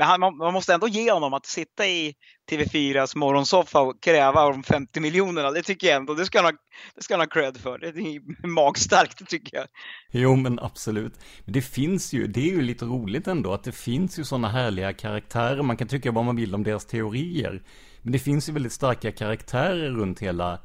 men 0.00 0.08
han, 0.08 0.36
man 0.36 0.52
måste 0.52 0.74
ändå 0.74 0.88
ge 0.88 1.12
honom 1.12 1.34
att 1.34 1.46
sitta 1.46 1.86
i 1.86 2.14
TV4s 2.50 3.16
morgonsoffa 3.16 3.80
och 3.80 4.02
kräva 4.02 4.50
de 4.50 4.62
50 4.62 5.00
miljonerna. 5.00 5.50
Det 5.50 5.62
tycker 5.62 5.86
jag 5.86 5.96
ändå, 5.96 6.14
det 6.14 6.24
ska 6.24 6.38
han 6.38 6.44
ha, 6.44 6.52
det 6.94 7.02
ska 7.02 7.14
han 7.14 7.20
ha 7.20 7.26
cred 7.26 7.56
för. 7.56 7.78
Det 7.78 7.86
är 7.86 8.46
magstarkt, 8.46 9.18
det 9.18 9.24
tycker 9.24 9.56
jag. 9.56 9.66
Jo, 10.10 10.36
men 10.36 10.58
absolut. 10.58 11.12
Men 11.44 11.52
det 11.52 11.62
finns 11.62 12.12
ju, 12.12 12.26
det 12.26 12.40
är 12.40 12.52
ju 12.54 12.62
lite 12.62 12.84
roligt 12.84 13.28
ändå 13.28 13.52
att 13.52 13.64
det 13.64 13.72
finns 13.72 14.18
ju 14.18 14.24
sådana 14.24 14.48
härliga 14.48 14.92
karaktärer. 14.92 15.62
Man 15.62 15.76
kan 15.76 15.88
tycka 15.88 16.12
vad 16.12 16.24
man 16.24 16.36
vill 16.36 16.54
om 16.54 16.62
deras 16.62 16.86
teorier. 16.86 17.62
Men 18.02 18.12
det 18.12 18.18
finns 18.18 18.48
ju 18.48 18.52
väldigt 18.52 18.72
starka 18.72 19.12
karaktärer 19.12 19.90
runt 19.90 20.20
hela 20.20 20.58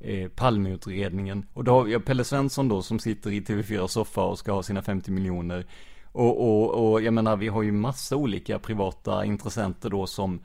eh, 0.00 0.28
Palmeutredningen. 0.28 1.46
Och 1.52 1.64
då 1.64 1.72
har 1.72 1.84
vi 1.84 1.98
Pelle 1.98 2.24
Svensson 2.24 2.68
då 2.68 2.82
som 2.82 2.98
sitter 2.98 3.30
i 3.30 3.40
TV4 3.40 3.86
soffa 3.86 4.22
och 4.22 4.38
ska 4.38 4.52
ha 4.52 4.62
sina 4.62 4.82
50 4.82 5.10
miljoner. 5.10 5.66
Och, 6.12 6.40
och, 6.40 6.92
och 6.92 7.02
jag 7.02 7.14
menar, 7.14 7.36
vi 7.36 7.48
har 7.48 7.62
ju 7.62 7.72
massa 7.72 8.16
olika 8.16 8.58
privata 8.58 9.24
intressenter 9.24 9.90
då 9.90 10.06
som, 10.06 10.40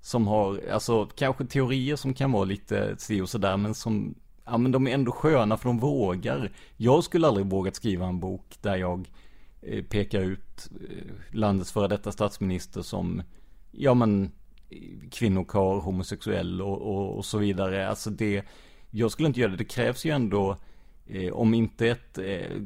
som 0.00 0.26
har, 0.26 0.60
alltså 0.72 1.06
kanske 1.06 1.44
teorier 1.44 1.96
som 1.96 2.14
kan 2.14 2.32
vara 2.32 2.44
lite 2.44 2.94
si 2.98 3.20
och 3.20 3.28
sådär, 3.28 3.56
men 3.56 3.74
som, 3.74 4.14
ja 4.44 4.58
men 4.58 4.72
de 4.72 4.86
är 4.86 4.90
ändå 4.90 5.12
sköna 5.12 5.56
för 5.56 5.68
de 5.68 5.78
vågar. 5.78 6.52
Jag 6.76 7.04
skulle 7.04 7.26
aldrig 7.26 7.46
vågat 7.46 7.76
skriva 7.76 8.06
en 8.06 8.20
bok 8.20 8.56
där 8.60 8.76
jag 8.76 9.10
eh, 9.62 9.84
pekar 9.84 10.20
ut 10.20 10.70
eh, 10.90 11.36
landets 11.36 11.72
före 11.72 11.88
detta 11.88 12.12
statsminister 12.12 12.82
som, 12.82 13.22
ja 13.70 13.94
men, 13.94 14.30
kvinnokar, 15.10 15.80
homosexuell 15.80 16.62
och, 16.62 16.82
och, 16.82 17.16
och, 17.16 17.24
så 17.24 17.38
vidare. 17.38 17.88
Alltså 17.88 18.10
det, 18.10 18.44
jag 18.90 19.10
skulle 19.10 19.28
inte 19.28 19.40
göra 19.40 19.50
det. 19.50 19.56
Det 19.56 19.64
krävs 19.64 20.04
ju 20.04 20.10
ändå, 20.10 20.56
eh, 21.06 21.32
om 21.32 21.54
inte 21.54 21.88
ett 21.88 22.18
eh, 22.18 22.56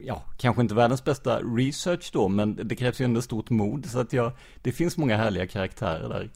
ja, 0.00 0.24
kanske 0.38 0.62
inte 0.62 0.74
världens 0.74 1.04
bästa 1.04 1.40
research 1.40 2.10
då, 2.12 2.28
men 2.28 2.68
det 2.68 2.76
krävs 2.76 3.00
ju 3.00 3.04
ändå 3.04 3.22
stort 3.22 3.50
mod. 3.50 3.86
Så 3.86 4.00
att 4.00 4.12
jag, 4.12 4.32
det 4.62 4.72
finns 4.72 4.96
många 4.96 5.16
härliga 5.16 5.46
karaktärer 5.46 6.08
där. 6.08 6.30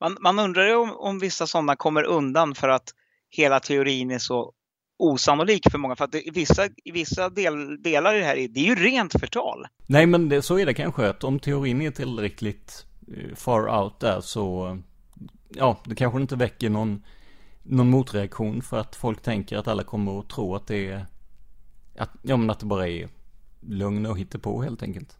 Man, 0.00 0.16
man 0.20 0.38
undrar 0.38 0.66
ju 0.66 0.74
om, 0.74 0.92
om 0.96 1.18
vissa 1.18 1.46
sådana 1.46 1.76
kommer 1.76 2.04
undan 2.04 2.54
för 2.54 2.68
att 2.68 2.88
hela 3.30 3.60
teorin 3.60 4.10
är 4.10 4.18
så 4.18 4.52
osannolik 4.98 5.70
för 5.70 5.78
många. 5.78 5.96
För 5.96 6.04
att 6.04 6.12
det, 6.12 6.22
vissa, 6.32 6.68
vissa 6.92 7.28
del, 7.28 7.82
delar 7.82 8.14
i 8.14 8.18
det 8.18 8.24
här, 8.24 8.36
det 8.36 8.60
är 8.60 8.64
ju 8.64 8.74
rent 8.74 9.12
förtal. 9.20 9.66
Nej, 9.86 10.06
men 10.06 10.28
det, 10.28 10.42
så 10.42 10.58
är 10.58 10.66
det 10.66 10.74
kanske. 10.74 11.08
Att 11.08 11.24
om 11.24 11.38
teorin 11.38 11.82
är 11.82 11.90
tillräckligt 11.90 12.86
eh, 13.16 13.34
far 13.34 13.82
out 13.82 14.00
där 14.00 14.20
så, 14.20 14.78
ja, 15.48 15.76
det 15.84 15.94
kanske 15.94 16.20
inte 16.20 16.36
väcker 16.36 16.70
någon, 16.70 17.02
någon 17.62 17.90
motreaktion 17.90 18.62
för 18.62 18.78
att 18.78 18.96
folk 18.96 19.22
tänker 19.22 19.56
att 19.56 19.68
alla 19.68 19.82
kommer 19.84 20.20
att 20.20 20.28
tro 20.28 20.54
att 20.54 20.66
det 20.66 20.88
är 20.88 21.06
att, 21.98 22.10
ja 22.22 22.36
men 22.36 22.50
att 22.50 22.60
det 22.60 22.66
bara 22.66 22.88
är 22.88 23.08
lögn 23.60 24.06
och 24.06 24.42
på 24.42 24.62
helt 24.62 24.82
enkelt. 24.82 25.16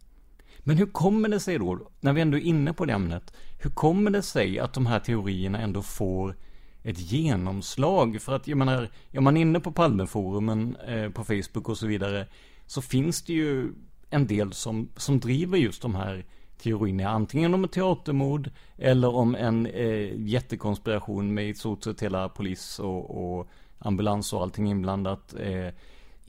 Men 0.59 0.77
hur 0.77 0.85
kommer 0.85 1.29
det 1.29 1.39
sig 1.39 1.57
då, 1.57 1.79
när 1.99 2.13
vi 2.13 2.21
ändå 2.21 2.37
är 2.37 2.41
inne 2.41 2.73
på 2.73 2.85
det 2.85 2.93
ämnet, 2.93 3.33
hur 3.59 3.69
kommer 3.69 4.11
det 4.11 4.21
sig 4.21 4.59
att 4.59 4.73
de 4.73 4.85
här 4.85 4.99
teorierna 4.99 5.61
ändå 5.61 5.81
får 5.81 6.35
ett 6.83 7.11
genomslag? 7.11 8.21
För 8.21 8.35
att 8.35 8.47
jag 8.47 8.57
menar, 8.57 8.89
är 9.11 9.21
man 9.21 9.37
inne 9.37 9.59
på 9.59 9.71
Palmeforumen 9.71 10.75
eh, 10.75 11.09
på 11.09 11.23
Facebook 11.23 11.69
och 11.69 11.77
så 11.77 11.87
vidare, 11.87 12.27
så 12.65 12.81
finns 12.81 13.21
det 13.21 13.33
ju 13.33 13.73
en 14.09 14.27
del 14.27 14.53
som, 14.53 14.89
som 14.95 15.19
driver 15.19 15.57
just 15.57 15.81
de 15.81 15.95
här 15.95 16.25
teorierna, 16.57 17.09
antingen 17.09 17.53
om 17.53 17.63
ett 17.63 17.71
teatermord 17.71 18.49
eller 18.77 19.15
om 19.15 19.35
en 19.35 19.65
eh, 19.65 20.19
jättekonspiration 20.19 21.33
med 21.33 21.49
i 21.49 21.53
stort 21.53 21.83
sett 21.83 22.03
hela 22.03 22.29
polis 22.29 22.79
och, 22.79 23.37
och 23.39 23.47
ambulans 23.79 24.33
och 24.33 24.41
allting 24.41 24.69
inblandat. 24.69 25.33
Eh, 25.39 25.73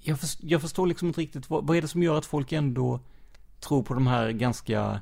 jag, 0.03 0.21
förstår, 0.21 0.51
jag 0.51 0.61
förstår 0.61 0.87
liksom 0.87 1.09
inte 1.09 1.21
riktigt, 1.21 1.51
vad, 1.51 1.67
vad, 1.67 1.77
är 1.77 1.83
det 1.83 1.89
som 1.89 2.03
gör 2.03 2.19
att 2.19 2.27
folk 2.27 2.53
ändå 2.53 3.01
tror 3.61 3.83
på 3.83 3.95
de 3.95 4.07
här 4.07 4.31
ganska 4.31 5.01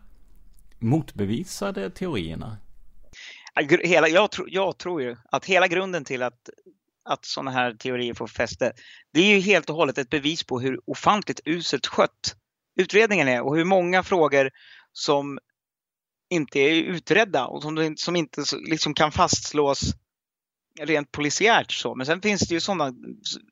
motbevisade 0.79 1.91
teorierna? 1.91 2.57
Hela, 3.83 4.09
jag, 4.09 4.31
tro, 4.31 4.45
jag 4.49 4.79
tror 4.79 5.03
ju 5.03 5.17
att 5.31 5.45
hela 5.45 5.69
grunden 5.69 6.05
till 6.05 6.23
att, 6.23 6.51
att 7.05 7.25
sådana 7.25 7.51
här 7.51 7.75
teorier 7.75 8.15
får 8.15 8.27
fäste, 8.27 8.73
det 9.13 9.21
är 9.21 9.35
ju 9.35 9.41
helt 9.41 9.71
och 9.71 9.77
hållet 9.77 9.99
ett 9.99 10.11
bevis 10.11 10.45
på 10.45 10.61
hur 10.61 10.81
ofantligt 10.87 11.41
uselt 11.45 11.87
skött 11.87 12.37
utredningen 12.81 13.29
är 13.29 13.43
och 13.43 13.57
hur 13.57 13.65
många 13.65 14.03
frågor 14.03 14.51
som 14.93 15.39
inte 16.31 16.59
är 16.59 16.75
utredda 16.75 17.47
och 17.47 17.63
som, 17.63 17.95
som 17.97 18.17
inte 18.17 18.45
liksom 18.69 18.95
kan 18.95 19.13
fastslås 19.13 19.95
rent 20.81 21.13
polisiärt 21.13 21.73
så. 21.73 21.95
Men 21.95 22.07
sen 22.07 22.23
finns 22.23 22.41
det 22.41 22.55
ju 22.55 22.61
sådana, 22.61 22.95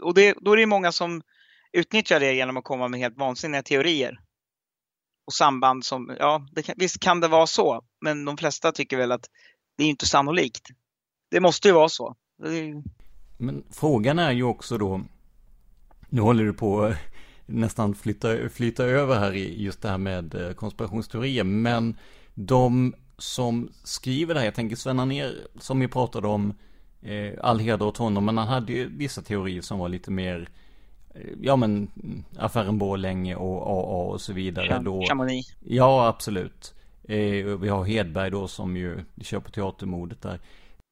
och 0.01 0.15
det, 0.15 0.35
då 0.41 0.53
är 0.53 0.57
det 0.57 0.67
många 0.67 0.93
som 0.93 1.23
utnyttjar 1.73 2.21
det 2.21 2.35
genom 2.35 2.57
att 2.57 2.65
komma 2.65 2.89
med 2.89 3.01
helt 3.01 3.19
vansinniga 3.19 3.63
teorier. 3.63 4.21
Och 5.27 5.33
samband 5.33 5.85
som, 5.85 6.17
ja, 6.19 6.47
kan, 6.65 6.75
visst 6.79 7.01
kan 7.01 7.21
det 7.21 7.29
vara 7.29 7.47
så, 7.47 7.83
men 8.01 8.25
de 8.25 8.37
flesta 8.37 8.73
tycker 8.73 8.97
väl 8.97 9.13
att 9.13 9.27
det 9.77 9.85
är 9.85 9.89
inte 9.89 10.07
sannolikt. 10.07 10.69
Det 11.31 11.41
måste 11.41 11.69
ju 11.69 11.75
vara 11.75 11.89
så. 11.89 12.17
Ju... 12.45 12.83
Men 13.39 13.65
frågan 13.71 14.19
är 14.19 14.33
ju 14.33 14.43
också 14.43 14.79
då, 14.79 15.01
nu 16.09 16.21
håller 16.21 16.45
du 16.45 16.53
på 16.53 16.83
att 16.83 16.97
nästan 17.47 17.95
flytta, 17.95 18.49
flytta 18.49 18.85
över 18.85 19.19
här 19.19 19.33
i 19.33 19.63
just 19.63 19.83
det 19.83 19.89
här 19.89 19.99
med 19.99 20.35
eh, 20.35 20.53
konspirationsteorier, 20.53 21.45
men 21.45 21.97
de 22.35 22.95
som 23.19 23.69
skriver 23.85 24.35
det 24.35 24.41
här, 24.41 24.47
jag 24.47 24.55
tänker 24.55 24.77
Sven 24.77 25.09
ner 25.09 25.47
som 25.61 25.81
vi 25.81 25.89
pratade 25.89 26.29
om, 26.29 26.55
eh, 27.05 27.33
all 27.43 27.59
heder 27.59 27.87
åt 27.87 27.97
honom, 27.97 28.25
men 28.25 28.39
han 28.39 28.49
hade 28.49 28.73
ju 28.73 28.97
vissa 28.97 29.23
teorier 29.23 29.63
som 29.63 29.79
var 29.79 29.89
lite 29.89 30.11
mer 30.11 30.49
ja 31.41 31.57
men 31.57 31.91
affären 32.39 32.79
Borlänge 32.79 33.37
och 33.37 33.63
AA 33.63 34.13
och 34.13 34.21
så 34.21 34.33
vidare 34.33 34.79
då. 34.79 35.05
Chamonix. 35.09 35.49
Ja, 35.61 36.09
absolut. 36.09 36.75
Eh, 37.09 37.45
vi 37.45 37.69
har 37.69 37.85
Hedberg 37.85 38.31
då 38.31 38.49
som 38.49 38.77
ju 38.77 39.05
kör 39.21 39.41
på 39.41 39.51
teatermordet 39.51 40.23
där. 40.23 40.41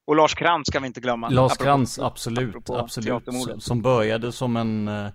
Och 0.06 0.16
Lars 0.16 0.34
Krantz 0.34 0.68
ska 0.68 0.80
vi 0.80 0.86
inte 0.86 1.00
glömma. 1.00 1.28
Lars 1.28 1.56
Krantz, 1.56 1.98
absolut. 1.98 2.70
absolut. 2.70 3.22
Som 3.58 3.82
började 3.82 4.32
som 4.32 4.56
en, 4.56 4.88
eh, 4.88 5.08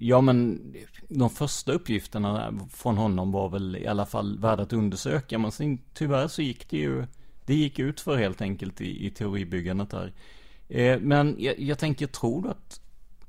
Ja 0.00 0.20
men 0.20 0.60
de 1.08 1.30
första 1.30 1.72
uppgifterna 1.72 2.54
från 2.70 2.96
honom 2.96 3.32
var 3.32 3.48
väl 3.48 3.76
i 3.76 3.86
alla 3.86 4.06
fall 4.06 4.38
värda 4.38 4.62
att 4.62 4.72
undersöka. 4.72 5.38
Men 5.38 5.52
sen, 5.52 5.78
tyvärr 5.94 6.28
så 6.28 6.42
gick 6.42 6.70
det 6.70 6.76
ju, 6.76 7.06
det 7.48 7.54
gick 7.54 7.78
ut 7.78 8.00
för 8.00 8.16
helt 8.16 8.40
enkelt 8.40 8.80
i, 8.80 9.06
i 9.06 9.10
teoribyggandet 9.10 9.90
där. 9.90 10.12
Eh, 10.68 11.00
men 11.00 11.36
jag, 11.38 11.58
jag 11.58 11.78
tänker, 11.78 12.06
tror 12.06 12.42
du 12.42 12.48
att 12.48 12.80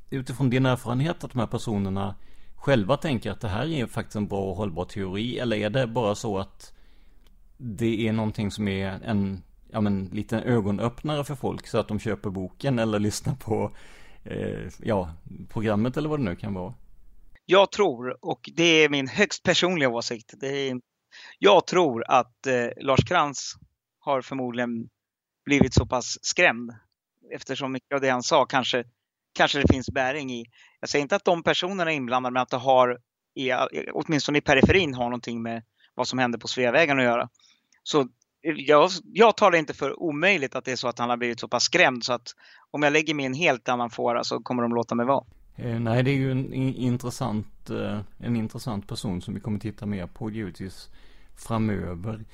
utifrån 0.09 0.49
din 0.49 0.65
erfarenhet 0.65 1.23
att 1.23 1.31
de 1.31 1.39
här 1.39 1.47
personerna 1.47 2.15
själva 2.55 2.97
tänker 2.97 3.31
att 3.31 3.41
det 3.41 3.47
här 3.47 3.67
är 3.67 3.85
faktiskt 3.85 4.15
en 4.15 4.27
bra 4.27 4.41
och 4.41 4.55
hållbar 4.55 4.85
teori? 4.85 5.39
Eller 5.39 5.57
är 5.57 5.69
det 5.69 5.87
bara 5.87 6.15
så 6.15 6.37
att 6.37 6.73
det 7.57 8.07
är 8.07 8.13
någonting 8.13 8.51
som 8.51 8.67
är 8.67 8.87
en 8.87 9.43
ja, 9.71 9.81
men, 9.81 10.05
liten 10.05 10.43
ögonöppnare 10.43 11.23
för 11.23 11.35
folk 11.35 11.67
så 11.67 11.77
att 11.77 11.87
de 11.87 11.99
köper 11.99 12.29
boken 12.29 12.79
eller 12.79 12.99
lyssnar 13.09 13.35
på 13.35 13.71
eh, 14.23 14.71
ja, 14.83 15.13
programmet 15.49 15.97
eller 15.97 16.09
vad 16.09 16.19
det 16.19 16.23
nu 16.23 16.35
kan 16.35 16.53
vara? 16.53 16.73
Jag 17.45 17.71
tror, 17.71 18.25
och 18.25 18.49
det 18.55 18.63
är 18.83 18.89
min 18.89 19.07
högst 19.07 19.43
personliga 19.43 19.89
åsikt, 19.89 20.33
det 20.39 20.69
är, 20.69 20.81
jag 21.39 21.67
tror 21.67 22.03
att 22.07 22.47
eh, 22.47 22.85
Lars 22.85 23.03
Krantz 23.03 23.55
har 23.99 24.21
förmodligen 24.21 24.89
blivit 25.45 25.73
så 25.73 25.85
pass 25.85 26.17
skrämd 26.21 26.71
eftersom 27.33 27.71
mycket 27.71 27.95
av 27.95 28.01
det 28.01 28.09
han 28.09 28.23
sa 28.23 28.45
kanske, 28.45 28.83
kanske 29.33 29.59
det 29.59 29.73
finns 29.73 29.89
bäring 29.89 30.31
i. 30.31 30.45
Jag 30.79 30.89
säger 30.89 31.01
inte 31.01 31.15
att 31.15 31.25
de 31.25 31.43
personerna 31.43 31.91
är 31.91 31.95
inblandade 31.95 32.33
men 32.33 32.41
att 32.41 32.49
det 32.49 32.57
har, 32.57 32.97
i, 33.35 33.51
åtminstone 33.93 34.37
i 34.37 34.41
periferin, 34.41 34.93
har 34.93 35.03
någonting 35.03 35.41
med 35.41 35.63
vad 35.95 36.07
som 36.07 36.19
hände 36.19 36.39
på 36.39 36.47
Sveavägen 36.47 36.99
att 36.99 37.05
göra. 37.05 37.29
Så 37.83 38.07
jag, 38.41 38.89
jag 39.03 39.37
tar 39.37 39.51
det 39.51 39.57
inte 39.57 39.73
för 39.73 40.03
omöjligt 40.03 40.55
att 40.55 40.65
det 40.65 40.71
är 40.71 40.75
så 40.75 40.87
att 40.87 40.99
han 40.99 41.09
har 41.09 41.17
blivit 41.17 41.39
så 41.39 41.47
pass 41.47 41.63
skrämd 41.63 42.03
så 42.03 42.13
att 42.13 42.27
om 42.71 42.83
jag 42.83 42.93
lägger 42.93 43.13
mig 43.13 43.23
i 43.23 43.25
en 43.25 43.33
helt 43.33 43.69
annan 43.69 43.89
fåra 43.89 44.23
så 44.23 44.39
kommer 44.39 44.61
de 44.61 44.75
låta 44.75 44.95
mig 44.95 45.05
vara. 45.05 45.25
Eh, 45.55 45.79
nej, 45.79 46.03
det 46.03 46.11
är 46.11 46.15
ju 46.15 46.31
en 46.31 46.53
intressant, 46.53 47.69
eh, 47.69 47.99
en 48.17 48.35
intressant 48.35 48.87
person 48.87 49.21
som 49.21 49.33
vi 49.33 49.39
kommer 49.39 49.59
titta 49.59 49.85
mer 49.85 50.07
på 50.07 50.29
givetvis 50.29 50.89
framöver. 51.37 52.25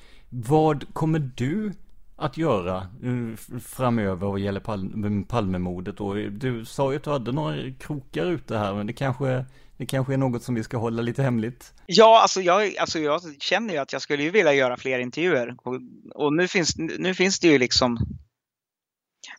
Vad 0.44 0.94
kommer 0.94 1.18
du 1.18 1.72
att 2.16 2.36
göra 2.36 2.76
eh, 2.78 3.58
framöver 3.60 4.26
vad 4.26 4.40
gäller 4.40 4.60
Pal 4.60 5.24
Palmemordet? 5.28 5.96
då? 5.96 6.16
Eh, 6.16 6.30
du 6.30 6.64
sa 6.64 6.90
ju 6.90 6.96
att 6.96 7.04
du 7.04 7.10
hade 7.10 7.32
några 7.32 7.72
krokar 7.72 8.26
ute 8.26 8.58
här, 8.58 8.74
men 8.74 8.86
det 8.86 8.92
kanske, 8.92 9.44
det 9.76 9.86
kanske 9.86 10.12
är 10.12 10.16
något 10.16 10.42
som 10.42 10.54
vi 10.54 10.62
ska 10.62 10.76
hålla 10.76 11.02
lite 11.02 11.22
hemligt? 11.22 11.74
Ja, 11.86 12.22
alltså 12.22 12.40
jag, 12.40 12.76
alltså 12.76 12.98
jag 12.98 13.20
känner 13.38 13.74
ju 13.74 13.80
att 13.80 13.92
jag 13.92 14.02
skulle 14.02 14.30
vilja 14.30 14.52
göra 14.52 14.76
fler 14.76 14.98
intervjuer. 14.98 15.56
Och, 15.62 15.80
och 16.14 16.32
nu, 16.32 16.48
finns, 16.48 16.78
nu 16.78 17.14
finns 17.14 17.40
det 17.40 17.48
ju 17.48 17.58
liksom... 17.58 17.98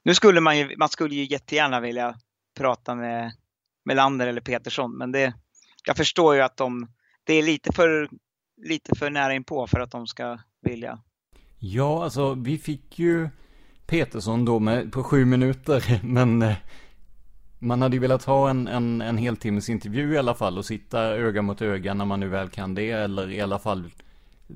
Nu 0.03 0.15
skulle 0.15 0.41
man 0.41 0.57
ju, 0.57 0.77
man 0.77 0.89
skulle 0.89 1.15
ju 1.15 1.23
jättegärna 1.23 1.79
vilja 1.79 2.15
prata 2.57 2.95
med 2.95 3.31
Melander 3.85 4.27
eller 4.27 4.41
Petersson, 4.41 4.97
men 4.97 5.11
det, 5.11 5.33
jag 5.85 5.97
förstår 5.97 6.35
ju 6.35 6.41
att 6.41 6.57
de, 6.57 6.87
det 7.23 7.33
är 7.33 7.43
lite 7.43 7.73
för, 7.73 8.09
lite 8.67 8.95
för 8.95 9.09
nära 9.09 9.33
inpå 9.33 9.67
för 9.67 9.79
att 9.79 9.91
de 9.91 10.07
ska 10.07 10.37
vilja 10.61 10.99
Ja, 11.59 12.03
alltså 12.03 12.33
vi 12.33 12.57
fick 12.57 12.99
ju 12.99 13.29
Petersson 13.85 14.45
då 14.45 14.59
med, 14.59 14.91
på 14.91 15.03
sju 15.03 15.25
minuter, 15.25 15.99
men 16.03 16.41
eh, 16.41 16.55
man 17.59 17.81
hade 17.81 17.95
ju 17.95 17.99
velat 17.99 18.23
ha 18.23 18.49
en, 18.49 18.67
en, 18.67 19.01
en 19.01 19.17
heltimmes 19.17 19.69
intervju 19.69 20.13
i 20.13 20.17
alla 20.17 20.33
fall 20.33 20.57
och 20.57 20.65
sitta 20.65 21.01
öga 21.01 21.41
mot 21.41 21.61
öga 21.61 21.93
när 21.93 22.05
man 22.05 22.19
nu 22.19 22.27
väl 22.27 22.49
kan 22.49 22.75
det, 22.75 22.91
eller 22.91 23.31
i 23.31 23.41
alla 23.41 23.59
fall 23.59 23.91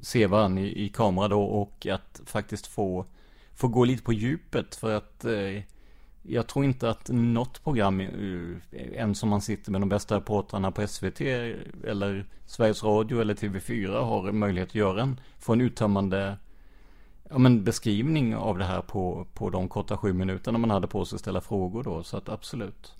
se 0.01 0.27
varandra 0.27 0.61
i, 0.61 0.85
i 0.85 0.89
kamera 0.89 1.27
då 1.27 1.41
och 1.43 1.87
att 1.87 2.21
faktiskt 2.25 2.67
få, 2.67 3.05
få 3.55 3.67
gå 3.67 3.85
lite 3.85 4.03
på 4.03 4.13
djupet 4.13 4.75
för 4.75 4.97
att 4.97 5.25
eh, 5.25 5.63
jag 6.24 6.47
tror 6.47 6.65
inte 6.65 6.89
att 6.89 7.09
något 7.09 7.63
program, 7.63 7.99
än 7.99 8.61
ens 8.72 9.24
om 9.24 9.30
man 9.30 9.41
sitter 9.41 9.72
med 9.72 9.82
de 9.82 9.89
bästa 9.89 10.15
reportrarna 10.15 10.72
på 10.72 10.88
SVT 10.88 11.22
eller 11.22 12.26
Sveriges 12.45 12.84
Radio 12.84 13.22
eller 13.22 13.36
TV4 13.36 14.03
har 14.03 14.32
möjlighet 14.32 14.69
att 14.69 14.76
göra 14.76 15.01
en, 15.01 15.19
få 15.39 15.53
en 15.53 15.61
uttömmande 15.61 16.38
ja, 17.30 17.38
men 17.38 17.63
beskrivning 17.63 18.36
av 18.36 18.57
det 18.57 18.65
här 18.65 18.82
på, 18.82 19.28
på 19.34 19.49
de 19.49 19.69
korta 19.69 19.97
sju 19.97 20.13
minuterna 20.13 20.57
man 20.57 20.69
hade 20.69 20.88
på 20.88 21.05
sig 21.05 21.15
att 21.15 21.22
ställa 21.22 21.41
frågor 21.41 21.84
då, 21.84 22.03
så 22.03 22.17
att 22.17 22.30
absolut. 22.30 22.93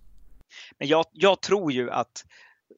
Men 0.80 0.88
jag, 0.88 1.06
jag 1.12 1.42
tror 1.42 1.72
ju 1.72 1.92
att, 1.92 2.26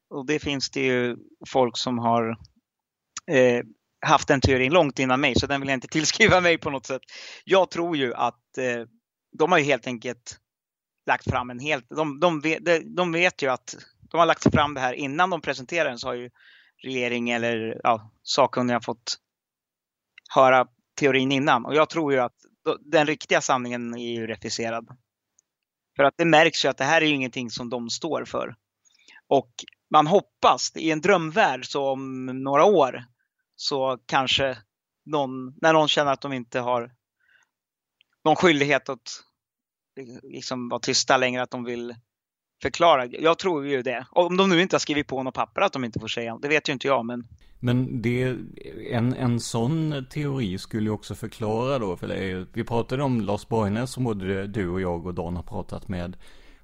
och 0.09 0.25
det 0.25 0.39
finns 0.39 0.69
det 0.69 0.85
ju 0.85 1.17
folk 1.47 1.77
som 1.77 1.99
har 1.99 2.37
eh, 3.31 3.61
haft 4.05 4.27
den 4.27 4.41
teorin 4.41 4.73
långt 4.73 4.99
innan 4.99 5.21
mig, 5.21 5.35
så 5.35 5.47
den 5.47 5.61
vill 5.61 5.69
jag 5.69 5.77
inte 5.77 5.87
tillskriva 5.91 6.41
mig 6.41 6.57
på 6.57 6.69
något 6.69 6.85
sätt. 6.85 7.01
Jag 7.45 7.71
tror 7.71 7.97
ju 7.97 8.13
att 8.13 8.57
eh, 8.57 8.87
de 9.33 9.51
har 9.51 9.59
ju 9.59 9.65
helt 9.65 9.87
enkelt 9.87 10.39
lagt 11.05 11.29
fram 11.29 11.49
en 11.49 11.59
helt, 11.59 11.89
de, 11.89 12.19
de, 12.19 12.41
vet, 12.41 12.95
de 12.95 13.11
vet 13.11 13.41
ju 13.41 13.47
att 13.47 13.75
de 14.11 14.17
har 14.17 14.25
lagt 14.25 14.53
fram 14.53 14.73
det 14.73 14.79
här 14.79 14.93
innan 14.93 15.29
de 15.29 15.41
presenterar 15.41 15.89
den 15.89 15.99
så 15.99 16.07
har 16.07 16.13
ju 16.13 16.29
regering 16.83 17.29
eller 17.29 17.81
ja, 17.83 18.11
sakkunniga 18.23 18.81
fått 18.81 19.17
höra 20.35 20.67
teorin 20.99 21.31
innan. 21.31 21.65
Och 21.65 21.75
jag 21.75 21.89
tror 21.89 22.13
ju 22.13 22.19
att 22.19 22.35
den 22.79 23.07
riktiga 23.07 23.41
sanningen 23.41 23.93
är 23.93 24.13
ju 24.13 24.27
refuserad. 24.27 24.87
För 25.95 26.03
att 26.03 26.13
det 26.17 26.25
märks 26.25 26.65
ju 26.65 26.69
att 26.69 26.77
det 26.77 26.83
här 26.83 27.01
är 27.01 27.05
ju 27.05 27.13
ingenting 27.13 27.49
som 27.49 27.69
de 27.69 27.89
står 27.89 28.25
för. 28.25 28.55
Och 29.27 29.51
man 29.91 30.07
hoppas, 30.07 30.71
i 30.75 30.91
en 30.91 31.01
drömvärld, 31.01 31.65
så 31.65 31.91
om 31.91 32.25
några 32.25 32.65
år 32.65 33.05
så 33.55 33.99
kanske 34.05 34.57
någon, 35.05 35.53
när 35.61 35.73
någon 35.73 35.87
känner 35.87 36.11
att 36.11 36.21
de 36.21 36.33
inte 36.33 36.59
har 36.59 36.91
någon 38.25 38.35
skyldighet 38.35 38.89
att 38.89 39.23
liksom 40.23 40.69
vara 40.69 40.79
tysta 40.79 41.17
längre, 41.17 41.41
att 41.41 41.51
de 41.51 41.63
vill 41.63 41.95
förklara. 42.61 43.05
Jag 43.05 43.39
tror 43.39 43.67
ju 43.67 43.81
det. 43.81 44.05
Om 44.11 44.37
de 44.37 44.49
nu 44.49 44.61
inte 44.61 44.75
har 44.75 44.79
skrivit 44.79 45.07
på 45.07 45.23
något 45.23 45.33
papper 45.33 45.61
att 45.61 45.73
de 45.73 45.83
inte 45.83 45.99
får 45.99 46.07
säga, 46.07 46.37
det 46.41 46.47
vet 46.47 46.69
ju 46.69 46.73
inte 46.73 46.87
jag. 46.87 47.05
Men 47.05 47.27
men 47.65 48.01
det, 48.01 48.35
en, 48.91 49.13
en 49.13 49.39
sån 49.39 50.05
teori 50.09 50.57
skulle 50.57 50.83
ju 50.83 50.89
också 50.89 51.15
förklara 51.15 51.79
då, 51.79 51.97
för 51.97 52.07
det 52.07 52.15
är 52.15 52.47
vi 52.53 52.63
pratade 52.63 53.03
om 53.03 53.21
Lars 53.21 53.47
Borgnäs 53.47 53.91
som 53.91 54.03
både 54.03 54.47
du 54.47 54.69
och 54.69 54.81
jag 54.81 55.05
och 55.05 55.13
Dan 55.13 55.35
har 55.35 55.43
pratat 55.43 55.87
med. 55.87 56.17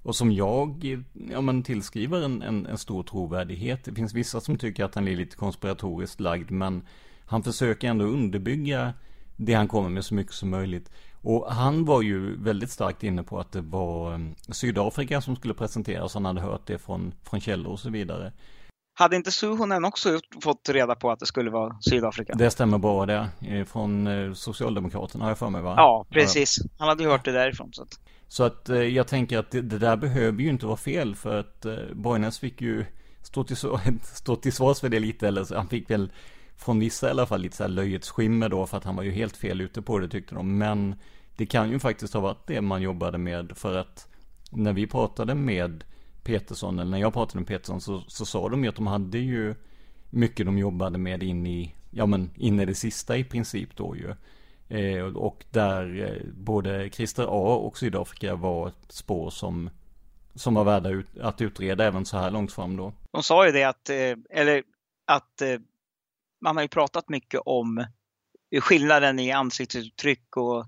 Och 0.03 0.15
som 0.15 0.31
jag, 0.31 0.85
ja 1.31 1.41
men 1.41 1.63
tillskriver 1.63 2.21
en, 2.21 2.41
en, 2.41 2.65
en 2.65 2.77
stor 2.77 3.03
trovärdighet. 3.03 3.85
Det 3.85 3.93
finns 3.93 4.13
vissa 4.13 4.41
som 4.41 4.57
tycker 4.57 4.83
att 4.83 4.95
han 4.95 5.07
är 5.07 5.15
lite 5.15 5.35
konspiratoriskt 5.35 6.19
lagd, 6.19 6.51
men 6.51 6.87
han 7.25 7.43
försöker 7.43 7.87
ändå 7.87 8.05
underbygga 8.05 8.93
det 9.37 9.53
han 9.53 9.67
kommer 9.67 9.89
med 9.89 10.05
så 10.05 10.13
mycket 10.13 10.33
som 10.33 10.49
möjligt. 10.49 10.91
Och 11.21 11.53
han 11.53 11.85
var 11.85 12.01
ju 12.01 12.43
väldigt 12.43 12.71
starkt 12.71 13.03
inne 13.03 13.23
på 13.23 13.39
att 13.39 13.51
det 13.51 13.61
var 13.61 14.13
um, 14.13 14.35
Sydafrika 14.49 15.21
som 15.21 15.35
skulle 15.35 15.53
presenteras. 15.53 16.13
Han 16.13 16.25
hade 16.25 16.41
hört 16.41 16.67
det 16.67 16.77
från, 16.77 17.13
från 17.23 17.39
källor 17.41 17.71
och 17.71 17.79
så 17.79 17.89
vidare. 17.89 18.33
Hade 18.99 19.15
inte 19.15 19.31
Suhonen 19.31 19.85
också 19.85 20.19
fått 20.43 20.69
reda 20.69 20.95
på 20.95 21.11
att 21.11 21.19
det 21.19 21.25
skulle 21.25 21.51
vara 21.51 21.77
Sydafrika? 21.81 22.33
Det 22.33 22.51
stämmer 22.51 22.77
bra 22.77 23.05
det. 23.05 23.29
Från 23.67 24.07
eh, 24.07 24.33
Socialdemokraterna 24.33 25.23
har 25.23 25.31
jag 25.31 25.37
för 25.37 25.49
mig 25.49 25.61
va? 25.61 25.73
Ja, 25.77 26.05
precis. 26.09 26.55
Han 26.77 26.87
hade 26.87 27.03
ju 27.03 27.09
hört 27.09 27.25
det 27.25 27.31
därifrån. 27.31 27.69
Så 27.73 27.83
att, 27.83 27.99
så 28.27 28.43
att 28.43 28.69
eh, 28.69 28.77
jag 28.77 29.07
tänker 29.07 29.37
att 29.37 29.51
det, 29.51 29.61
det, 29.61 29.77
där 29.77 29.97
behöver 29.97 30.41
ju 30.41 30.49
inte 30.49 30.65
vara 30.65 30.77
fel 30.77 31.15
för 31.15 31.39
att 31.39 31.65
eh, 31.65 31.75
Borgnäs 31.93 32.39
fick 32.39 32.61
ju 32.61 32.85
stå 33.21 33.43
till, 33.43 33.57
stå 34.03 34.35
till 34.35 34.53
svars 34.53 34.79
för 34.79 34.89
det 34.89 34.99
lite. 34.99 35.27
Eller 35.27 35.43
så, 35.43 35.55
han 35.55 35.67
fick 35.67 35.89
väl 35.89 36.11
från 36.59 36.79
vissa 36.79 37.07
i 37.07 37.09
alla 37.09 37.25
fall 37.25 37.41
lite 37.41 37.55
så 37.55 37.63
här 37.63 37.69
löjets 37.69 38.09
skimmer 38.09 38.49
då 38.49 38.65
för 38.65 38.77
att 38.77 38.83
han 38.83 38.95
var 38.95 39.03
ju 39.03 39.11
helt 39.11 39.37
fel 39.37 39.61
ute 39.61 39.81
på 39.81 39.99
det 39.99 40.07
tyckte 40.07 40.35
de. 40.35 40.57
Men 40.57 40.95
det 41.35 41.45
kan 41.45 41.71
ju 41.71 41.79
faktiskt 41.79 42.13
ha 42.13 42.21
varit 42.21 42.47
det 42.47 42.61
man 42.61 42.81
jobbade 42.81 43.17
med 43.17 43.57
för 43.57 43.75
att 43.75 44.07
när 44.51 44.73
vi 44.73 44.87
pratade 44.87 45.35
med 45.35 45.83
Peterson, 46.23 46.79
eller 46.79 46.91
när 46.91 46.97
jag 46.97 47.13
pratade 47.13 47.39
med 47.39 47.47
Peterson 47.47 47.81
så, 47.81 48.03
så 48.07 48.25
sa 48.25 48.49
de 48.49 48.63
ju 48.63 48.69
att 48.69 48.75
de 48.75 48.87
hade 48.87 49.17
ju 49.17 49.55
mycket 50.09 50.45
de 50.45 50.57
jobbade 50.57 50.97
med 50.97 51.23
in 51.23 51.47
i, 51.47 51.75
ja 51.91 52.05
men 52.05 52.31
in 52.35 52.59
i 52.59 52.65
det 52.65 52.75
sista 52.75 53.17
i 53.17 53.23
princip 53.23 53.75
då 53.75 53.95
ju. 53.95 54.15
Eh, 54.77 55.03
och 55.03 55.45
där 55.51 56.05
eh, 56.05 56.33
både 56.33 56.89
Christer 56.89 57.23
A 57.23 57.55
och 57.55 57.77
Sydafrika 57.77 58.35
var 58.35 58.67
ett 58.67 58.91
spår 58.91 59.29
som, 59.29 59.69
som 60.35 60.53
var 60.53 60.63
värda 60.63 60.89
ut, 60.89 61.17
att 61.21 61.41
utreda 61.41 61.85
även 61.85 62.05
så 62.05 62.17
här 62.17 62.31
långt 62.31 62.51
fram 62.51 62.77
då. 62.77 62.93
De 63.11 63.23
sa 63.23 63.45
ju 63.45 63.51
det 63.51 63.63
att, 63.63 63.89
eh, 63.89 64.15
eller 64.29 64.63
att 65.05 65.41
eh, 65.41 65.59
man 66.41 66.55
har 66.55 66.63
ju 66.63 66.69
pratat 66.69 67.09
mycket 67.09 67.41
om 67.45 67.85
skillnaden 68.61 69.19
i 69.19 69.31
ansiktsuttryck 69.31 70.37
och 70.37 70.65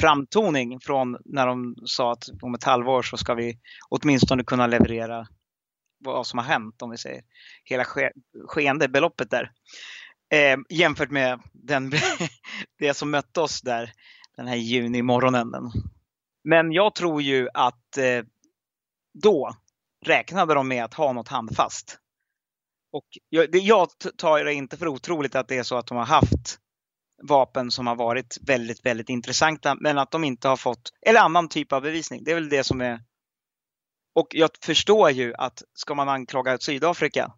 framtoning 0.00 0.80
från 0.80 1.16
när 1.24 1.46
de 1.46 1.76
sa 1.84 2.12
att 2.12 2.28
om 2.42 2.54
ett 2.54 2.64
halvår 2.64 3.02
så 3.02 3.16
ska 3.16 3.34
vi 3.34 3.58
åtminstone 3.88 4.44
kunna 4.44 4.66
leverera 4.66 5.26
vad 5.98 6.26
som 6.26 6.38
har 6.38 6.46
hänt, 6.46 6.82
om 6.82 6.90
vi 6.90 6.98
säger 6.98 7.22
hela 7.64 7.84
ske, 7.84 8.10
skeende 8.46 8.88
beloppet 8.88 9.30
där. 9.30 9.52
Eh, 10.32 10.58
jämfört 10.68 11.10
med 11.10 11.40
den, 11.52 11.92
det 12.78 12.94
som 12.94 13.10
mötte 13.10 13.40
oss 13.40 13.60
där 13.60 13.92
den 14.36 14.46
här 14.46 14.56
junimorgonen. 14.56 15.72
Men 16.44 16.72
jag 16.72 16.94
tror 16.94 17.22
ju 17.22 17.48
att 17.54 17.96
eh, 17.96 18.24
då 19.22 19.56
räknade 20.06 20.54
de 20.54 20.68
med 20.68 20.84
att 20.84 20.94
ha 20.94 21.12
något 21.12 21.28
handfast. 21.28 21.98
Och 22.94 23.04
jag, 23.28 23.56
jag 23.56 23.88
tar 24.18 24.44
det 24.44 24.54
inte 24.54 24.76
för 24.76 24.88
otroligt 24.88 25.34
att 25.34 25.48
det 25.48 25.58
är 25.58 25.62
så 25.62 25.76
att 25.76 25.86
de 25.86 25.96
har 25.96 26.04
haft 26.04 26.58
vapen 27.22 27.70
som 27.70 27.86
har 27.86 27.96
varit 27.96 28.38
väldigt, 28.46 28.86
väldigt 28.86 29.08
intressanta 29.08 29.76
men 29.80 29.98
att 29.98 30.10
de 30.10 30.24
inte 30.24 30.48
har 30.48 30.56
fått, 30.56 30.90
eller 31.06 31.20
annan 31.20 31.48
typ 31.48 31.72
av 31.72 31.82
bevisning. 31.82 32.24
Det 32.24 32.30
är 32.30 32.34
väl 32.34 32.48
det 32.48 32.64
som 32.64 32.80
är 32.80 33.00
Och 34.14 34.26
jag 34.30 34.50
förstår 34.64 35.10
ju 35.10 35.34
att 35.34 35.62
ska 35.74 35.94
man 35.94 36.08
anklaga 36.08 36.58
Sydafrika, 36.58 37.32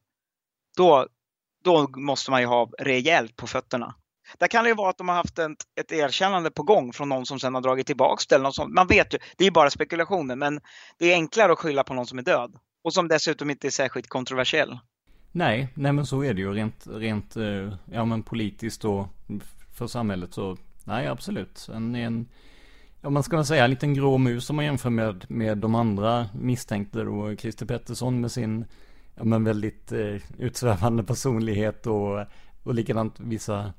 då, 0.77 1.07
då 1.65 1.89
måste 1.89 2.31
man 2.31 2.41
ju 2.41 2.47
ha 2.47 2.71
rejält 2.79 3.37
på 3.37 3.47
fötterna. 3.47 3.95
Där 4.39 4.47
kan 4.49 4.65
det 4.65 4.69
ju 4.69 4.77
vara 4.77 4.91
att 4.91 4.99
de 4.99 5.09
har 5.09 5.17
haft 5.17 5.39
ett, 5.39 5.51
ett 5.81 5.93
erkännande 5.93 6.51
på 6.51 6.63
gång 6.63 6.93
från 6.93 7.09
någon 7.09 7.27
som 7.27 7.41
sedan 7.41 7.55
har 7.55 7.63
dragit 7.63 7.87
tillbaka 7.87 8.25
det. 8.29 8.35
Eller 8.35 8.43
något 8.43 8.55
sånt. 8.55 8.75
Man 8.75 8.87
vet 8.87 9.15
ju, 9.15 9.19
det 9.37 9.45
är 9.45 9.47
ju 9.47 9.53
bara 9.53 9.71
spekulationer, 9.71 10.37
men 10.37 10.61
det 10.99 11.13
är 11.13 11.15
enklare 11.15 11.53
att 11.53 11.59
skylla 11.59 11.85
på 11.85 11.95
någon 11.95 12.07
som 12.07 12.19
är 12.19 12.23
död. 12.23 12.57
Och 12.85 12.95
som 12.95 13.09
dessutom 13.09 13.51
inte 13.51 13.67
är 13.67 13.71
särskilt 13.71 14.09
kontroversiell. 14.09 14.79
Nej, 15.37 15.69
nej 15.75 15.93
men 15.93 16.07
så 16.07 16.25
är 16.25 16.35
det 16.35 16.41
ju 16.41 16.53
rent, 16.53 16.87
rent 16.87 17.37
eh, 17.37 17.75
ja 17.85 18.05
men 18.05 18.23
politiskt 18.23 18.85
och 18.85 19.07
för 19.73 19.87
samhället 19.87 20.35
så, 20.35 20.57
nej 20.85 21.07
absolut. 21.07 21.69
En, 21.75 21.95
en 21.95 22.27
ja 23.01 23.11
man 23.11 23.23
ska 23.23 23.37
väl 23.37 23.47
säga 23.47 23.65
en 23.65 23.71
liten 23.71 23.95
grå 23.95 24.19
mus 24.19 24.51
om 24.51 24.57
man 24.57 24.65
jämför 24.65 24.91
med, 24.91 25.25
med 25.29 25.59
de 25.59 25.75
andra 25.75 26.29
misstänkte 26.41 27.03
då, 27.03 27.37
Christer 27.37 27.67
Pettersson 27.67 28.21
med 28.21 28.33
sin, 28.33 28.65
ja 29.15 29.25
men 29.25 29.45
väldigt 29.45 29.93
eh, 29.93 30.17
utsvävande 30.39 31.05
personlighet 31.05 31.87
och, 31.87 32.25
och 32.63 32.75
likadant 32.75 33.21
vissa 33.21 33.73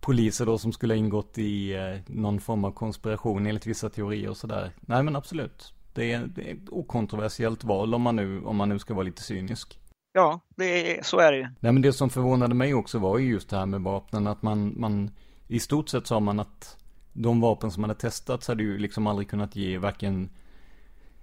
poliser 0.00 0.46
då 0.46 0.58
som 0.58 0.72
skulle 0.72 0.94
ha 0.94 0.98
ingått 0.98 1.38
i 1.38 1.74
eh, 1.74 2.14
någon 2.14 2.40
form 2.40 2.64
av 2.64 2.70
konspiration 2.70 3.46
enligt 3.46 3.66
vissa 3.66 3.90
teorier 3.90 4.30
och 4.30 4.36
sådär. 4.36 4.70
Nej 4.80 5.02
men 5.02 5.16
absolut. 5.16 5.74
Det 5.94 6.12
är, 6.12 6.26
det 6.26 6.50
är 6.50 6.54
ett 6.54 6.68
okontroversiellt 6.70 7.64
val 7.64 7.94
om 7.94 8.02
man 8.02 8.16
nu, 8.16 8.42
om 8.44 8.56
man 8.56 8.68
nu 8.68 8.78
ska 8.78 8.94
vara 8.94 9.04
lite 9.04 9.22
cynisk. 9.22 9.78
Ja, 10.12 10.40
det 10.56 10.98
är, 10.98 11.02
så 11.02 11.18
är 11.18 11.32
det 11.32 11.38
ju. 11.38 11.48
Nej 11.60 11.72
men 11.72 11.82
det 11.82 11.92
som 11.92 12.10
förvånade 12.10 12.54
mig 12.54 12.74
också 12.74 12.98
var 12.98 13.18
ju 13.18 13.30
just 13.30 13.50
det 13.50 13.56
här 13.56 13.66
med 13.66 13.80
vapnen. 13.80 14.26
Att 14.26 14.42
man, 14.42 14.74
man 14.80 15.10
i 15.48 15.60
stort 15.60 15.88
sett 15.88 16.06
sa 16.06 16.20
man 16.20 16.40
att 16.40 16.76
de 17.12 17.40
vapen 17.40 17.70
som 17.70 17.84
hade 17.84 17.94
testats 17.94 18.48
hade 18.48 18.62
ju 18.62 18.78
liksom 18.78 19.06
aldrig 19.06 19.30
kunnat 19.30 19.56
ge 19.56 19.78
varken 19.78 20.30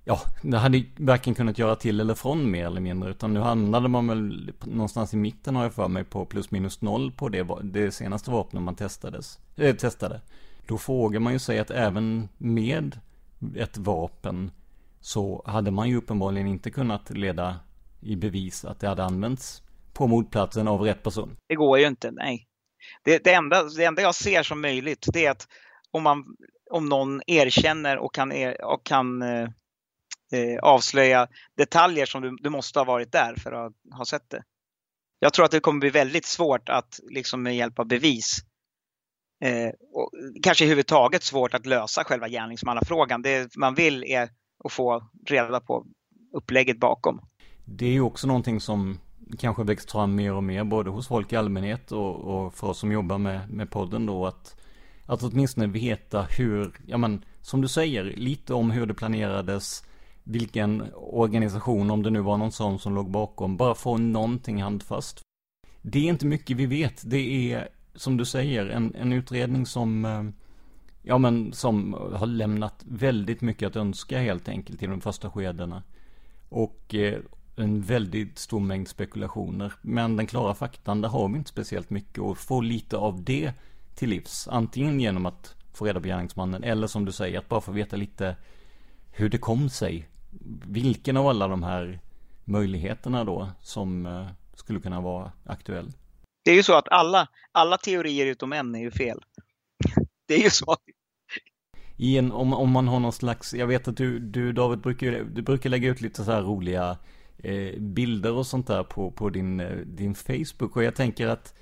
Ja, 0.04 0.20
det 0.42 0.58
hade 0.58 0.84
varken 0.98 1.36
kunnat 1.36 1.58
göra 1.58 1.76
till 1.76 2.00
eller 2.00 2.16
från 2.16 2.52
mer 2.52 2.66
eller 2.66 2.82
mindre. 2.82 3.10
Utan 3.10 3.34
nu 3.34 3.40
handlade 3.40 3.88
man 3.88 4.08
väl 4.08 4.52
någonstans 4.64 5.14
i 5.14 5.18
mitten 5.18 5.56
har 5.56 5.64
jag 5.64 5.74
för 5.74 5.88
mig 5.88 6.04
på 6.04 6.26
plus 6.26 6.52
minus 6.52 6.82
noll 6.82 7.12
på 7.12 7.30
det, 7.30 7.48
det 7.64 7.92
senaste 7.92 8.32
vapnet 8.32 8.64
man 8.64 8.76
testades, 8.76 9.40
äh, 9.56 9.76
testade. 9.76 10.22
Då 10.68 10.78
frågar 10.78 11.20
man 11.20 11.34
ju 11.34 11.40
sig 11.40 11.60
att 11.60 11.72
även 11.72 12.30
med 12.38 13.00
ett 13.56 13.78
vapen 13.78 14.52
så 15.02 15.44
hade 15.46 15.72
man 15.72 15.90
ju 15.90 15.98
uppenbarligen 15.98 16.48
inte 16.48 16.72
kunnat 16.72 17.10
leda 17.10 17.56
i 18.02 18.16
bevis 18.16 18.66
att 18.66 18.80
det 18.80 18.88
hade 18.88 19.04
använts 19.04 19.64
på 19.94 20.08
mordplatsen 20.08 20.68
av 20.68 20.82
rätt 20.82 21.04
person. 21.04 21.38
Det 21.48 21.56
går 21.56 21.80
ju 21.80 21.88
inte, 21.88 22.12
nej. 22.12 22.48
Det, 23.04 23.24
det, 23.24 23.34
enda, 23.34 23.64
det 23.64 23.86
enda 23.86 24.02
jag 24.02 24.16
ser 24.16 24.44
som 24.44 24.62
möjligt 24.62 25.06
det 25.14 25.26
är 25.26 25.32
att 25.32 25.48
om, 25.92 26.04
man, 26.04 26.26
om 26.72 26.86
någon 26.86 27.22
erkänner 27.28 27.98
och 27.98 28.14
kan, 28.14 28.32
er, 28.32 28.66
och 28.66 28.86
kan 28.86 29.22
eh, 29.22 29.50
eh, 30.32 30.60
avslöja 30.62 31.28
detaljer 31.58 32.06
som 32.06 32.22
du, 32.22 32.38
du 32.40 32.50
måste 32.50 32.80
ha 32.80 32.84
varit 32.84 33.12
där 33.12 33.36
för 33.36 33.52
att 33.52 33.74
ha 33.98 34.06
sett 34.06 34.30
det. 34.30 34.44
Jag 35.20 35.34
tror 35.34 35.46
att 35.46 35.52
det 35.52 35.60
kommer 35.60 35.80
bli 35.80 35.90
väldigt 35.90 36.26
svårt 36.26 36.70
att 36.70 37.00
liksom 37.10 37.44
med 37.44 37.56
hjälp 37.56 37.80
av 37.80 37.88
bevis 37.88 38.38
eh, 39.44 39.70
och 39.94 40.12
kanske 40.44 40.64
överhuvudtaget 40.64 41.24
svårt 41.24 41.54
att 41.54 41.66
lösa 41.66 42.04
själva 42.04 42.30
gärningsmannafrågan. 42.30 43.22
Det 43.22 43.56
man 43.56 43.76
vill 43.76 44.04
är 44.04 44.30
att 44.64 44.72
få 44.72 45.10
reda 45.28 45.60
på 45.60 45.86
upplägget 46.34 46.80
bakom. 46.80 47.29
Det 47.72 47.86
är 47.86 47.92
ju 47.92 48.02
också 48.02 48.28
någonting 48.28 48.62
som 48.62 49.00
kanske 49.38 49.64
växt 49.64 49.92
fram 49.92 50.16
mer 50.16 50.34
och 50.34 50.44
mer 50.44 50.64
både 50.64 50.90
hos 50.90 51.08
folk 51.08 51.34
i 51.34 51.36
allmänhet 51.36 51.92
och, 51.92 52.16
och 52.16 52.54
för 52.54 52.68
oss 52.68 52.80
som 52.80 52.92
jobbar 52.92 53.18
med, 53.18 53.50
med 53.50 53.72
podden 53.72 54.06
då 54.06 54.26
att 54.26 54.56
att 55.10 55.24
åtminstone 55.24 55.68
veta 55.68 56.28
hur, 56.38 56.72
ja 56.86 56.98
men 56.98 57.26
som 57.42 57.62
du 57.62 57.68
säger, 57.68 58.04
lite 58.04 58.54
om 58.54 58.72
hur 58.72 58.86
det 58.86 58.94
planerades, 58.94 59.84
vilken 60.24 60.84
organisation, 60.96 61.92
om 61.92 62.04
det 62.04 62.10
nu 62.10 62.20
var 62.20 62.38
någon 62.38 62.52
sån 62.52 62.80
som 62.80 62.96
låg 62.96 63.12
bakom, 63.12 63.58
bara 63.58 63.76
få 63.76 63.98
någonting 63.98 64.62
handfast. 64.62 65.22
Det 65.82 66.00
är 66.00 66.04
inte 66.04 66.26
mycket 66.26 66.58
vi 66.58 66.66
vet, 66.66 67.02
det 67.06 67.54
är 67.54 67.70
som 67.96 68.18
du 68.18 68.26
säger 68.26 68.66
en, 68.66 68.96
en 68.96 69.14
utredning 69.14 69.66
som, 69.66 70.06
eh, 70.06 70.24
ja 71.02 71.18
men 71.18 71.54
som 71.54 71.94
har 72.14 72.28
lämnat 72.28 72.84
väldigt 72.88 73.42
mycket 73.42 73.68
att 73.68 73.76
önska 73.76 74.20
helt 74.20 74.50
enkelt 74.50 74.84
i 74.84 74.88
de 74.88 75.02
första 75.02 75.32
skedena. 75.32 75.84
Och 76.50 76.96
eh, 76.96 77.20
en 77.60 77.82
väldigt 77.82 78.40
stor 78.40 78.60
mängd 78.60 78.88
spekulationer. 78.88 79.74
Men 79.82 80.16
den 80.16 80.28
klara 80.28 80.54
faktan, 80.54 81.02
där 81.02 81.10
har 81.10 81.30
vi 81.30 81.38
inte 81.38 81.50
speciellt 81.50 81.90
mycket 81.90 82.20
och 82.20 82.38
få 82.38 82.62
lite 82.62 82.98
av 82.98 83.24
det 83.24 83.54
till 83.96 84.10
livs. 84.10 84.48
Antingen 84.48 85.00
genom 85.00 85.26
att 85.26 85.56
få 85.74 85.86
reda 85.86 86.00
på 86.00 86.08
gärningsmannen 86.08 86.64
eller 86.64 86.88
som 86.88 87.06
du 87.06 87.12
säger, 87.12 87.40
att 87.40 87.50
bara 87.50 87.62
få 87.62 87.72
veta 87.72 87.96
lite 87.96 88.36
hur 89.12 89.30
det 89.30 89.38
kom 89.38 89.70
sig. 89.70 90.10
Vilken 90.68 91.18
av 91.18 91.28
alla 91.28 91.48
de 91.48 91.64
här 91.64 92.00
möjligheterna 92.46 93.24
då 93.24 93.50
som 93.62 94.06
eh, 94.06 94.28
skulle 94.54 94.80
kunna 94.80 95.02
vara 95.02 95.32
aktuell. 95.46 95.92
Det 96.46 96.52
är 96.52 96.56
ju 96.56 96.64
så 96.64 96.74
att 96.74 96.90
alla, 96.90 97.28
alla 97.52 97.78
teorier 97.78 98.26
utom 98.26 98.54
en 98.54 98.76
är 98.76 98.80
ju 98.80 98.92
fel. 98.92 99.20
Det 100.28 100.34
är 100.34 100.44
ju 100.44 100.50
så. 100.50 100.76
I 101.98 102.18
en, 102.18 102.32
om, 102.32 102.54
om 102.54 102.72
man 102.72 102.88
har 102.88 103.00
någon 103.00 103.14
slags, 103.14 103.54
jag 103.54 103.68
vet 103.68 103.88
att 103.88 103.98
du, 103.98 104.20
du 104.20 104.52
David 104.54 104.80
brukar, 104.80 105.12
du 105.12 105.42
brukar 105.42 105.70
lägga 105.70 105.90
ut 105.90 106.02
lite 106.02 106.24
så 106.24 106.32
här 106.32 106.42
roliga 106.42 106.98
bilder 107.78 108.34
och 108.34 108.46
sånt 108.46 108.68
där 108.68 108.84
på, 108.84 109.12
på 109.12 109.30
din, 109.30 109.60
eh, 109.60 109.78
din 109.78 110.16
Facebook 110.16 110.76
och 110.76 110.84
jag 110.84 110.96
tänker 110.96 111.28
att 111.28 111.54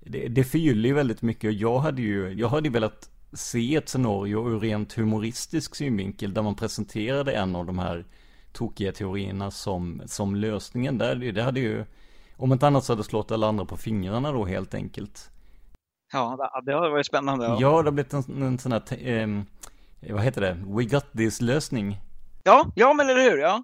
det, 0.00 0.28
det 0.28 0.44
förgyller 0.44 0.88
ju 0.88 0.94
väldigt 0.94 1.22
mycket. 1.22 1.54
Jag 1.54 1.78
hade 1.78 2.02
ju, 2.02 2.32
jag 2.32 2.48
hade 2.48 2.70
velat 2.70 3.10
se 3.32 3.76
ett 3.76 3.88
scenario 3.88 4.50
ur 4.50 4.60
rent 4.60 4.92
humoristisk 4.92 5.74
synvinkel 5.74 6.34
där 6.34 6.42
man 6.42 6.54
presenterade 6.54 7.32
en 7.32 7.56
av 7.56 7.66
de 7.66 7.78
här 7.78 8.04
tokiga 8.52 8.92
teorierna 8.92 9.50
som, 9.50 10.02
som 10.06 10.34
lösningen. 10.34 10.98
Där, 10.98 11.16
det 11.16 11.42
hade 11.42 11.60
ju, 11.60 11.84
om 12.36 12.52
inte 12.52 12.66
annat 12.66 12.84
så 12.84 12.92
hade 12.92 13.04
slått 13.04 13.30
alla 13.30 13.46
andra 13.46 13.64
på 13.64 13.76
fingrarna 13.76 14.32
då 14.32 14.44
helt 14.44 14.74
enkelt. 14.74 15.30
Ja, 16.12 16.50
det 16.66 16.74
hade 16.74 16.90
varit 16.90 17.06
spännande. 17.06 17.44
Ja, 17.44 17.58
ja 17.60 17.68
det 17.82 17.88
har 17.88 17.92
blivit 17.92 18.12
en, 18.12 18.42
en 18.42 18.58
sån 18.58 18.72
här, 18.72 19.08
eh, 19.08 19.28
vad 20.12 20.22
heter 20.22 20.40
det, 20.40 20.56
We 20.66 20.84
Got 20.84 21.12
This-lösning. 21.12 22.00
Ja, 22.44 22.66
ja 22.74 22.94
men 22.94 23.10
eller 23.10 23.30
hur, 23.30 23.38
ja. 23.38 23.62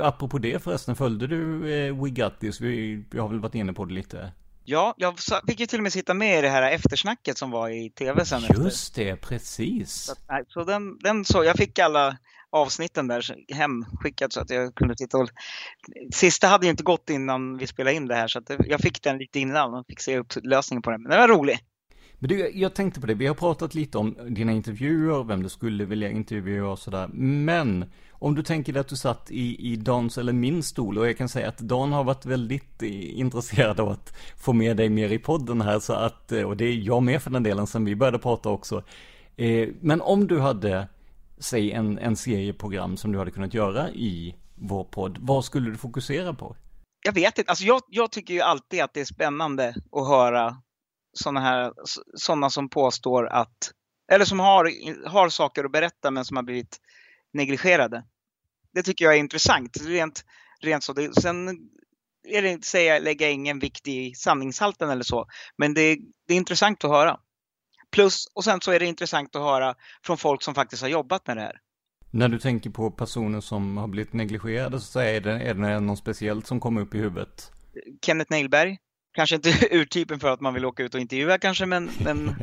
Apropå 0.00 0.38
det 0.38 0.62
förresten, 0.62 0.96
följde 0.96 1.26
du 1.26 1.74
eh, 1.74 2.02
We 2.02 2.10
Got 2.10 2.40
This? 2.40 2.60
Vi, 2.60 3.04
vi 3.10 3.18
har 3.18 3.28
väl 3.28 3.40
varit 3.40 3.54
inne 3.54 3.72
på 3.72 3.84
det 3.84 3.94
lite. 3.94 4.32
Ja, 4.64 4.94
jag 4.96 5.14
fick 5.48 5.60
ju 5.60 5.66
till 5.66 5.78
och 5.78 5.82
med 5.82 5.92
sitta 5.92 6.14
med 6.14 6.38
i 6.38 6.42
det 6.42 6.48
här 6.48 6.72
eftersnacket 6.72 7.38
som 7.38 7.50
var 7.50 7.68
i 7.68 7.90
tv 7.90 8.24
sen 8.24 8.40
Just 8.40 8.88
efter. 8.88 9.04
det, 9.04 9.16
precis. 9.16 9.92
Så, 9.92 10.14
så 10.48 10.64
den, 10.64 10.98
den 10.98 11.24
så, 11.24 11.44
jag 11.44 11.56
fick 11.56 11.78
alla 11.78 12.16
avsnitten 12.50 13.08
där 13.08 13.52
hemskickat 13.54 14.32
så 14.32 14.40
att 14.40 14.50
jag 14.50 14.74
kunde 14.74 14.94
titta 14.94 15.18
och... 15.18 15.28
Sista 16.14 16.46
hade 16.46 16.66
ju 16.66 16.70
inte 16.70 16.82
gått 16.82 17.10
innan 17.10 17.58
vi 17.58 17.66
spelade 17.66 17.96
in 17.96 18.06
det 18.06 18.14
här 18.14 18.28
så 18.28 18.38
att 18.38 18.50
jag 18.66 18.80
fick 18.80 19.02
den 19.02 19.18
lite 19.18 19.40
innan 19.40 19.74
och 19.74 19.86
fick 19.86 20.00
se 20.00 20.18
upp 20.18 20.32
lösningen 20.42 20.82
på 20.82 20.90
den. 20.90 21.02
Men 21.02 21.10
den 21.10 21.20
var 21.20 21.28
rolig. 21.28 21.58
Men 22.22 22.28
du, 22.28 22.50
jag 22.54 22.74
tänkte 22.74 23.00
på 23.00 23.06
det, 23.06 23.14
vi 23.14 23.26
har 23.26 23.34
pratat 23.34 23.74
lite 23.74 23.98
om 23.98 24.16
dina 24.28 24.52
intervjuer, 24.52 25.24
vem 25.24 25.42
du 25.42 25.48
skulle 25.48 25.84
vilja 25.84 26.10
intervjua 26.10 26.70
och 26.70 26.78
sådär. 26.78 27.08
Men 27.14 27.84
om 28.12 28.34
du 28.34 28.42
tänker 28.42 28.72
dig 28.72 28.80
att 28.80 28.88
du 28.88 28.96
satt 28.96 29.30
i, 29.30 29.72
i 29.72 29.76
Dans 29.76 30.18
eller 30.18 30.32
min 30.32 30.62
stol 30.62 30.98
och 30.98 31.08
jag 31.08 31.18
kan 31.18 31.28
säga 31.28 31.48
att 31.48 31.58
Dan 31.58 31.92
har 31.92 32.04
varit 32.04 32.26
väldigt 32.26 32.82
eh, 32.82 33.18
intresserad 33.18 33.80
av 33.80 33.88
att 33.88 34.16
få 34.36 34.52
med 34.52 34.76
dig 34.76 34.88
mer 34.88 35.12
i 35.12 35.18
podden 35.18 35.60
här 35.60 35.80
så 35.80 35.92
att, 35.92 36.32
eh, 36.32 36.42
och 36.42 36.56
det 36.56 36.64
är 36.64 36.72
jag 36.72 37.02
med 37.02 37.22
för 37.22 37.30
den 37.30 37.42
delen 37.42 37.66
sen 37.66 37.84
vi 37.84 37.96
började 37.96 38.18
prata 38.18 38.48
också. 38.48 38.82
Eh, 39.36 39.68
men 39.80 40.00
om 40.00 40.26
du 40.26 40.40
hade, 40.40 40.88
säg 41.38 41.72
en, 41.72 41.98
en 41.98 42.16
serieprogram 42.16 42.96
som 42.96 43.12
du 43.12 43.18
hade 43.18 43.30
kunnat 43.30 43.54
göra 43.54 43.90
i 43.90 44.34
vår 44.54 44.84
podd, 44.84 45.18
vad 45.20 45.44
skulle 45.44 45.70
du 45.70 45.76
fokusera 45.76 46.34
på? 46.34 46.56
Jag 47.04 47.12
vet 47.12 47.38
inte, 47.38 47.50
alltså 47.50 47.64
jag, 47.64 47.80
jag 47.88 48.12
tycker 48.12 48.34
ju 48.34 48.40
alltid 48.40 48.82
att 48.82 48.94
det 48.94 49.00
är 49.00 49.04
spännande 49.04 49.74
att 49.92 50.08
höra 50.08 50.56
sådana 51.12 51.40
här, 51.40 51.72
sådana 52.14 52.50
som 52.50 52.68
påstår 52.68 53.26
att, 53.26 53.72
eller 54.12 54.24
som 54.24 54.40
har, 54.40 54.70
har 55.08 55.28
saker 55.28 55.64
att 55.64 55.72
berätta 55.72 56.10
men 56.10 56.24
som 56.24 56.36
har 56.36 56.44
blivit 56.44 56.80
negligerade. 57.32 58.04
Det 58.74 58.82
tycker 58.82 59.04
jag 59.04 59.14
är 59.14 59.18
intressant. 59.18 59.76
Rent, 59.86 60.24
rent 60.60 60.84
så. 60.84 60.92
Det, 60.92 61.20
sen 61.20 61.48
är 62.28 62.42
det 62.42 62.48
inte 62.48 62.66
säga 62.66 62.98
lägga 62.98 63.30
ingen 63.30 63.58
vikt 63.58 63.88
i 63.88 64.14
sanningshalten 64.14 64.90
eller 64.90 65.02
så, 65.02 65.26
men 65.56 65.74
det, 65.74 65.98
det 66.28 66.34
är 66.34 66.38
intressant 66.38 66.84
att 66.84 66.90
höra. 66.90 67.18
Plus, 67.90 68.26
och 68.34 68.44
sen 68.44 68.60
så 68.60 68.72
är 68.72 68.80
det 68.80 68.86
intressant 68.86 69.36
att 69.36 69.42
höra 69.42 69.74
från 70.06 70.16
folk 70.16 70.42
som 70.42 70.54
faktiskt 70.54 70.82
har 70.82 70.88
jobbat 70.88 71.26
med 71.26 71.36
det 71.36 71.40
här. 71.40 71.60
När 72.10 72.28
du 72.28 72.38
tänker 72.38 72.70
på 72.70 72.90
personer 72.90 73.40
som 73.40 73.76
har 73.76 73.88
blivit 73.88 74.12
negligerade 74.12 74.80
så 74.80 75.00
är 75.00 75.20
det, 75.20 75.32
är 75.32 75.54
det 75.54 75.80
någon 75.80 75.96
speciellt 75.96 76.46
som 76.46 76.60
kommer 76.60 76.80
upp 76.80 76.94
i 76.94 76.98
huvudet? 76.98 77.52
Kenneth 78.06 78.30
Nailberg. 78.30 78.78
Kanske 79.12 79.36
inte 79.36 79.68
urtypen 79.70 80.20
för 80.20 80.28
att 80.28 80.40
man 80.40 80.54
vill 80.54 80.64
åka 80.64 80.82
ut 80.82 80.94
och 80.94 81.00
intervjua 81.00 81.38
kanske, 81.38 81.66
men... 81.66 81.90
men... 82.04 82.34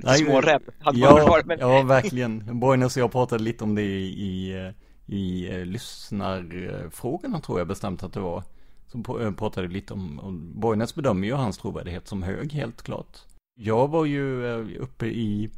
Smårädd 0.18 0.62
hade 0.78 0.98
ja, 0.98 1.12
man 1.12 1.28
varit. 1.28 1.46
Men... 1.46 1.58
ja, 1.60 1.82
verkligen. 1.82 2.60
Borgnäs 2.60 2.96
och 2.96 3.02
jag 3.02 3.12
pratade 3.12 3.44
lite 3.44 3.64
om 3.64 3.74
det 3.74 3.82
i, 3.82 4.06
i, 4.06 4.72
i 5.06 5.50
eh, 5.54 5.64
lyssnarfrågorna 5.64 7.40
tror 7.40 7.58
jag 7.58 7.68
bestämt 7.68 8.02
att 8.02 8.12
det 8.12 8.20
var. 8.20 8.42
Så 8.86 9.20
eh, 9.20 9.32
pratade 9.32 9.68
lite 9.68 9.94
om, 9.94 10.20
om 10.20 10.60
Borgnäs 10.60 10.94
bedömer 10.94 11.26
ju 11.26 11.34
hans 11.34 11.58
trovärdighet 11.58 12.08
som 12.08 12.22
hög 12.22 12.52
helt 12.52 12.82
klart. 12.82 13.18
Jag 13.54 13.88
var 13.88 14.04
ju 14.04 14.46
eh, 14.46 14.82
uppe 14.82 15.06
i 15.06 15.50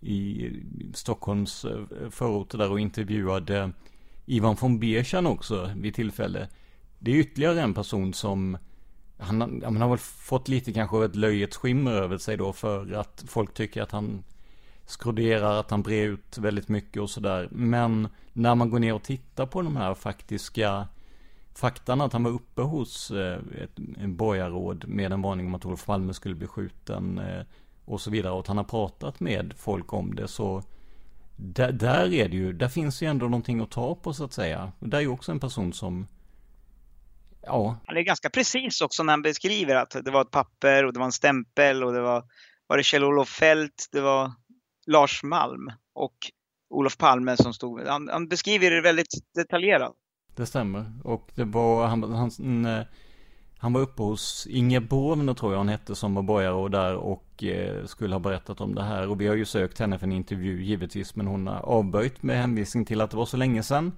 i 0.00 0.50
Stockholms 0.94 1.66
förorter 2.10 2.58
där 2.58 2.70
och 2.70 2.80
intervjuade 2.80 3.72
Ivan 4.26 4.56
von 4.60 4.78
Berchan 4.78 5.26
också 5.26 5.70
vid 5.76 5.94
tillfälle. 5.94 6.48
Det 6.98 7.10
är 7.10 7.14
ytterligare 7.14 7.60
en 7.60 7.74
person 7.74 8.14
som 8.14 8.58
han, 9.18 9.62
han 9.64 9.80
har 9.80 9.88
väl 9.88 9.98
fått 9.98 10.48
lite 10.48 10.72
kanske 10.72 11.04
ett 11.04 11.16
löjets 11.16 11.56
skimmer 11.56 11.92
över 11.92 12.18
sig 12.18 12.36
då 12.36 12.52
för 12.52 12.92
att 12.92 13.24
folk 13.28 13.54
tycker 13.54 13.82
att 13.82 13.92
han 13.92 14.24
skroderar, 14.86 15.60
att 15.60 15.70
han 15.70 15.82
brer 15.82 16.06
ut 16.06 16.38
väldigt 16.38 16.68
mycket 16.68 17.02
och 17.02 17.10
sådär. 17.10 17.48
Men 17.50 18.08
när 18.32 18.54
man 18.54 18.70
går 18.70 18.78
ner 18.78 18.94
och 18.94 19.02
tittar 19.02 19.46
på 19.46 19.62
de 19.62 19.76
här 19.76 19.94
faktiska 19.94 20.88
faktan 21.54 22.00
att 22.00 22.12
han 22.12 22.24
var 22.24 22.30
uppe 22.30 22.62
hos 22.62 23.10
eh, 23.10 23.38
ett 23.62 23.78
en 23.98 24.16
borgarråd 24.16 24.88
med 24.88 25.12
en 25.12 25.22
varning 25.22 25.46
om 25.46 25.54
att 25.54 25.64
Olof 25.64 25.86
Palme 25.86 26.14
skulle 26.14 26.34
bli 26.34 26.46
skjuten 26.46 27.18
eh, 27.18 27.44
och 27.84 28.00
så 28.00 28.10
vidare 28.10 28.32
och 28.32 28.40
att 28.40 28.46
han 28.46 28.56
har 28.56 28.64
pratat 28.64 29.20
med 29.20 29.54
folk 29.56 29.92
om 29.92 30.14
det 30.14 30.28
så 30.28 30.62
där, 31.36 31.72
där 31.72 32.14
är 32.14 32.28
det 32.28 32.36
ju, 32.36 32.52
där 32.52 32.68
finns 32.68 33.02
ju 33.02 33.06
ändå 33.06 33.26
någonting 33.26 33.60
att 33.60 33.70
ta 33.70 33.94
på 33.94 34.12
så 34.12 34.24
att 34.24 34.32
säga. 34.32 34.72
Det 34.80 34.96
är 34.96 35.00
ju 35.00 35.08
också 35.08 35.32
en 35.32 35.40
person 35.40 35.72
som 35.72 36.06
Ja. 37.48 37.76
Han 37.86 37.96
är 37.96 38.02
ganska 38.02 38.30
precis 38.30 38.80
också 38.80 39.02
när 39.02 39.12
han 39.12 39.22
beskriver 39.22 39.74
att 39.74 39.90
det 39.90 40.10
var 40.10 40.20
ett 40.20 40.30
papper 40.30 40.84
och 40.84 40.92
det 40.92 40.98
var 40.98 41.06
en 41.06 41.12
stämpel 41.12 41.84
och 41.84 41.92
det 41.92 42.00
var, 42.00 42.24
var 42.66 42.76
det 42.76 42.82
Kjell-Olof 42.82 43.28
Fält, 43.28 43.88
det 43.92 44.00
var 44.00 44.32
Lars 44.86 45.22
Malm 45.22 45.72
och 45.94 46.14
Olof 46.70 46.96
Palme 46.96 47.36
som 47.36 47.54
stod. 47.54 47.86
Han, 47.86 48.08
han 48.08 48.28
beskriver 48.28 48.70
det 48.70 48.80
väldigt 48.80 49.14
detaljerat. 49.34 49.92
Det 50.36 50.46
stämmer. 50.46 50.92
Och 51.04 51.30
det 51.34 51.44
var, 51.44 51.86
han, 51.86 52.12
han, 52.12 52.30
han 53.58 53.72
var 53.72 53.80
uppe 53.80 54.02
hos 54.02 54.46
Inge 54.50 54.80
Bormner 54.80 55.34
tror 55.34 55.52
jag 55.52 55.58
hon 55.58 55.68
hette 55.68 55.94
som 55.94 56.14
var 56.14 56.22
borgarråd 56.22 56.72
där 56.72 56.94
och 56.94 57.44
eh, 57.44 57.84
skulle 57.84 58.14
ha 58.14 58.20
berättat 58.20 58.60
om 58.60 58.74
det 58.74 58.82
här. 58.82 59.08
Och 59.08 59.20
vi 59.20 59.26
har 59.26 59.34
ju 59.34 59.44
sökt 59.44 59.78
henne 59.78 59.98
för 59.98 60.06
en 60.06 60.12
intervju 60.12 60.62
givetvis 60.62 61.16
men 61.16 61.26
hon 61.26 61.46
har 61.46 61.60
avböjt 61.60 62.22
med 62.22 62.36
hänvisning 62.36 62.84
till 62.84 63.00
att 63.00 63.10
det 63.10 63.16
var 63.16 63.26
så 63.26 63.36
länge 63.36 63.62
sedan. 63.62 63.92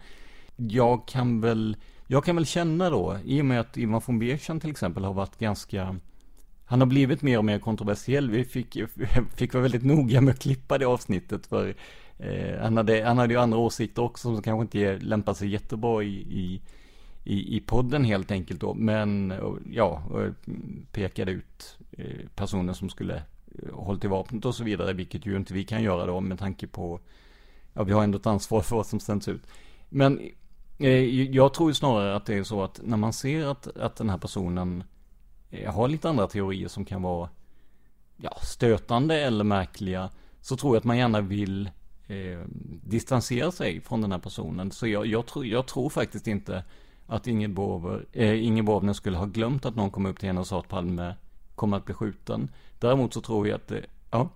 Jag 0.57 1.09
kan 1.09 1.40
väl, 1.40 1.76
jag 2.12 2.24
kan 2.24 2.36
väl 2.36 2.46
känna 2.46 2.90
då, 2.90 3.18
i 3.24 3.40
och 3.40 3.44
med 3.44 3.61
att 3.61 3.76
Ivan 3.76 4.02
von 4.06 4.18
Berchan 4.18 4.61
till 4.61 4.70
exempel 4.70 5.04
har 5.04 5.14
varit 5.14 5.38
ganska 5.38 5.96
han 6.64 6.80
har 6.80 6.86
blivit 6.86 7.22
mer 7.22 7.38
och 7.38 7.44
mer 7.44 7.58
kontroversiell. 7.58 8.30
Vi 8.30 8.44
fick, 8.44 8.76
fick 9.36 9.54
vara 9.54 9.62
väldigt 9.62 9.84
noga 9.84 10.20
med 10.20 10.32
att 10.32 10.40
klippa 10.40 10.78
det 10.78 10.84
avsnittet 10.84 11.46
för 11.46 11.74
eh, 12.18 12.61
han, 12.61 12.76
hade, 12.76 13.04
han 13.04 13.18
hade 13.18 13.34
ju 13.34 13.40
andra 13.40 13.58
åsikter 13.58 14.02
också 14.02 14.34
som 14.34 14.42
kanske 14.42 14.62
inte 14.62 15.04
lämpar 15.04 15.34
sig 15.34 15.48
jättebra 15.48 16.02
i, 16.02 16.14
i, 16.14 16.61
i, 17.24 17.56
i 17.56 17.61
podden 17.61 18.04
helt 18.04 18.30
enkelt 18.30 18.61
då. 18.61 18.74
Men 18.74 19.34
ja, 19.70 20.02
pekade 20.92 21.32
ut 21.32 21.78
eh, 21.92 22.28
personer 22.34 22.72
som 22.72 22.90
skulle 22.90 23.14
eh, 23.14 23.22
hålla 23.62 23.76
hållit 23.76 24.04
i 24.04 24.08
vapnet 24.08 24.44
och 24.44 24.54
så 24.54 24.64
vidare, 24.64 24.92
vilket 24.92 25.26
ju 25.26 25.36
inte 25.36 25.54
vi 25.54 25.64
kan 25.64 25.82
göra 25.82 26.06
då 26.06 26.20
med 26.20 26.38
tanke 26.38 26.66
på, 26.66 27.00
ja 27.72 27.82
vi 27.82 27.92
har 27.92 28.04
ändå 28.04 28.18
ett 28.18 28.26
ansvar 28.26 28.61
för 28.61 28.76
vad 28.76 28.86
som 28.86 29.00
sänds 29.00 29.28
ut. 29.28 29.46
Men 29.88 30.20
Eh, 30.80 31.30
jag 31.30 31.54
tror 31.54 31.70
ju 31.70 31.74
snarare 31.74 32.16
att 32.16 32.26
det 32.26 32.34
är 32.34 32.42
så 32.42 32.62
att 32.62 32.80
när 32.84 32.96
man 32.96 33.12
ser 33.12 33.46
att, 33.46 33.76
att 33.76 33.96
den 33.96 34.10
här 34.10 34.18
personen 34.18 34.84
eh, 35.50 35.74
har 35.74 35.88
lite 35.88 36.08
andra 36.08 36.26
teorier 36.26 36.68
som 36.68 36.84
kan 36.84 37.02
vara 37.02 37.28
ja, 38.16 38.36
stötande 38.42 39.20
eller 39.20 39.44
märkliga. 39.44 40.10
Så 40.40 40.56
tror 40.56 40.74
jag 40.74 40.78
att 40.78 40.84
man 40.84 40.98
gärna 40.98 41.20
vill 41.20 41.70
eh, 42.06 42.40
distansera 42.84 43.52
sig 43.52 43.80
från 43.80 44.00
den 44.00 44.12
här 44.12 44.18
personen. 44.18 44.70
Så 44.70 44.86
jag, 44.86 45.06
jag, 45.06 45.26
tror, 45.26 45.46
jag 45.46 45.66
tror 45.66 45.88
faktiskt 45.88 46.26
inte 46.26 46.64
att 47.06 47.26
Inge 47.26 47.48
eh, 48.12 48.92
skulle 48.92 49.18
ha 49.18 49.26
glömt 49.26 49.66
att 49.66 49.76
någon 49.76 49.90
kom 49.90 50.06
upp 50.06 50.18
till 50.18 50.28
henne 50.28 50.40
och 50.40 50.46
sa 50.46 50.58
att 50.58 50.68
Palme 50.68 51.14
kommer 51.54 51.76
att 51.76 51.84
bli 51.84 51.94
skjuten. 51.94 52.50
Däremot 52.78 53.14
så 53.14 53.20
tror 53.20 53.48
jag 53.48 53.56
att 53.56 53.68
det, 53.68 53.86
ja. 54.10 54.28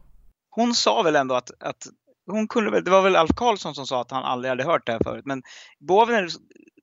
Hon 0.51 0.75
sa 0.75 1.03
väl 1.03 1.17
ändå 1.17 1.35
att, 1.35 1.51
att 1.61 1.87
hon 2.27 2.49
kunde 2.49 2.71
väl, 2.71 2.85
det 2.85 2.91
var 2.91 3.03
väl 3.03 3.17
Alf 3.17 3.31
Karlsson 3.37 3.75
som 3.75 3.87
sa 3.87 4.01
att 4.01 4.11
han 4.11 4.25
aldrig 4.25 4.51
hade 4.51 4.65
hört 4.65 4.87
det 4.87 4.93
här 4.93 5.01
förut, 5.05 5.27
men 5.27 5.43
Bovner 5.89 6.29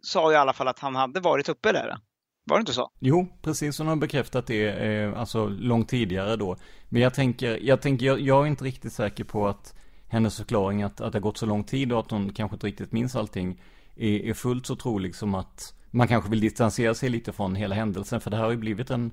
sa 0.02 0.32
i 0.32 0.36
alla 0.36 0.54
fall 0.54 0.68
att 0.68 0.80
han 0.80 0.96
hade 0.96 1.20
varit 1.20 1.50
uppe 1.50 1.72
där. 1.72 1.98
Var 2.46 2.58
det 2.58 2.60
inte 2.60 2.74
så? 2.74 2.92
Jo, 3.00 3.28
precis. 3.42 3.78
Hon 3.78 3.88
har 3.88 3.96
bekräftat 3.96 4.48
det, 4.48 4.70
eh, 4.70 5.20
alltså 5.20 5.48
långt 5.48 5.90
tidigare 5.90 6.36
då. 6.36 6.58
Men 6.90 7.02
jag 7.02 7.14
tänker, 7.14 7.60
jag 7.62 7.82
tänker, 7.82 8.06
jag, 8.06 8.20
jag, 8.20 8.44
är 8.44 8.48
inte 8.48 8.64
riktigt 8.64 8.94
säker 8.94 9.24
på 9.24 9.48
att 9.48 9.76
hennes 10.08 10.38
förklaring 10.38 10.84
att, 10.84 11.02
att 11.02 11.12
det 11.12 11.18
har 11.18 11.22
gått 11.22 11.38
så 11.38 11.46
lång 11.46 11.64
tid 11.64 11.94
och 11.94 12.00
att 12.00 12.12
hon 12.12 12.34
kanske 12.34 12.56
inte 12.56 12.68
riktigt 12.68 12.92
minns 12.92 13.16
allting 13.16 13.62
är, 13.96 14.26
är 14.26 14.34
fullt 14.34 14.66
så 14.66 14.76
trolig 14.76 15.16
som 15.16 15.36
att 15.36 15.74
man 15.92 16.08
kanske 16.08 16.30
vill 16.30 16.40
distansera 16.40 16.94
sig 16.94 17.10
lite 17.10 17.34
från 17.34 17.56
hela 17.56 17.76
händelsen. 17.76 18.22
För 18.22 18.32
det 18.32 18.38
här 18.38 18.44
har 18.44 18.52
ju 18.52 18.58
blivit 18.58 18.90
en, 18.90 19.12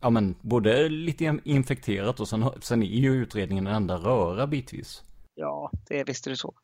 ja 0.00 0.10
men 0.10 0.34
både 0.40 0.88
lite 0.88 1.38
infekterat 1.44 2.20
och 2.20 2.28
sen, 2.28 2.50
sen 2.60 2.82
är 2.82 2.86
ju 2.86 3.22
utredningen 3.22 3.66
en 3.66 3.74
enda 3.74 3.96
röra 3.96 4.46
bitvis. 4.46 5.04
Ja, 5.34 5.70
det 5.88 6.04
visst 6.04 6.26
är 6.26 6.30
det 6.30 6.36
så 6.36 6.54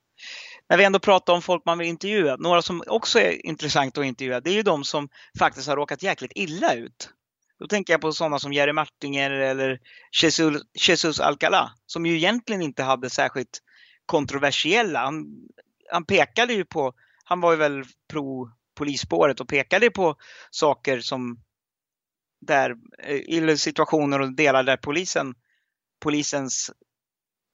när 0.69 0.77
vi 0.77 0.85
ändå 0.85 0.99
pratar 0.99 1.33
om 1.33 1.43
folk 1.43 1.63
man 1.65 1.79
vill 1.79 1.89
intervjua, 1.89 2.37
några 2.37 2.63
som 2.63 2.83
också 2.87 3.19
är 3.19 3.47
intressant 3.47 3.99
att 3.99 4.05
intervjua, 4.05 4.41
det 4.41 4.51
är 4.51 4.55
ju 4.55 4.63
de 4.63 4.85
som 4.85 5.09
faktiskt 5.39 5.69
har 5.69 5.77
råkat 5.77 6.03
jäkligt 6.03 6.33
illa 6.35 6.75
ut. 6.75 7.11
Då 7.59 7.67
tänker 7.67 7.93
jag 7.93 8.01
på 8.01 8.13
sådana 8.13 8.39
som 8.39 8.53
Jerry 8.53 8.73
Martinger 8.73 9.31
eller 9.31 9.81
Jesus, 10.23 10.63
Jesus 10.87 11.21
Alcala, 11.21 11.73
som 11.87 12.07
ju 12.07 12.17
egentligen 12.17 12.63
inte 12.63 12.83
hade 12.83 13.11
särskilt 13.11 13.63
kontroversiella. 14.07 15.01
Han, 15.01 15.27
han 15.91 16.05
pekade 16.05 16.53
ju 16.53 16.65
på, 16.65 16.93
han 17.25 17.41
var 17.41 17.53
ju 17.53 17.59
väl 17.59 17.85
pro 18.09 18.51
polisspåret 18.75 19.41
och 19.41 19.49
pekade 19.49 19.91
på 19.91 20.17
saker 20.51 21.01
som 21.01 21.39
där, 22.41 22.71
eh, 22.99 23.39
eller 23.39 23.57
situationer 23.57 24.21
och 24.21 24.33
delar 24.33 24.63
där 24.63 24.77
polisen, 24.77 25.35
polisens 26.01 26.71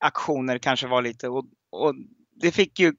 aktioner 0.03 0.59
kanske 0.59 0.87
var 0.87 1.03
lite 1.03 1.29
och, 1.29 1.45
och 1.71 1.95
det 2.41 2.53
fick 2.53 2.81
ju 2.81 2.93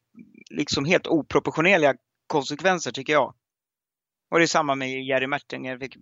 liksom 0.50 0.86
helt 0.86 1.08
oproportionerliga 1.08 1.96
konsekvenser 2.28 2.92
tycker 2.92 3.14
jag. 3.14 3.34
Och 4.32 4.40
det 4.40 4.46
är 4.46 4.48
samma 4.48 4.76
med 4.76 5.04
Jerry 5.04 5.28
Mertinger, 5.28 5.78
fick 5.78 5.98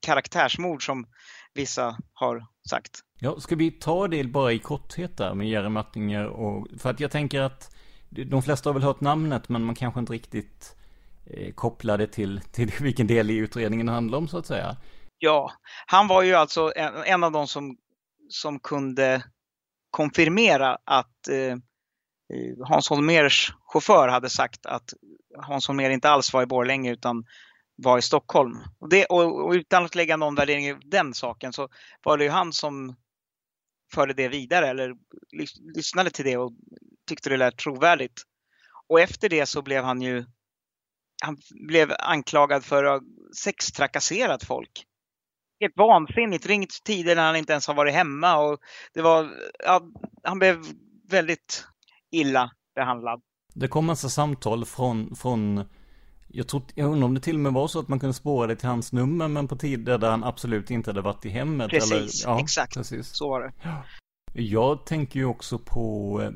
karaktärsmord 0.00 0.86
som 0.86 1.06
vissa 1.54 1.98
har 2.12 2.46
sagt. 2.70 3.00
Ja, 3.20 3.40
ska 3.40 3.56
vi 3.56 3.70
ta 3.70 4.08
det 4.08 4.24
bara 4.24 4.52
i 4.52 4.58
korthet 4.58 5.16
där 5.16 5.34
med 5.34 5.48
Jerry 5.48 5.68
Mertinger 5.68 6.26
och, 6.26 6.68
för 6.78 6.90
att 6.90 7.00
jag 7.00 7.10
tänker 7.10 7.40
att 7.40 7.76
de 8.08 8.42
flesta 8.42 8.68
har 8.68 8.74
väl 8.74 8.82
hört 8.82 9.00
namnet 9.00 9.48
men 9.48 9.64
man 9.64 9.74
kanske 9.74 10.00
inte 10.00 10.12
riktigt 10.12 10.76
eh, 11.26 11.54
kopplar 11.54 11.98
det 11.98 12.06
till, 12.06 12.40
till 12.40 12.70
vilken 12.80 13.06
del 13.06 13.30
i 13.30 13.36
utredningen 13.36 13.86
det 13.86 13.92
handlar 13.92 14.18
om 14.18 14.28
så 14.28 14.38
att 14.38 14.46
säga. 14.46 14.76
Ja, 15.18 15.52
han 15.86 16.08
var 16.08 16.22
ju 16.22 16.34
alltså 16.34 16.72
en, 16.76 16.94
en 17.04 17.24
av 17.24 17.32
de 17.32 17.46
som, 17.46 17.76
som 18.28 18.60
kunde 18.60 19.22
konfirmera 19.94 20.78
att 20.84 21.28
eh, 21.28 21.36
eh, 21.36 22.66
Hans 22.68 22.88
Holmers 22.88 23.52
chaufför 23.72 24.08
hade 24.08 24.30
sagt 24.30 24.66
att 24.66 24.94
Hans 25.36 25.68
Holmér 25.68 25.90
inte 25.90 26.08
alls 26.08 26.32
var 26.32 26.42
i 26.42 26.46
Borlänge 26.46 26.92
utan 26.92 27.24
var 27.76 27.98
i 27.98 28.02
Stockholm. 28.02 28.58
Och, 28.78 28.88
det, 28.88 29.04
och, 29.04 29.44
och, 29.44 29.52
utan 29.52 29.84
att 29.84 29.94
lägga 29.94 30.16
någon 30.16 30.34
värdering 30.34 30.68
i 30.68 30.76
den 30.84 31.14
saken 31.14 31.52
så 31.52 31.68
var 32.04 32.18
det 32.18 32.24
ju 32.24 32.30
han 32.30 32.52
som 32.52 32.96
förde 33.94 34.14
det 34.14 34.28
vidare 34.28 34.68
eller 34.68 34.94
lyssnade 35.76 36.10
till 36.10 36.24
det 36.24 36.36
och 36.36 36.52
tyckte 37.08 37.30
det 37.30 37.36
lät 37.36 37.56
trovärdigt. 37.56 38.22
Och 38.88 39.00
efter 39.00 39.28
det 39.28 39.46
så 39.46 39.62
blev 39.62 39.84
han 39.84 40.02
ju 40.02 40.24
han 41.22 41.36
blev 41.68 41.92
anklagad 41.98 42.64
för 42.64 42.84
att 42.84 43.02
ha 43.02 43.08
sextrakasserat 43.36 44.44
folk. 44.44 44.84
Helt 45.60 45.76
vansinnigt, 45.76 46.46
ringt 46.46 46.84
tider 46.84 47.16
när 47.16 47.26
han 47.26 47.36
inte 47.36 47.52
ens 47.52 47.66
har 47.66 47.74
varit 47.74 47.94
hemma 47.94 48.36
och 48.36 48.58
det 48.94 49.02
var, 49.02 49.30
ja, 49.64 49.82
han 50.22 50.38
blev 50.38 50.56
väldigt 51.10 51.66
illa 52.10 52.50
behandlad. 52.74 53.20
Det 53.54 53.68
kom 53.68 53.86
massa 53.86 54.08
samtal 54.08 54.64
från, 54.64 55.16
från 55.16 55.64
jag, 56.28 56.48
tror, 56.48 56.62
jag 56.74 56.92
undrar 56.92 57.06
om 57.06 57.14
det 57.14 57.20
till 57.20 57.34
och 57.34 57.40
med 57.40 57.52
var 57.52 57.68
så 57.68 57.80
att 57.80 57.88
man 57.88 58.00
kunde 58.00 58.14
spåra 58.14 58.46
det 58.46 58.56
till 58.56 58.68
hans 58.68 58.92
nummer 58.92 59.28
men 59.28 59.48
på 59.48 59.56
tider 59.56 59.98
där 59.98 60.10
han 60.10 60.24
absolut 60.24 60.70
inte 60.70 60.90
hade 60.90 61.00
varit 61.00 61.26
i 61.26 61.28
hemmet. 61.28 61.70
Precis, 61.70 62.24
eller, 62.24 62.34
ja, 62.34 62.40
exakt. 62.40 62.74
Precis. 62.74 63.08
Så 63.08 63.28
var 63.28 63.40
det. 63.40 63.52
Jag 64.42 64.86
tänker 64.86 65.20
ju 65.20 65.26
också 65.26 65.58
på 65.58 66.20
eh, 66.22 66.30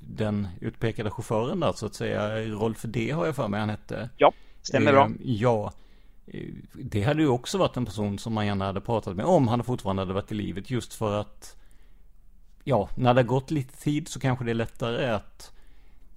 den 0.00 0.48
utpekade 0.60 1.10
chauffören 1.10 1.60
där 1.60 1.72
så 1.72 1.86
att 1.86 1.94
säga. 1.94 2.40
Rolf 2.40 2.82
D 2.82 3.10
har 3.10 3.26
jag 3.26 3.36
för 3.36 3.48
mig 3.48 3.60
han 3.60 3.68
hette. 3.68 4.10
Ja, 4.16 4.32
stämmer 4.62 4.92
bra. 4.92 5.04
Eh, 5.04 5.10
ja. 5.20 5.72
Eh, 6.26 6.54
det 6.72 7.02
hade 7.02 7.22
ju 7.22 7.28
också 7.28 7.58
varit 7.58 7.76
en 7.76 7.84
person 7.84 8.18
som 8.18 8.34
man 8.34 8.46
gärna 8.46 8.64
hade 8.64 8.80
pratat 8.80 9.16
med 9.16 9.26
om 9.26 9.48
han 9.48 9.64
fortfarande 9.64 10.02
hade 10.02 10.14
varit 10.14 10.32
i 10.32 10.34
livet 10.34 10.70
just 10.70 10.94
för 10.94 11.20
att 11.20 11.56
ja, 12.64 12.88
när 12.94 13.14
det 13.14 13.20
har 13.20 13.26
gått 13.26 13.50
lite 13.50 13.76
tid 13.76 14.08
så 14.08 14.20
kanske 14.20 14.44
det 14.44 14.52
är 14.52 14.54
lättare 14.54 15.10
att, 15.10 15.52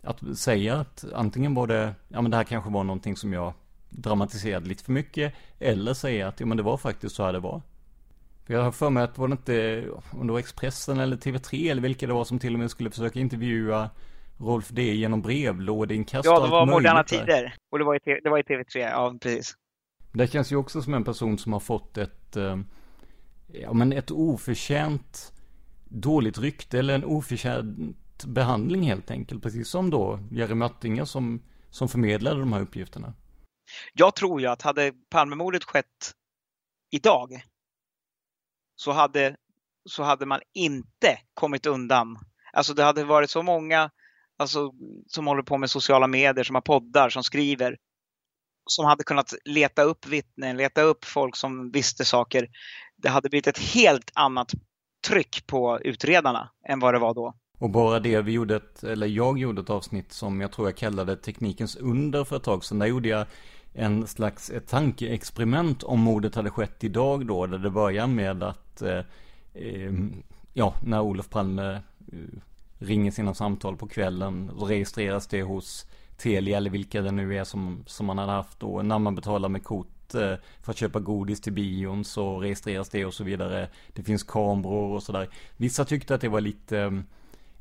att 0.04 0.38
säga 0.38 0.76
att 0.76 1.06
antingen 1.14 1.54
var 1.54 1.68
det, 1.68 1.96
ja 2.08 2.22
men 2.22 2.32
det 2.32 2.38
här 2.38 2.44
kanske 2.44 2.70
var 2.70 2.84
någonting 2.84 3.16
som 3.16 3.34
jag 3.34 3.54
dramatiserade 3.90 4.68
lite 4.70 4.84
för 4.84 4.92
mycket, 4.92 5.34
eller 5.60 5.94
säga 5.94 6.28
att 6.28 6.40
ja 6.40 6.46
men 6.46 6.58
det 6.58 6.64
var 6.64 6.78
faktiskt 6.78 7.16
så 7.16 7.24
här 7.24 7.34
det 7.34 7.40
var. 7.40 7.62
För 8.46 8.54
jag 8.54 8.62
har 8.62 8.72
för 8.72 8.90
mig 8.90 9.04
att 9.04 9.18
var 9.18 9.28
det 9.28 9.32
inte, 9.32 9.86
om 10.12 10.28
det 10.28 10.34
var 10.34 10.40
Expressen 10.40 11.00
eller 11.00 11.18
TV3 11.18 11.72
eller 11.72 11.82
vilka 11.82 12.08
det 12.08 12.14
var 12.14 12.26
som 12.26 12.40
till 12.40 12.54
och 12.54 12.60
med 12.60 12.72
skulle 12.72 12.90
försöka 12.90 13.20
intervjua 13.20 13.90
Rolf 14.38 14.70
D 14.70 14.82
genom 14.82 15.22
brevlådeinkast 15.22 16.26
Ja, 16.26 16.40
det 16.40 16.52
var 16.52 16.66
Moderna 16.66 17.04
Tider. 17.04 17.56
Och 17.72 17.80
det 17.80 17.86
var, 17.86 17.96
i, 17.96 18.20
det 18.24 18.30
var 18.30 18.40
i 18.40 18.42
TV3, 18.42 18.78
ja 18.78 19.16
precis. 19.22 19.56
Det 20.12 20.28
känns 20.28 20.52
ju 20.52 20.56
också 20.56 20.82
som 20.82 20.94
en 20.94 21.04
person 21.04 21.38
som 21.38 21.54
har 21.54 21.60
fått 21.60 21.98
ett, 21.98 22.36
eh, 22.36 22.58
ja 23.48 23.74
men 23.74 23.94
ett 23.94 24.12
oförtjänt 24.12 25.34
dåligt 25.90 26.38
rykte 26.38 26.80
eller 26.80 26.96
en 26.96 27.06
oförtjänt 27.06 28.26
behandling 28.26 28.82
helt 28.82 29.12
enkelt. 29.12 29.44
Precis 29.44 29.70
som 29.70 29.90
då 29.90 30.20
Jerry 30.32 30.56
Möttinger 30.56 31.06
som, 31.06 31.44
som 31.70 31.88
förmedlade 31.88 32.40
de 32.40 32.54
här 32.54 32.62
uppgifterna. 32.62 33.14
Jag 33.94 34.16
tror 34.16 34.42
ju 34.42 34.48
att 34.48 34.62
hade 34.62 34.94
Palmemordet 35.10 35.64
skett 35.64 36.14
idag 36.92 37.42
så 38.76 38.92
hade, 38.92 39.36
så 39.90 40.04
hade 40.04 40.26
man 40.26 40.42
inte 40.54 41.20
kommit 41.34 41.66
undan. 41.66 42.20
Alltså 42.54 42.74
det 42.74 42.84
hade 42.84 43.04
varit 43.04 43.30
så 43.30 43.44
många 43.44 43.92
alltså, 44.38 44.72
som 45.08 45.28
håller 45.28 45.44
på 45.44 45.58
med 45.58 45.70
sociala 45.70 46.08
medier, 46.08 46.44
som 46.44 46.56
har 46.56 46.62
poddar, 46.62 47.10
som 47.10 47.24
skriver, 47.24 47.78
som 48.68 48.86
hade 48.86 49.04
kunnat 49.04 49.34
leta 49.46 49.84
upp 49.84 50.08
vittnen, 50.08 50.58
leta 50.58 50.82
upp 50.82 51.06
folk 51.06 51.36
som 51.36 51.72
visste 51.72 52.06
saker. 52.06 52.48
Det 52.96 53.10
hade 53.10 53.30
blivit 53.30 53.48
ett 53.48 53.60
helt 53.60 54.12
annat 54.16 54.52
tryck 55.08 55.48
på 55.48 55.80
utredarna 55.82 56.50
än 56.70 56.80
vad 56.80 56.94
det 56.94 57.00
var 57.00 57.14
då. 57.14 57.34
Och 57.60 57.70
bara 57.70 58.00
det, 58.00 58.22
vi 58.22 58.32
gjorde 58.32 58.56
ett, 58.56 58.84
eller 58.84 59.08
jag 59.08 59.40
gjorde 59.40 59.62
ett 59.62 59.70
avsnitt 59.70 60.14
som 60.14 60.42
jag 60.42 60.52
tror 60.52 60.68
jag 60.68 60.78
kallade 60.78 61.16
Teknikens 61.16 61.76
under 61.76 62.24
för 62.24 62.36
ett 62.36 62.44
tag 62.44 62.66
sedan. 62.66 62.80
Där 62.80 62.88
gjorde 62.88 63.10
jag 63.10 63.26
en 63.74 64.08
slags 64.08 64.50
ett 64.50 64.68
tankeexperiment 64.68 65.84
om 65.84 66.00
mordet 66.00 66.36
hade 66.36 66.50
skett 66.50 66.84
idag 66.84 67.26
då. 67.26 67.46
Där 67.46 67.58
det 67.58 67.70
börjar 67.70 68.08
med 68.08 68.44
att, 68.44 68.82
eh, 68.82 69.02
eh, 69.54 69.94
ja, 70.54 70.74
när 70.84 71.02
Olof 71.02 71.30
Palme 71.30 71.72
eh, 71.74 71.82
ringer 72.80 73.12
sina 73.12 73.34
samtal 73.34 73.78
på 73.78 73.88
kvällen. 73.88 74.52
Registreras 74.60 75.28
det 75.28 75.42
hos 75.42 75.86
Telia 76.18 76.58
eller 76.58 76.70
vilka 76.70 77.02
det 77.02 77.12
nu 77.12 77.38
är 77.38 77.44
som, 77.44 77.84
som 77.86 78.06
man 78.06 78.18
hade 78.18 78.32
haft 78.32 78.60
då. 78.60 78.82
När 78.82 79.00
man 79.00 79.16
betalar 79.16 79.50
med 79.50 79.64
kort 79.64 80.16
eh, 80.16 80.34
för 80.62 80.72
att 80.72 80.78
köpa 80.78 81.00
godis 81.00 81.42
till 81.42 81.54
bion 81.54 82.04
så 82.04 82.40
registreras 82.40 82.90
det 82.90 83.06
och 83.06 83.14
så 83.14 83.24
vidare. 83.24 83.70
Det 83.94 84.04
finns 84.04 84.24
kameror 84.24 84.94
och 84.94 85.04
sådär. 85.04 85.30
Vissa 85.58 85.86
tyckte 85.86 86.16
att 86.16 86.22
det 86.22 86.30
var 86.30 86.42
lite 86.42 86.80
eh, 86.80 86.92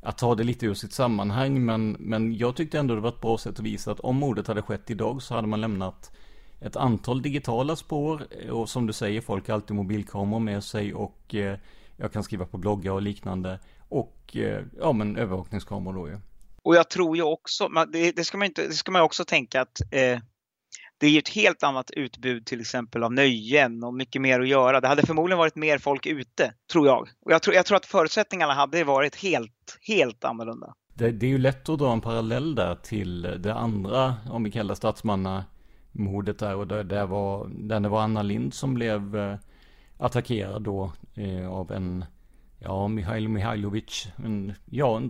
att 0.01 0.17
ta 0.17 0.35
det 0.35 0.43
lite 0.43 0.65
ur 0.65 0.73
sitt 0.73 0.93
sammanhang 0.93 1.65
men, 1.65 1.95
men 1.99 2.37
jag 2.37 2.55
tyckte 2.55 2.79
ändå 2.79 2.95
det 2.95 3.01
var 3.01 3.09
ett 3.09 3.21
bra 3.21 3.37
sätt 3.37 3.53
att 3.53 3.65
visa 3.65 3.91
att 3.91 3.99
om 3.99 4.15
mordet 4.15 4.47
hade 4.47 4.61
skett 4.61 4.89
idag 4.89 5.21
så 5.21 5.33
hade 5.33 5.47
man 5.47 5.61
lämnat 5.61 6.11
ett 6.59 6.75
antal 6.75 7.21
digitala 7.21 7.75
spår 7.75 8.27
och 8.51 8.69
som 8.69 8.87
du 8.87 8.93
säger 8.93 9.21
folk 9.21 9.47
har 9.47 9.53
alltid 9.53 9.75
mobilkameror 9.75 10.39
med 10.39 10.63
sig 10.63 10.93
och 10.93 11.35
eh, 11.35 11.57
jag 11.97 12.11
kan 12.11 12.23
skriva 12.23 12.45
på 12.45 12.57
bloggar 12.57 12.91
och 12.91 13.01
liknande 13.01 13.59
och 13.89 14.37
eh, 14.37 14.63
ja 14.79 14.93
men 14.93 15.17
övervakningskameror 15.17 15.93
då 15.93 16.07
ju. 16.07 16.17
Och 16.67 16.75
jag 16.75 16.89
tror 16.89 17.17
ju 17.17 17.23
också, 17.23 17.67
det, 17.67 18.11
det, 18.11 18.23
ska 18.23 18.37
man 18.37 18.45
inte, 18.45 18.67
det 18.67 18.73
ska 18.73 18.91
man 18.91 19.01
också 19.01 19.25
tänka 19.25 19.61
att 19.61 19.81
eh, 19.91 20.19
det 20.97 21.07
är 21.07 21.19
ett 21.19 21.29
helt 21.29 21.63
annat 21.63 21.91
utbud 21.91 22.45
till 22.45 22.61
exempel 22.61 23.03
av 23.03 23.13
nöjen 23.13 23.83
och 23.83 23.93
mycket 23.93 24.21
mer 24.21 24.39
att 24.39 24.47
göra. 24.47 24.81
Det 24.81 24.87
hade 24.87 25.05
förmodligen 25.05 25.37
varit 25.37 25.55
mer 25.55 25.77
folk 25.77 26.05
ute, 26.05 26.53
tror 26.71 26.87
jag. 26.87 27.09
Och 27.25 27.31
jag 27.31 27.41
tror, 27.41 27.55
jag 27.55 27.65
tror 27.65 27.75
att 27.75 27.85
förutsättningarna 27.85 28.53
hade 28.53 28.83
varit 28.83 29.15
helt, 29.15 29.77
helt 29.81 30.23
annorlunda. 30.23 30.73
Det, 30.93 31.11
det 31.11 31.25
är 31.25 31.29
ju 31.29 31.37
lätt 31.37 31.69
att 31.69 31.79
dra 31.79 31.93
en 31.93 32.01
parallell 32.01 32.55
där 32.55 32.75
till 32.75 33.21
det 33.21 33.53
andra, 33.53 34.15
om 34.29 34.43
vi 34.43 34.51
kallar 34.51 34.75
statsmannamordet 34.75 36.39
där 36.39 36.55
och 36.55 36.67
där, 36.67 36.83
där, 36.83 37.05
var, 37.05 37.47
där 37.49 37.79
det 37.79 37.89
var 37.89 38.01
Anna 38.01 38.21
Lind 38.21 38.53
som 38.53 38.73
blev 38.73 39.15
eh, 39.15 39.35
attackerad 39.97 40.63
då 40.63 40.91
eh, 41.13 41.51
av 41.51 41.71
en 41.71 42.05
Ja, 42.59 42.87
Mihail 42.87 43.29
Mihailovic. 43.29 44.07
Men, 44.15 44.53
ja, 44.65 45.01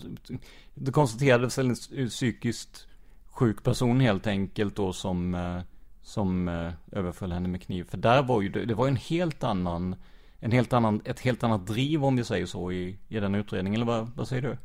det 0.73 0.91
konstaterades 0.91 1.57
en 1.57 1.75
psykiskt 2.09 2.87
sjuk 3.31 3.63
person 3.63 3.99
helt 3.99 4.27
enkelt 4.27 4.75
då 4.75 4.93
som, 4.93 5.35
eh, 5.35 5.61
som 6.01 6.47
eh, 6.47 6.73
överföll 6.91 7.31
henne 7.31 7.47
med 7.47 7.61
kniv. 7.61 7.83
För 7.89 7.97
där 7.97 8.23
var 8.23 8.41
ju, 8.41 8.49
det 8.49 8.73
var 8.73 8.87
en 8.87 8.95
helt 8.95 9.43
annan, 9.43 9.95
en 10.39 10.51
helt 10.51 10.73
annan, 10.73 11.01
ett 11.05 11.19
helt 11.19 11.43
annat 11.43 11.67
driv 11.67 12.05
om 12.05 12.15
vi 12.15 12.23
säger 12.23 12.45
så 12.45 12.71
i, 12.71 12.99
i 13.07 13.19
den 13.19 13.35
utredningen. 13.35 13.81
Eller 13.81 13.93
vad, 13.93 14.11
vad 14.15 14.27
säger 14.27 14.41
du? 14.41 14.57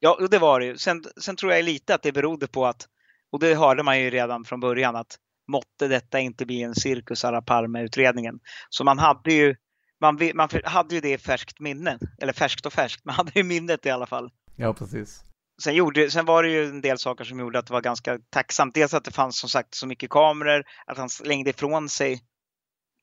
Ja, 0.00 0.18
det 0.30 0.38
var 0.38 0.60
det 0.60 0.66
ju. 0.66 0.76
Sen, 0.76 1.04
sen 1.20 1.36
tror 1.36 1.52
jag 1.52 1.64
lite 1.64 1.94
att 1.94 2.02
det 2.02 2.12
berodde 2.12 2.46
på 2.46 2.66
att, 2.66 2.86
och 3.32 3.40
det 3.40 3.54
hörde 3.54 3.82
man 3.82 4.00
ju 4.00 4.10
redan 4.10 4.44
från 4.44 4.60
början, 4.60 4.96
att 4.96 5.16
måtte 5.48 5.88
detta 5.88 6.20
inte 6.20 6.46
bli 6.46 6.62
en 6.62 6.74
cirkus 6.74 7.24
alla 7.24 7.42
Palme-utredningen. 7.42 8.38
Så 8.70 8.84
man 8.84 8.98
hade 8.98 9.32
ju 9.32 9.56
man, 10.00 10.18
man 10.34 10.48
hade 10.64 10.94
ju 10.94 11.00
det 11.00 11.12
i 11.12 11.18
färskt 11.18 11.60
minne. 11.60 11.98
Eller 12.18 12.32
färskt 12.32 12.66
och 12.66 12.72
färskt, 12.72 13.04
man 13.04 13.14
hade 13.14 13.32
ju 13.34 13.42
minnet 13.42 13.86
i 13.86 13.90
alla 13.90 14.06
fall. 14.06 14.30
Ja, 14.56 14.74
precis. 14.74 15.22
Sen, 15.62 15.74
gjorde, 15.74 16.10
sen 16.10 16.24
var 16.24 16.42
det 16.42 16.48
ju 16.48 16.64
en 16.64 16.80
del 16.80 16.98
saker 16.98 17.24
som 17.24 17.40
gjorde 17.40 17.58
att 17.58 17.66
det 17.66 17.72
var 17.72 17.80
ganska 17.80 18.18
tacksamt. 18.30 18.74
Dels 18.74 18.94
att 18.94 19.04
det 19.04 19.10
fanns 19.10 19.38
som 19.38 19.48
sagt 19.48 19.74
så 19.74 19.86
mycket 19.86 20.10
kameror, 20.10 20.64
att 20.86 20.98
han 20.98 21.08
slängde 21.08 21.50
ifrån 21.50 21.88
sig 21.88 22.20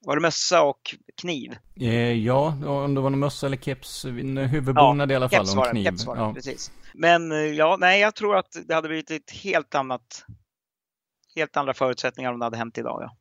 var 0.06 0.16
det 0.16 0.22
mössa 0.22 0.64
och 0.64 0.96
kniv? 1.22 1.58
Eh, 1.80 2.12
ja, 2.12 2.48
om 2.66 2.96
det 2.96 3.02
var 3.02 3.12
en 3.12 3.20
mössa 3.20 3.46
eller 3.46 3.58
keps, 3.58 4.06
huvudbonad 4.06 5.12
ja, 5.12 5.14
i 5.14 5.16
alla 5.16 5.30
fall, 5.30 5.58
och 5.58 5.66
en 5.66 5.72
kniv. 5.72 5.84
Keps 5.84 6.06
var 6.06 6.16
det, 6.16 6.22
ja. 6.22 6.34
precis. 6.34 6.72
Men 6.94 7.32
eh, 7.32 7.38
ja, 7.38 7.78
nej, 7.80 8.02
jag 8.02 8.16
tror 8.16 8.38
att 8.38 8.58
det 8.68 8.74
hade 8.74 8.88
blivit 8.88 9.12
ett 9.12 9.32
helt 9.32 9.76
annat, 9.76 10.26
helt 11.36 11.58
andra 11.58 11.74
förutsättningar 11.74 12.34
om 12.34 12.39
det 12.39 12.46
hade 12.46 12.58
hänt 12.58 12.78
idag. 12.78 13.02
Ja. 13.02 13.18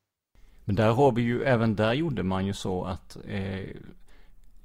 Men 0.64 0.76
där 0.76 0.92
har 0.92 1.12
vi 1.12 1.22
ju, 1.22 1.42
även 1.42 1.76
där 1.76 1.92
gjorde 1.92 2.22
man 2.22 2.46
ju 2.46 2.52
så 2.52 2.84
att 2.84 3.16
eh, 3.28 3.58
eh, 3.58 3.66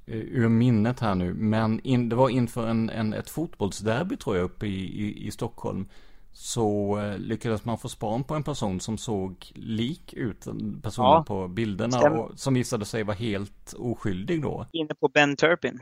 ur 0.06 0.48
minnet 0.48 1.00
här 1.00 1.14
nu, 1.14 1.34
men 1.34 1.80
in, 1.80 2.08
det 2.08 2.16
var 2.16 2.28
inför 2.28 2.66
en, 2.66 2.90
en, 2.90 3.14
ett 3.14 3.30
fotbollsderby 3.30 4.16
tror 4.16 4.36
jag 4.36 4.44
uppe 4.44 4.66
i, 4.66 5.04
i, 5.04 5.26
i 5.26 5.30
Stockholm. 5.30 5.88
Så 6.32 6.98
eh, 6.98 7.18
lyckades 7.18 7.64
man 7.64 7.78
få 7.78 7.88
span 7.88 8.24
på 8.24 8.34
en 8.34 8.42
person 8.42 8.80
som 8.80 8.98
såg 8.98 9.52
lik 9.54 10.12
ut, 10.14 10.46
personen 10.82 11.10
ja, 11.10 11.24
på 11.26 11.48
bilderna, 11.48 12.10
och, 12.10 12.38
som 12.38 12.54
visade 12.54 12.84
sig 12.84 13.02
vara 13.02 13.16
helt 13.16 13.74
oskyldig 13.78 14.42
då. 14.42 14.66
Inne 14.72 14.94
på 14.94 15.08
Ben 15.08 15.36
Turpin, 15.36 15.78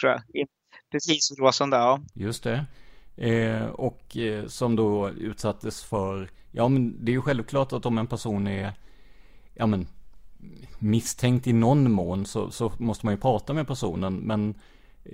tror 0.00 0.12
jag. 0.12 0.46
Precis, 0.92 1.38
Råsunda, 1.38 1.76
ja. 1.76 2.00
Just 2.14 2.44
det. 2.44 2.66
Eh, 3.16 3.66
och 3.66 4.16
eh, 4.16 4.46
som 4.46 4.76
då 4.76 5.10
utsattes 5.10 5.84
för, 5.84 6.30
ja 6.52 6.68
men 6.68 7.04
det 7.04 7.12
är 7.12 7.14
ju 7.14 7.22
självklart 7.22 7.72
att 7.72 7.86
om 7.86 7.98
en 7.98 8.06
person 8.06 8.46
är 8.46 8.72
ja 9.60 9.66
men, 9.66 9.86
misstänkt 10.78 11.46
i 11.46 11.52
någon 11.52 11.92
mån 11.92 12.26
så, 12.26 12.50
så 12.50 12.72
måste 12.78 13.06
man 13.06 13.14
ju 13.14 13.20
prata 13.20 13.52
med 13.52 13.66
personen. 13.66 14.16
Men 14.16 14.54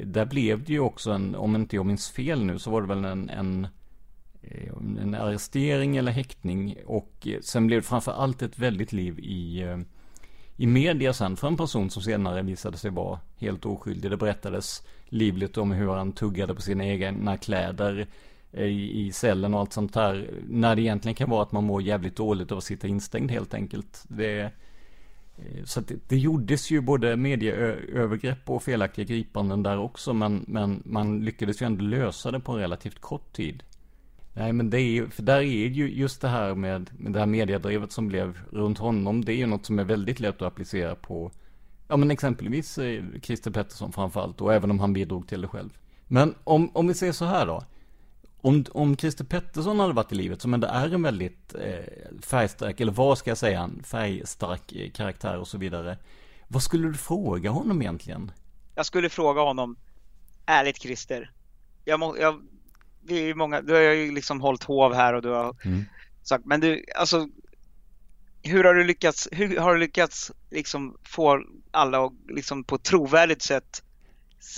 där 0.04 0.24
blev 0.24 0.64
det 0.64 0.72
ju 0.72 0.80
också 0.80 1.10
en, 1.10 1.34
om 1.34 1.56
inte 1.56 1.76
jag 1.76 1.86
minns 1.86 2.10
fel 2.10 2.44
nu, 2.44 2.58
så 2.58 2.70
var 2.70 2.82
det 2.82 2.88
väl 2.88 3.04
en, 3.04 3.30
en, 3.30 3.66
eh, 4.42 4.72
en 5.02 5.14
arrestering 5.14 5.96
eller 5.96 6.12
häktning. 6.12 6.76
Och 6.86 7.12
eh, 7.26 7.40
sen 7.40 7.66
blev 7.66 7.80
det 7.80 7.86
framför 7.86 8.12
allt 8.12 8.42
ett 8.42 8.58
väldigt 8.58 8.92
liv 8.92 9.18
i, 9.18 9.62
eh, 9.62 9.78
i 10.56 10.66
media 10.66 11.12
sen 11.12 11.36
för 11.36 11.48
en 11.48 11.56
person 11.56 11.90
som 11.90 12.02
senare 12.02 12.42
visade 12.42 12.76
sig 12.76 12.90
vara 12.90 13.20
helt 13.36 13.66
oskyldig. 13.66 14.10
Det 14.10 14.16
berättades 14.16 14.82
livligt 15.04 15.58
om 15.58 15.72
hur 15.72 15.90
han 15.90 16.12
tuggade 16.12 16.54
på 16.54 16.62
sina 16.62 16.86
egna 16.86 17.36
kläder 17.36 18.06
Eh, 18.56 18.64
i, 18.64 19.06
i 19.06 19.12
cellen 19.12 19.54
och 19.54 19.60
allt 19.60 19.72
sånt 19.72 19.94
här. 19.94 20.30
När 20.48 20.76
det 20.76 20.82
egentligen 20.82 21.14
kan 21.14 21.30
vara 21.30 21.42
att 21.42 21.52
man 21.52 21.64
mår 21.64 21.82
jävligt 21.82 22.16
dåligt 22.16 22.52
av 22.52 22.58
att 22.58 22.64
sitta 22.64 22.88
instängd 22.88 23.30
helt 23.30 23.54
enkelt. 23.54 24.04
Det, 24.08 24.40
eh, 24.40 25.64
så 25.64 25.80
det, 25.80 25.94
det 26.08 26.16
gjordes 26.16 26.70
ju 26.70 26.80
både 26.80 27.16
medieövergrepp 27.16 28.50
och 28.50 28.62
felaktiga 28.62 29.04
gripanden 29.04 29.62
där 29.62 29.78
också. 29.78 30.12
Men, 30.12 30.44
men 30.48 30.82
man 30.84 31.24
lyckades 31.24 31.62
ju 31.62 31.66
ändå 31.66 31.84
lösa 31.84 32.30
det 32.30 32.40
på 32.40 32.52
en 32.52 32.58
relativt 32.58 33.00
kort 33.00 33.32
tid. 33.32 33.62
Nej 34.34 34.52
men 34.52 34.70
det 34.70 34.80
är 34.80 34.90
ju, 34.90 35.10
för 35.10 35.22
där 35.22 35.38
är 35.38 35.68
ju 35.68 35.90
just 35.90 36.20
det 36.20 36.28
här 36.28 36.54
med, 36.54 36.90
med 36.98 37.12
det 37.12 37.18
här 37.18 37.26
mediedrivet 37.26 37.92
som 37.92 38.08
blev 38.08 38.38
runt 38.50 38.78
honom. 38.78 39.24
Det 39.24 39.32
är 39.32 39.36
ju 39.36 39.46
något 39.46 39.66
som 39.66 39.78
är 39.78 39.84
väldigt 39.84 40.20
lätt 40.20 40.42
att 40.42 40.52
applicera 40.52 40.94
på, 40.94 41.30
ja 41.88 41.96
men 41.96 42.10
exempelvis 42.10 42.78
eh, 42.78 43.04
Christer 43.22 43.50
Pettersson 43.50 43.92
framförallt. 43.92 44.40
Och 44.40 44.54
även 44.54 44.70
om 44.70 44.80
han 44.80 44.92
bidrog 44.92 45.28
till 45.28 45.40
det 45.40 45.48
själv. 45.48 45.70
Men 46.06 46.34
om, 46.44 46.70
om 46.72 46.88
vi 46.88 46.94
ser 46.94 47.12
så 47.12 47.24
här 47.24 47.46
då. 47.46 47.62
Om, 48.40 48.64
om 48.72 48.96
Christer 48.96 49.24
Pettersson 49.24 49.80
hade 49.80 49.92
varit 49.92 50.12
i 50.12 50.14
livet, 50.14 50.42
som 50.42 50.54
ändå 50.54 50.66
är 50.66 50.94
en 50.94 51.02
väldigt 51.02 51.54
eh, 51.54 52.20
färgstark, 52.22 52.80
eller 52.80 52.92
vad 52.92 53.18
ska 53.18 53.30
jag 53.30 53.38
säga, 53.38 53.60
en 53.60 53.82
färgstark 53.82 54.72
eh, 54.72 54.90
karaktär 54.90 55.38
och 55.38 55.48
så 55.48 55.58
vidare. 55.58 55.98
Vad 56.48 56.62
skulle 56.62 56.88
du 56.88 56.94
fråga 56.94 57.50
honom 57.50 57.82
egentligen? 57.82 58.32
Jag 58.74 58.86
skulle 58.86 59.08
fråga 59.08 59.40
honom, 59.40 59.76
ärligt 60.46 60.82
Christer, 60.82 61.30
jag, 61.84 62.00
må, 62.00 62.16
jag 62.18 62.42
det 63.02 63.30
är 63.30 63.34
många, 63.34 63.60
du 63.60 63.72
har 63.72 63.80
ju 63.80 64.12
liksom 64.12 64.40
hållit 64.40 64.64
hov 64.64 64.94
här 64.94 65.14
och 65.14 65.22
du 65.22 65.28
har 65.28 65.56
mm. 65.64 65.84
sagt, 66.22 66.44
men 66.44 66.60
du, 66.60 66.84
alltså 66.96 67.28
hur 68.42 68.64
har 68.64 68.74
du 68.74 68.84
lyckats, 68.84 69.28
hur 69.32 69.58
har 69.58 69.74
du 69.74 69.80
lyckats 69.80 70.32
liksom 70.50 70.98
få 71.02 71.42
alla 71.70 72.04
att 72.04 72.12
liksom 72.28 72.64
på 72.64 72.74
ett 72.74 72.82
trovärdigt 72.82 73.42
sätt 73.42 73.82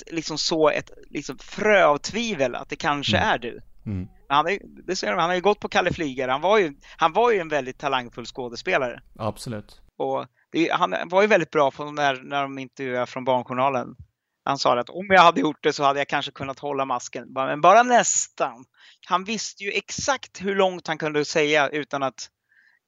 liksom 0.07 0.39
så 0.39 0.71
ett 0.71 0.91
liksom 1.11 1.39
frö 1.39 1.85
av 1.85 1.99
tvivel 1.99 2.55
att 2.55 2.69
det 2.69 2.77
kanske 2.77 3.17
mm. 3.17 3.29
är 3.29 3.39
du? 3.39 3.61
Mm. 3.89 4.09
Han, 4.29 4.49
är, 4.49 4.59
det 4.87 4.97
ser 4.97 5.13
han 5.13 5.29
har 5.29 5.35
ju 5.35 5.41
gått 5.41 5.61
på 5.61 5.69
Kalle 5.69 5.93
Flygare. 5.93 6.31
Han 6.31 6.41
var 6.41 6.59
ju, 6.59 6.75
han 6.97 7.13
var 7.13 7.31
ju 7.31 7.39
en 7.39 7.49
väldigt 7.49 7.79
talangfull 7.79 8.27
skådespelare. 8.27 9.03
Absolut. 9.19 9.81
Och 9.97 10.27
det, 10.53 10.73
han 10.73 10.95
var 11.09 11.23
ju 11.23 11.29
väldigt 11.29 11.51
bra 11.51 11.71
på 11.71 11.91
när, 11.91 12.23
när 12.23 12.43
de 12.43 12.59
intervjuade 12.59 13.07
från 13.07 13.25
Barnjournalen. 13.25 13.97
Han 14.45 14.59
sa 14.59 14.79
att 14.79 14.91
om 14.91 15.07
jag 15.09 15.23
hade 15.23 15.41
gjort 15.41 15.63
det 15.63 15.73
så 15.73 15.85
hade 15.85 16.01
jag 16.01 16.09
kanske 16.09 16.33
kunnat 16.33 16.59
hålla 16.59 16.85
masken. 16.85 17.33
Men 17.33 17.61
bara 17.61 17.83
nästan. 17.83 18.65
Han 19.07 19.25
visste 19.25 19.65
ju 19.65 19.71
exakt 19.71 20.43
hur 20.43 20.55
långt 20.55 20.87
han 20.87 20.99
kunde 20.99 21.25
säga 21.25 21.69
utan 21.69 22.03
att, 22.03 22.29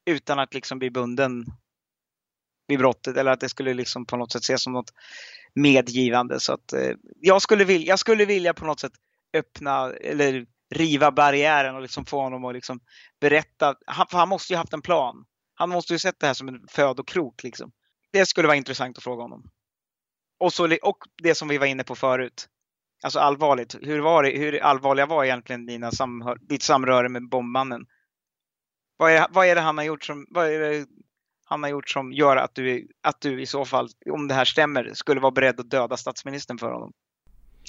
utan 0.05 0.39
att 0.39 0.53
liksom 0.53 0.79
bli 0.79 0.91
bunden 0.91 1.45
vid 2.67 2.79
brottet 2.79 3.17
eller 3.17 3.31
att 3.31 3.39
det 3.39 3.49
skulle 3.49 3.73
liksom 3.73 4.05
på 4.05 4.17
något 4.17 4.31
sätt 4.31 4.41
ses 4.41 4.63
som 4.63 4.73
något 4.73 4.93
medgivande. 5.55 6.39
Så 6.39 6.53
att, 6.53 6.73
eh, 6.73 6.91
jag, 7.19 7.41
skulle 7.41 7.63
vilja, 7.63 7.87
jag 7.87 7.99
skulle 7.99 8.25
vilja 8.25 8.53
på 8.53 8.65
något 8.65 8.79
sätt 8.79 8.93
öppna 9.33 9.93
eller 9.93 10.45
riva 10.71 11.11
barriären 11.11 11.75
och 11.75 11.81
liksom 11.81 12.05
få 12.05 12.21
honom 12.21 12.45
att 12.45 12.53
liksom 12.53 12.79
berätta. 13.19 13.75
Han, 13.85 14.07
för 14.07 14.17
han 14.17 14.29
måste 14.29 14.53
ju 14.53 14.57
haft 14.57 14.73
en 14.73 14.81
plan. 14.81 15.25
Han 15.53 15.69
måste 15.69 15.93
ju 15.93 15.99
sett 15.99 16.19
det 16.19 16.27
här 16.27 16.33
som 16.33 16.47
en 16.47 16.67
födokrok. 16.67 17.43
Liksom. 17.43 17.71
Det 18.11 18.25
skulle 18.25 18.47
vara 18.47 18.57
intressant 18.57 18.97
att 18.97 19.03
fråga 19.03 19.21
honom. 19.21 19.43
Och, 20.39 20.53
så, 20.53 20.77
och 20.81 20.97
det 21.23 21.35
som 21.35 21.47
vi 21.47 21.57
var 21.57 21.65
inne 21.65 21.83
på 21.83 21.95
förut. 21.95 22.47
Alltså 23.03 23.19
allvarligt. 23.19 23.75
Hur, 23.81 23.99
var 23.99 24.23
det, 24.23 24.29
hur 24.29 24.63
allvarliga 24.63 25.05
var 25.05 25.23
egentligen 25.23 25.65
dina 25.65 25.91
samhör, 25.91 26.37
ditt 26.41 26.63
samröre 26.63 27.09
med 27.09 27.29
bombmannen? 27.29 27.85
Vad 28.97 29.11
är, 29.11 29.27
vad 29.29 29.47
är 29.47 29.55
det 29.55 29.61
han 29.61 29.77
har 29.77 29.85
gjort 29.85 30.03
som, 30.03 30.25
vad 30.29 30.47
är 30.47 30.59
det 30.59 30.85
han 31.45 31.63
har 31.63 31.69
gjort 31.69 31.89
som 31.89 32.13
gör 32.13 32.37
att 32.37 32.55
du, 32.55 32.87
att 33.01 33.21
du 33.21 33.41
i 33.41 33.45
så 33.45 33.65
fall, 33.65 33.89
om 34.11 34.27
det 34.27 34.33
här 34.33 34.45
stämmer, 34.45 34.91
skulle 34.93 35.21
vara 35.21 35.31
beredd 35.31 35.59
att 35.59 35.69
döda 35.69 35.97
statsministern 35.97 36.57
för 36.57 36.71
honom? 36.71 36.93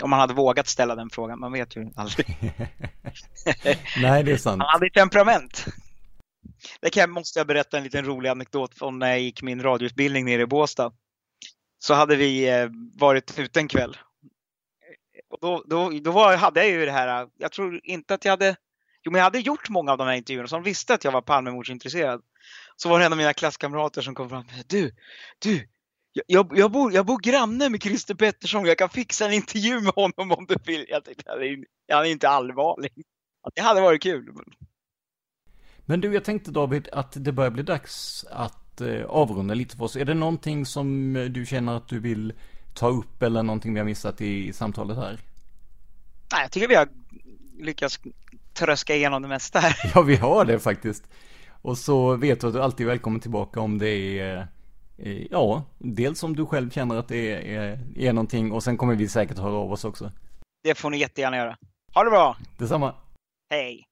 Om 0.02 0.10
man 0.10 0.20
hade 0.20 0.34
vågat 0.34 0.68
ställa 0.68 0.94
den 0.94 1.10
frågan, 1.10 1.40
man 1.40 1.52
vet 1.52 1.76
ju 1.76 1.90
aldrig. 1.96 2.36
Nej, 4.02 4.22
det 4.22 4.32
är 4.32 4.36
sant. 4.36 4.62
Han 4.62 4.70
hade 4.72 4.90
temperament. 4.90 5.66
Det 6.80 6.90
kan, 6.90 7.10
måste 7.10 7.38
jag 7.38 7.46
berätta 7.46 7.78
en 7.78 7.84
liten 7.84 8.04
rolig 8.04 8.28
anekdot 8.28 8.78
från 8.78 8.98
när 8.98 9.08
jag 9.08 9.20
gick 9.20 9.42
min 9.42 9.62
radioutbildning 9.62 10.24
nere 10.24 10.42
i 10.42 10.46
Båstad. 10.46 10.92
Så 11.78 11.94
hade 11.94 12.16
vi 12.16 12.48
eh, 12.48 12.68
varit 12.94 13.38
ute 13.38 13.60
en 13.60 13.68
kväll. 13.68 13.96
Och 15.30 15.38
då 15.40 15.64
då, 15.66 15.90
då 15.90 16.10
var, 16.10 16.36
hade 16.36 16.60
jag 16.60 16.68
ju 16.68 16.84
det 16.84 16.92
här, 16.92 17.28
jag 17.38 17.52
tror 17.52 17.80
inte 17.84 18.14
att 18.14 18.24
jag 18.24 18.32
hade, 18.32 18.56
jo 19.02 19.12
men 19.12 19.18
jag 19.18 19.24
hade 19.24 19.38
gjort 19.38 19.68
många 19.68 19.92
av 19.92 19.98
de 19.98 20.06
här 20.06 20.14
intervjuerna 20.14 20.48
så 20.48 20.56
de 20.56 20.62
visste 20.62 20.94
att 20.94 21.04
jag 21.04 21.12
var 21.12 21.22
Palmemordsintresserad. 21.22 22.22
Så 22.76 22.88
var 22.88 22.98
det 22.98 23.06
en 23.06 23.12
av 23.12 23.18
mina 23.18 23.32
klasskamrater 23.32 24.02
som 24.02 24.14
kom 24.14 24.28
fram. 24.28 24.44
Du, 24.66 24.94
du, 25.38 25.68
jag, 26.12 26.58
jag, 26.58 26.72
bor, 26.72 26.92
jag 26.92 27.06
bor 27.06 27.18
granne 27.18 27.68
med 27.68 27.82
Christer 27.82 28.14
Pettersson. 28.14 28.64
Jag 28.64 28.78
kan 28.78 28.88
fixa 28.88 29.26
en 29.26 29.32
intervju 29.32 29.80
med 29.80 29.92
honom 29.92 30.32
om 30.32 30.46
du 30.48 30.56
vill. 30.64 30.86
Jag 30.88 31.04
tänkte, 31.04 31.30
han 31.92 32.04
är 32.04 32.10
inte 32.10 32.28
allvarlig. 32.28 32.92
Det 33.54 33.62
hade 33.62 33.80
varit 33.80 34.02
kul. 34.02 34.32
Men 35.84 36.00
du, 36.00 36.14
jag 36.14 36.24
tänkte 36.24 36.50
David 36.50 36.88
att 36.92 37.24
det 37.24 37.32
börjar 37.32 37.50
bli 37.50 37.62
dags 37.62 38.24
att 38.30 38.80
eh, 38.80 39.04
avrunda 39.04 39.54
lite 39.54 39.76
för 39.76 39.84
oss. 39.84 39.96
Är 39.96 40.04
det 40.04 40.14
någonting 40.14 40.66
som 40.66 41.12
du 41.30 41.46
känner 41.46 41.76
att 41.76 41.88
du 41.88 41.98
vill 41.98 42.32
ta 42.74 42.88
upp 42.88 43.22
eller 43.22 43.42
någonting 43.42 43.74
vi 43.74 43.80
har 43.80 43.84
missat 43.84 44.20
i, 44.20 44.48
i 44.48 44.52
samtalet 44.52 44.96
här? 44.96 45.20
Nej, 46.32 46.42
jag 46.42 46.52
tycker 46.52 46.68
vi 46.68 46.74
har 46.74 46.88
lyckats 47.58 48.00
tröska 48.52 48.94
igenom 48.94 49.22
det 49.22 49.28
mesta 49.28 49.58
här. 49.58 49.76
Ja, 49.94 50.02
vi 50.02 50.16
har 50.16 50.44
det 50.44 50.58
faktiskt. 50.58 51.04
Och 51.62 51.78
så 51.78 52.16
vet 52.16 52.40
du 52.40 52.46
att 52.46 52.52
du 52.52 52.62
alltid 52.62 52.86
är 52.86 52.90
välkommen 52.90 53.20
tillbaka 53.20 53.60
om 53.60 53.78
det 53.78 53.88
är 53.88 54.36
eh, 54.36 54.44
Ja, 55.30 55.64
dels 55.78 56.22
om 56.22 56.36
du 56.36 56.46
själv 56.46 56.70
känner 56.70 56.96
att 56.96 57.08
det 57.08 57.32
är, 57.32 57.62
är, 57.62 57.78
är 57.96 58.12
någonting 58.12 58.52
och 58.52 58.62
sen 58.62 58.76
kommer 58.76 58.94
vi 58.94 59.08
säkert 59.08 59.38
höra 59.38 59.54
av 59.54 59.72
oss 59.72 59.84
också. 59.84 60.12
Det 60.62 60.74
får 60.74 60.90
ni 60.90 60.98
jättegärna 60.98 61.36
göra. 61.36 61.56
Ha 61.94 62.04
det 62.04 62.10
bra! 62.10 62.36
Detsamma! 62.58 62.94
Hej! 63.50 63.84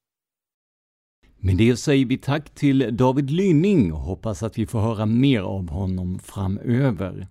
Med 1.42 1.56
det 1.56 1.76
säger 1.76 2.06
vi 2.06 2.18
tack 2.18 2.50
till 2.50 2.96
David 2.96 3.30
Lynning 3.30 3.92
och 3.92 4.00
hoppas 4.00 4.42
att 4.42 4.58
vi 4.58 4.66
får 4.66 4.80
höra 4.80 5.06
mer 5.06 5.40
av 5.40 5.70
honom 5.70 6.18
framöver. 6.18 7.26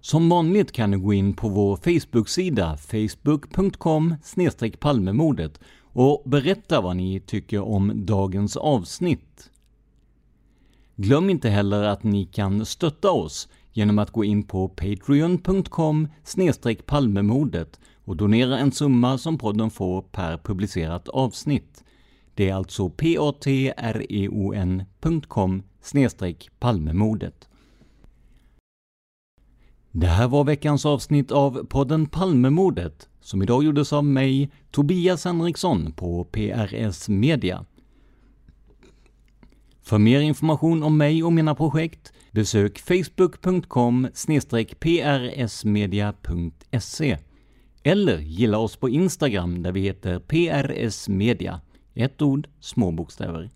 Som 0.00 0.28
vanligt 0.28 0.72
kan 0.72 0.90
du 0.90 0.98
gå 0.98 1.12
in 1.12 1.34
på 1.34 1.48
vår 1.48 1.76
Facebook-sida 1.76 2.76
facebook.com 2.76 4.14
palmemordet 4.80 5.60
och 5.82 6.22
berätta 6.26 6.80
vad 6.80 6.96
ni 6.96 7.20
tycker 7.20 7.60
om 7.60 7.92
dagens 7.94 8.56
avsnitt. 8.56 9.50
Glöm 10.96 11.30
inte 11.30 11.48
heller 11.48 11.82
att 11.82 12.02
ni 12.02 12.24
kan 12.24 12.66
stötta 12.66 13.10
oss 13.10 13.48
genom 13.72 13.98
att 13.98 14.10
gå 14.10 14.24
in 14.24 14.42
på 14.42 14.68
patreon.com 14.68 16.08
palmemordet 16.86 17.80
och 18.04 18.16
donera 18.16 18.58
en 18.58 18.72
summa 18.72 19.18
som 19.18 19.38
podden 19.38 19.70
får 19.70 20.02
per 20.02 20.38
publicerat 20.38 21.08
avsnitt. 21.08 21.84
Det 22.34 22.48
är 22.48 22.54
alltså 22.54 22.90
patreon.com 22.90 23.22
palmemordet. 26.58 27.48
Det 29.90 30.06
här 30.06 30.28
var 30.28 30.44
veckans 30.44 30.86
avsnitt 30.86 31.32
av 31.32 31.64
podden 31.64 32.06
Palmemordet 32.06 33.08
som 33.20 33.42
idag 33.42 33.64
gjordes 33.64 33.92
av 33.92 34.04
mig, 34.04 34.50
Tobias 34.70 35.24
Henriksson 35.24 35.92
på 35.92 36.24
PRS 36.24 37.08
Media. 37.08 37.64
För 39.84 39.98
mer 39.98 40.20
information 40.20 40.82
om 40.82 40.96
mig 40.96 41.24
och 41.24 41.32
mina 41.32 41.54
projekt 41.54 42.12
besök 42.30 42.78
facebook.com 42.78 44.08
prsmedia.se 44.80 46.38
eller 47.82 48.18
gilla 48.18 48.58
oss 48.58 48.76
på 48.76 48.88
Instagram 48.88 49.62
där 49.62 49.72
vi 49.72 49.80
heter 49.80 50.18
PRSMedia, 50.18 51.60
Ett 51.94 52.22
ord, 52.22 52.48
små 52.60 52.92
bokstäver. 52.92 53.50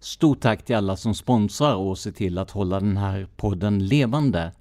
Stort 0.00 0.40
tack 0.40 0.64
till 0.64 0.76
alla 0.76 0.96
som 0.96 1.14
sponsrar 1.14 1.74
och 1.74 1.98
ser 1.98 2.12
till 2.12 2.38
att 2.38 2.50
hålla 2.50 2.80
den 2.80 2.96
här 2.96 3.28
podden 3.36 3.86
levande. 3.86 4.52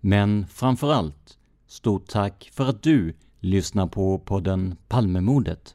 Men 0.00 0.46
framför 0.46 0.92
allt, 0.92 1.38
stort 1.66 2.06
tack 2.06 2.50
för 2.52 2.68
att 2.68 2.82
du 2.82 3.14
lyssnar 3.40 3.86
på 3.86 4.18
podden 4.18 4.76
Palmemordet. 4.88 5.74